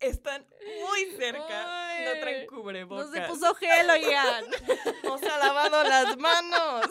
están 0.00 0.46
muy 0.82 1.06
cerca, 1.16 1.88
Ay, 1.90 2.04
no 2.04 2.20
traen 2.20 2.46
No 2.46 2.56
cubrebocas. 2.56 3.10
se 3.12 3.20
puso 3.22 3.54
gel, 3.54 3.88
oigan. 3.90 4.44
No 5.04 5.18
se 5.18 5.28
ha 5.28 5.38
lavado 5.38 5.82
las 5.84 6.16
manos. 6.18 6.86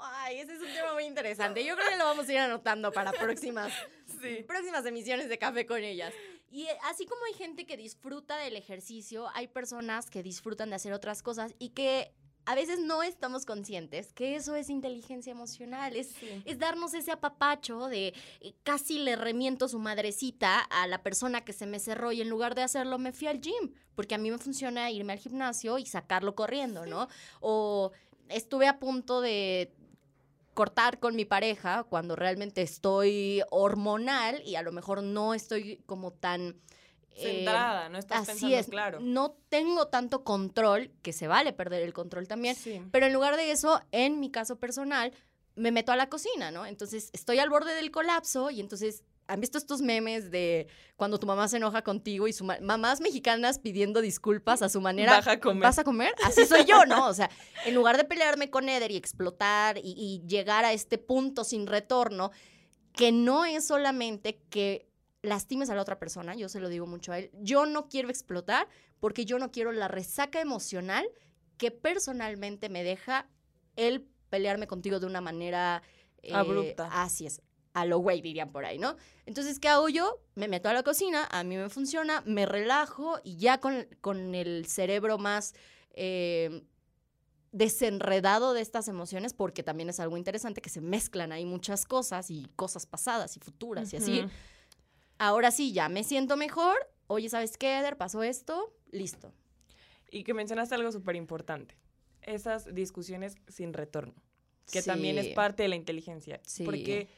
Ay, 0.00 0.40
ese 0.40 0.54
es 0.54 0.60
un 0.60 0.72
tema 0.72 0.94
muy 0.94 1.04
interesante. 1.04 1.64
Yo 1.64 1.76
creo 1.76 1.90
que 1.90 1.96
lo 1.96 2.04
vamos 2.06 2.28
a 2.28 2.32
ir 2.32 2.38
anotando 2.38 2.90
para 2.90 3.12
próximas, 3.12 3.70
Sí. 4.20 4.42
próximas 4.46 4.84
emisiones 4.86 5.28
de 5.28 5.38
Café 5.38 5.66
con 5.66 5.82
ellas. 5.82 6.12
Y 6.50 6.64
eh, 6.64 6.78
así 6.84 7.06
como 7.06 7.24
hay 7.24 7.34
gente 7.34 7.66
que 7.66 7.76
disfruta 7.76 8.36
del 8.38 8.56
ejercicio, 8.56 9.28
hay 9.34 9.48
personas 9.48 10.10
que 10.10 10.22
disfrutan 10.22 10.70
de 10.70 10.76
hacer 10.76 10.92
otras 10.92 11.22
cosas 11.22 11.54
y 11.58 11.70
que 11.70 12.12
a 12.46 12.54
veces 12.54 12.78
no 12.78 13.02
estamos 13.02 13.44
conscientes 13.44 14.12
que 14.12 14.36
eso 14.36 14.54
es 14.54 14.70
inteligencia 14.70 15.32
emocional, 15.32 15.96
es, 15.96 16.14
es 16.44 16.58
darnos 16.58 16.94
ese 16.94 17.10
apapacho 17.10 17.88
de 17.88 18.14
eh, 18.40 18.54
casi 18.62 19.00
le 19.00 19.16
remiento 19.16 19.68
su 19.68 19.80
madrecita 19.80 20.60
a 20.60 20.86
la 20.86 21.02
persona 21.02 21.44
que 21.44 21.52
se 21.52 21.66
me 21.66 21.80
cerró 21.80 22.12
y 22.12 22.22
en 22.22 22.28
lugar 22.28 22.54
de 22.54 22.62
hacerlo 22.62 22.98
me 22.98 23.12
fui 23.12 23.26
al 23.26 23.40
gym, 23.40 23.72
porque 23.96 24.14
a 24.14 24.18
mí 24.18 24.30
me 24.30 24.38
funciona 24.38 24.90
irme 24.92 25.12
al 25.12 25.18
gimnasio 25.18 25.78
y 25.78 25.86
sacarlo 25.86 26.36
corriendo, 26.36 26.86
¿no? 26.86 27.08
O 27.40 27.90
estuve 28.28 28.68
a 28.68 28.78
punto 28.78 29.20
de 29.20 29.72
cortar 30.56 30.98
con 30.98 31.14
mi 31.14 31.24
pareja 31.24 31.84
cuando 31.84 32.16
realmente 32.16 32.62
estoy 32.62 33.42
hormonal 33.50 34.42
y 34.44 34.56
a 34.56 34.62
lo 34.62 34.72
mejor 34.72 35.04
no 35.04 35.34
estoy 35.34 35.76
como 35.86 36.10
tan... 36.12 36.56
eh, 37.12 37.22
Centrada, 37.44 37.88
no 37.88 37.98
estás 37.98 38.22
Así 38.22 38.30
pensando 38.32 38.56
es, 38.56 38.66
claro. 38.66 38.98
no 39.00 39.36
tengo 39.48 39.86
tanto 39.88 40.24
control, 40.24 40.90
que 41.02 41.12
se 41.12 41.28
vale 41.28 41.52
perder 41.52 41.82
el 41.82 41.92
control 41.92 42.26
también, 42.26 42.56
Sí. 42.56 42.82
pero 42.90 43.06
en 43.06 43.12
lugar 43.12 43.36
de 43.36 43.52
eso, 43.52 43.80
en 43.92 44.18
mi 44.18 44.30
caso 44.30 44.56
personal, 44.58 45.12
me 45.54 45.70
meto 45.70 45.92
a 45.92 45.96
la 45.96 46.08
cocina, 46.08 46.50
¿no? 46.50 46.66
Entonces 46.66 47.10
estoy 47.12 47.38
al 47.38 47.48
borde 47.50 47.74
del 47.74 47.90
colapso 47.90 48.50
y 48.50 48.60
entonces, 48.60 49.02
¿han 49.28 49.40
visto 49.40 49.58
estos 49.58 49.80
memes 49.82 50.30
de 50.30 50.66
cuando 50.96 51.18
tu 51.18 51.26
mamá 51.26 51.48
se 51.48 51.56
enoja 51.56 51.82
contigo 51.82 52.28
y 52.28 52.32
su 52.32 52.44
ma- 52.44 52.58
mamás 52.60 53.00
mexicanas 53.00 53.58
pidiendo 53.58 54.00
disculpas 54.00 54.62
a 54.62 54.68
su 54.68 54.80
manera? 54.80 55.12
Baja 55.16 55.32
a 55.32 55.40
comer. 55.40 55.62
¿Vas 55.62 55.78
a 55.78 55.84
comer? 55.84 56.14
Así 56.24 56.46
soy 56.46 56.64
yo, 56.64 56.84
¿no? 56.86 57.06
O 57.06 57.14
sea, 57.14 57.30
en 57.64 57.74
lugar 57.74 57.96
de 57.96 58.04
pelearme 58.04 58.50
con 58.50 58.68
Eder 58.68 58.90
y 58.90 58.96
explotar 58.96 59.78
y, 59.78 59.94
y 59.96 60.26
llegar 60.26 60.64
a 60.64 60.72
este 60.72 60.98
punto 60.98 61.44
sin 61.44 61.66
retorno, 61.66 62.30
que 62.92 63.12
no 63.12 63.44
es 63.44 63.66
solamente 63.66 64.40
que 64.48 64.88
lastimes 65.22 65.70
a 65.70 65.74
la 65.74 65.82
otra 65.82 65.98
persona, 65.98 66.34
yo 66.36 66.48
se 66.48 66.60
lo 66.60 66.68
digo 66.68 66.86
mucho 66.86 67.12
a 67.12 67.18
él, 67.18 67.30
yo 67.34 67.66
no 67.66 67.88
quiero 67.88 68.08
explotar 68.10 68.68
porque 69.00 69.24
yo 69.24 69.38
no 69.38 69.50
quiero 69.50 69.72
la 69.72 69.88
resaca 69.88 70.40
emocional 70.40 71.06
que 71.58 71.70
personalmente 71.72 72.68
me 72.68 72.84
deja 72.84 73.28
el 73.76 74.06
pelearme 74.30 74.66
contigo 74.66 75.00
de 75.00 75.06
una 75.06 75.20
manera 75.20 75.82
eh, 76.22 76.32
Abrupta. 76.34 76.88
Así 76.92 77.26
es. 77.26 77.42
A 77.76 77.84
lo 77.84 77.98
güey, 77.98 78.22
dirían 78.22 78.52
por 78.52 78.64
ahí, 78.64 78.78
¿no? 78.78 78.96
Entonces, 79.26 79.60
¿qué 79.60 79.68
hago 79.68 79.90
yo? 79.90 80.18
Me 80.34 80.48
meto 80.48 80.70
a 80.70 80.72
la 80.72 80.82
cocina, 80.82 81.28
a 81.30 81.44
mí 81.44 81.58
me 81.58 81.68
funciona, 81.68 82.22
me 82.24 82.46
relajo 82.46 83.20
y 83.22 83.36
ya 83.36 83.60
con, 83.60 83.86
con 84.00 84.34
el 84.34 84.64
cerebro 84.64 85.18
más 85.18 85.54
eh, 85.90 86.62
desenredado 87.52 88.54
de 88.54 88.62
estas 88.62 88.88
emociones, 88.88 89.34
porque 89.34 89.62
también 89.62 89.90
es 89.90 90.00
algo 90.00 90.16
interesante 90.16 90.62
que 90.62 90.70
se 90.70 90.80
mezclan 90.80 91.32
ahí 91.32 91.44
muchas 91.44 91.84
cosas 91.84 92.30
y 92.30 92.48
cosas 92.56 92.86
pasadas 92.86 93.36
y 93.36 93.40
futuras 93.40 93.92
y 93.92 93.98
así. 93.98 94.24
Ahora 95.18 95.50
sí, 95.50 95.74
ya 95.74 95.90
me 95.90 96.02
siento 96.02 96.38
mejor. 96.38 96.78
Oye, 97.08 97.28
¿sabes 97.28 97.58
qué, 97.58 97.78
Eder? 97.78 97.98
Pasó 97.98 98.22
esto. 98.22 98.74
Listo. 98.90 99.34
Y 100.10 100.24
que 100.24 100.32
mencionaste 100.32 100.74
algo 100.76 100.92
súper 100.92 101.14
importante. 101.14 101.76
Esas 102.22 102.74
discusiones 102.74 103.34
sin 103.48 103.74
retorno. 103.74 104.14
Que 104.72 104.80
también 104.80 105.18
es 105.18 105.28
parte 105.34 105.62
de 105.62 105.68
la 105.68 105.76
inteligencia. 105.76 106.40
Sí. 106.42 106.64
Porque 106.64 107.08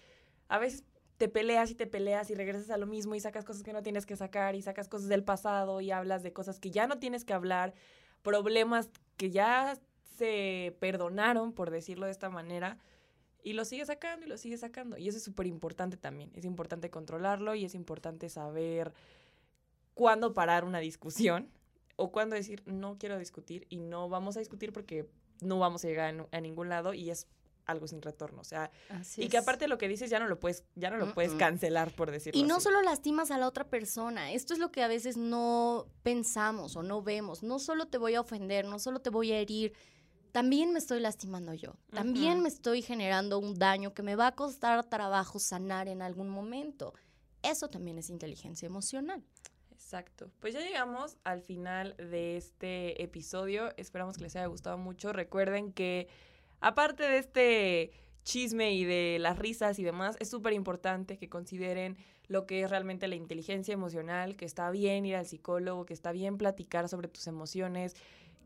a 0.49 0.59
veces 0.59 0.85
te 1.19 1.29
peleas 1.29 1.71
y 1.71 1.75
te 1.75 1.87
peleas 1.87 2.31
y 2.31 2.35
regresas 2.35 2.71
a 2.71 2.79
lo 2.79 2.87
mismo 2.87 3.15
y 3.15 3.21
sacas 3.21 3.45
cosas 3.45 3.63
que 3.63 3.73
no 3.73 3.83
tienes 3.83 4.07
que 4.07 4.17
sacar 4.17 4.55
y 4.55 4.63
sacas 4.63 4.89
cosas 4.89 5.09
del 5.09 5.25
pasado 5.25 5.81
y 5.81 5.91
hablas 5.91 6.23
de 6.23 6.33
cosas 6.33 6.59
que 6.61 6.71
ya 6.71 6.87
no 6.87 6.99
tienes 6.99 7.25
que 7.25 7.35
hablar, 7.35 7.75
problemas 8.23 8.89
que 9.17 9.31
ya 9.31 9.79
se 10.17 10.77
perdonaron, 10.81 11.53
por 11.53 11.71
decirlo 11.71 12.07
de 12.07 12.13
esta 12.13 12.31
manera, 12.31 12.79
y 13.43 13.53
lo 13.53 13.65
sigues 13.65 13.89
sacando 13.89 14.27
y 14.27 14.29
lo 14.29 14.37
sigues 14.37 14.61
sacando. 14.61 14.97
Y 14.99 15.09
eso 15.09 15.19
es 15.19 15.25
súper 15.25 15.47
importante 15.47 15.97
también. 15.97 16.31
Es 16.35 16.45
importante 16.45 16.91
controlarlo 16.91 17.55
y 17.55 17.65
es 17.65 17.75
importante 17.75 18.29
saber 18.29 18.93
cuándo 19.95 20.35
parar 20.35 20.65
una 20.65 20.81
discusión 20.81 21.51
o 21.97 22.13
cuándo 22.13 22.37
decir 22.37 22.63
no 22.67 22.99
quiero 22.99 23.19
discutir 23.19 23.67
y 23.69 23.79
no 23.79 24.09
vamos 24.09 24.37
a 24.37 24.41
discutir 24.41 24.73
porque 24.73 25.09
no 25.41 25.59
vamos 25.59 25.85
a 25.85 25.89
llegar 25.89 26.29
a 26.31 26.41
ningún 26.41 26.69
lado 26.69 26.95
y 26.95 27.11
es 27.11 27.27
algo 27.69 27.87
sin 27.87 28.03
retorno. 28.03 28.41
O 28.41 28.45
sea, 28.45 28.71
Así 28.89 29.23
y 29.23 29.29
que 29.29 29.39
aparte 29.39 29.69
lo 29.69 29.79
que 29.79 29.87
dices 29.87 30.11
ya 30.11 30.19
no 30.19 30.27
lo 30.27 30.41
puedes, 30.41 30.65
ya 30.75 30.91
no 30.91 30.97
lo 30.97 31.15
puedes 31.15 31.35
cancelar, 31.35 31.93
por 31.93 32.11
decirlo 32.11 32.41
Y 32.41 32.43
no 32.43 32.57
así. 32.57 32.65
solo 32.65 32.83
lastimas 32.83 33.31
a 33.31 33.39
la 33.39 33.47
otra 33.47 33.69
persona, 33.69 34.33
esto 34.33 34.55
es 34.55 34.59
lo 34.59 34.73
que 34.73 34.83
a 34.83 34.89
veces 34.89 35.17
no 35.17 35.87
pensamos 36.03 36.75
o 36.77 36.83
no 36.83 37.03
vemos. 37.03 37.43
No 37.43 37.59
solo 37.59 37.87
te 37.87 37.99
voy 37.99 38.17
a 38.17 38.21
ofender, 38.21 38.65
no 38.65 38.79
solo 38.79 39.01
te 39.01 39.11
voy 39.11 39.33
a 39.33 39.39
herir, 39.39 39.73
también 40.33 40.73
me 40.73 40.79
estoy 40.79 41.01
lastimando 41.01 41.55
yo. 41.55 41.77
También 41.91 42.41
me 42.43 42.49
estoy 42.49 42.83
generando 42.83 43.39
un 43.39 43.55
daño 43.59 43.95
que 43.95 44.03
me 44.03 44.17
va 44.17 44.29
a 44.29 44.35
costar 44.35 44.85
trabajo 44.89 45.39
sanar 45.39 45.89
en 45.89 46.03
algún 46.03 46.29
momento. 46.29 46.95
Eso 47.43 47.69
también 47.69 47.99
es 47.99 48.11
inteligencia 48.11 48.67
emocional. 48.67 49.23
Exacto. 49.71 50.31
Pues 50.41 50.53
ya 50.53 50.61
llegamos 50.61 51.17
al 51.25 51.41
final 51.41 51.97
de 51.97 52.37
este 52.37 53.03
episodio. 53.03 53.73
Esperamos 53.79 54.17
que 54.19 54.25
les 54.25 54.37
haya 54.37 54.47
gustado 54.47 54.77
mucho. 54.77 55.13
Recuerden 55.15 55.73
que 55.73 56.09
aparte 56.61 57.03
de 57.05 57.19
este 57.19 57.93
chisme 58.25 58.73
y 58.73 58.85
de 58.85 59.19
las 59.21 59.39
risas 59.39 59.79
y 59.79 59.85
demás, 59.85 60.17
es 60.21 60.29
súper 60.31 60.53
importante 60.53 61.17
que 61.17 61.29
consideren 61.29 61.97
lo 62.27 62.47
que 62.47 62.63
es 62.63 62.71
realmente 62.71 63.09
la 63.09 63.15
inteligencia 63.15 63.73
emocional, 63.73 64.37
que 64.37 64.45
está 64.45 64.71
bien 64.71 65.07
ir 65.07 65.17
al 65.17 65.27
psicólogo, 65.27 65.87
que 65.87 65.95
está 65.95 66.13
bien 66.13 66.37
platicar 66.37 66.89
sobre 66.89 67.09
tus 67.09 67.27
emociones, 67.27 67.97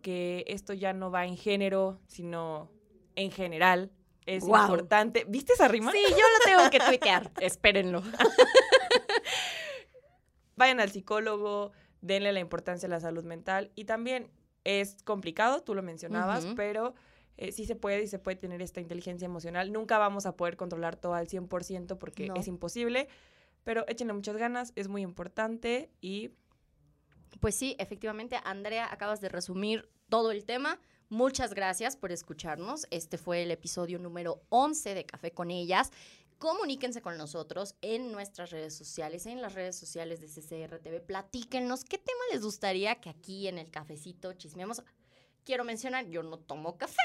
que 0.02 0.44
esto 0.46 0.72
ya 0.72 0.92
no 0.92 1.10
va 1.10 1.26
en 1.26 1.36
género, 1.36 1.98
sino 2.06 2.70
en 3.16 3.32
general. 3.32 3.90
Es 4.24 4.44
importante. 4.44 5.24
¿Viste 5.26 5.54
esa 5.54 5.66
rima? 5.66 5.90
Sí, 5.90 5.98
yo 6.08 6.16
lo 6.16 6.44
tengo 6.44 6.70
que 6.70 6.78
tuitear. 6.78 7.32
Espérenlo. 7.40 8.02
vayan 10.56 10.80
al 10.80 10.90
psicólogo, 10.90 11.72
denle 12.00 12.32
la 12.32 12.40
importancia 12.40 12.86
a 12.86 12.90
la 12.90 13.00
salud 13.00 13.24
mental 13.24 13.70
y 13.74 13.84
también 13.84 14.30
es 14.64 15.02
complicado, 15.02 15.62
tú 15.62 15.74
lo 15.74 15.82
mencionabas, 15.82 16.46
pero 16.54 16.94
eh, 17.36 17.52
sí 17.52 17.64
se 17.66 17.76
puede 17.76 18.02
y 18.02 18.06
se 18.06 18.18
puede 18.18 18.36
tener 18.36 18.62
esta 18.62 18.80
inteligencia 18.80 19.26
emocional. 19.26 19.72
Nunca 19.72 19.98
vamos 19.98 20.26
a 20.26 20.36
poder 20.36 20.56
controlar 20.56 20.96
todo 20.96 21.14
al 21.14 21.28
100% 21.28 21.98
porque 21.98 22.28
No. 22.28 22.34
es 22.36 22.46
imposible, 22.48 23.08
pero 23.64 23.84
échenle 23.88 24.12
muchas 24.12 24.36
ganas, 24.36 24.72
es 24.76 24.88
muy 24.88 25.02
importante 25.02 25.90
y 26.00 26.30
Pues 27.40 27.54
sí, 27.54 27.74
efectivamente, 27.78 28.36
Andrea, 28.44 28.86
acabas 28.92 29.20
de 29.22 29.30
resumir 29.30 29.88
todo 30.10 30.30
el 30.32 30.44
tema. 30.44 30.78
Muchas 31.08 31.54
gracias 31.54 31.96
por 31.96 32.12
escucharnos. 32.12 32.86
Este 32.90 33.16
fue 33.16 33.42
el 33.42 33.50
episodio 33.50 33.98
número 33.98 34.42
11 34.50 34.94
de 34.94 35.06
Café 35.06 35.30
con 35.32 35.50
ellas. 35.50 35.90
Comuníquense 36.38 37.00
con 37.00 37.16
nosotros 37.16 37.74
en 37.80 38.12
nuestras 38.12 38.50
redes 38.50 38.74
sociales, 38.76 39.24
en 39.26 39.40
las 39.40 39.54
redes 39.54 39.76
sociales 39.76 40.20
de 40.20 40.26
CCR 40.26 40.78
TV. 40.80 41.00
Platíquenos 41.00 41.84
qué 41.84 41.96
tema 41.98 42.20
les 42.32 42.42
gustaría 42.42 42.96
que 43.00 43.08
aquí 43.10 43.48
en 43.48 43.58
el 43.58 43.70
cafecito 43.70 44.32
chismeemos. 44.34 44.82
Quiero 45.44 45.64
mencionar, 45.64 46.06
yo 46.08 46.22
no 46.22 46.38
tomo 46.38 46.76
café. 46.76 46.96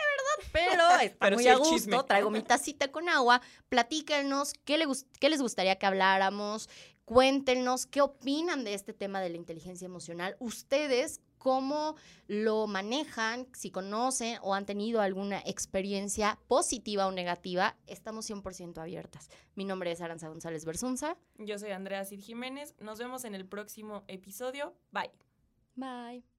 Pero 0.51 0.83
está 1.01 1.17
Pero 1.25 1.35
muy 1.35 1.43
sí 1.43 1.49
a 1.49 1.55
gusto. 1.57 1.73
chisme. 1.73 2.03
Traigo 2.03 2.29
mi 2.29 2.41
tacita 2.41 2.91
con 2.91 3.09
agua. 3.09 3.41
Platíquenos 3.69 4.53
qué, 4.65 4.77
le 4.77 4.85
gus- 4.85 5.05
qué 5.19 5.29
les 5.29 5.41
gustaría 5.41 5.77
que 5.77 5.85
habláramos. 5.85 6.69
Cuéntenos 7.05 7.85
qué 7.85 8.01
opinan 8.01 8.63
de 8.65 8.73
este 8.73 8.93
tema 8.93 9.21
de 9.21 9.29
la 9.29 9.37
inteligencia 9.37 9.85
emocional. 9.85 10.35
Ustedes, 10.39 11.21
cómo 11.37 11.95
lo 12.27 12.67
manejan, 12.67 13.47
si 13.53 13.71
conocen 13.71 14.37
o 14.41 14.53
han 14.53 14.65
tenido 14.65 14.99
alguna 14.99 15.39
experiencia 15.45 16.37
positiva 16.49 17.07
o 17.07 17.11
negativa, 17.13 17.77
estamos 17.87 18.29
100% 18.29 18.79
abiertas. 18.79 19.29
Mi 19.55 19.63
nombre 19.63 19.91
es 19.93 20.01
Aranza 20.01 20.27
González 20.27 20.65
Bersunza. 20.65 21.15
yo 21.37 21.57
soy 21.57 21.71
Andrea 21.71 22.03
Cid 22.03 22.19
Jiménez. 22.19 22.75
Nos 22.79 22.99
vemos 22.99 23.23
en 23.23 23.35
el 23.35 23.45
próximo 23.45 24.03
episodio. 24.09 24.75
Bye. 24.91 25.11
Bye. 25.75 26.36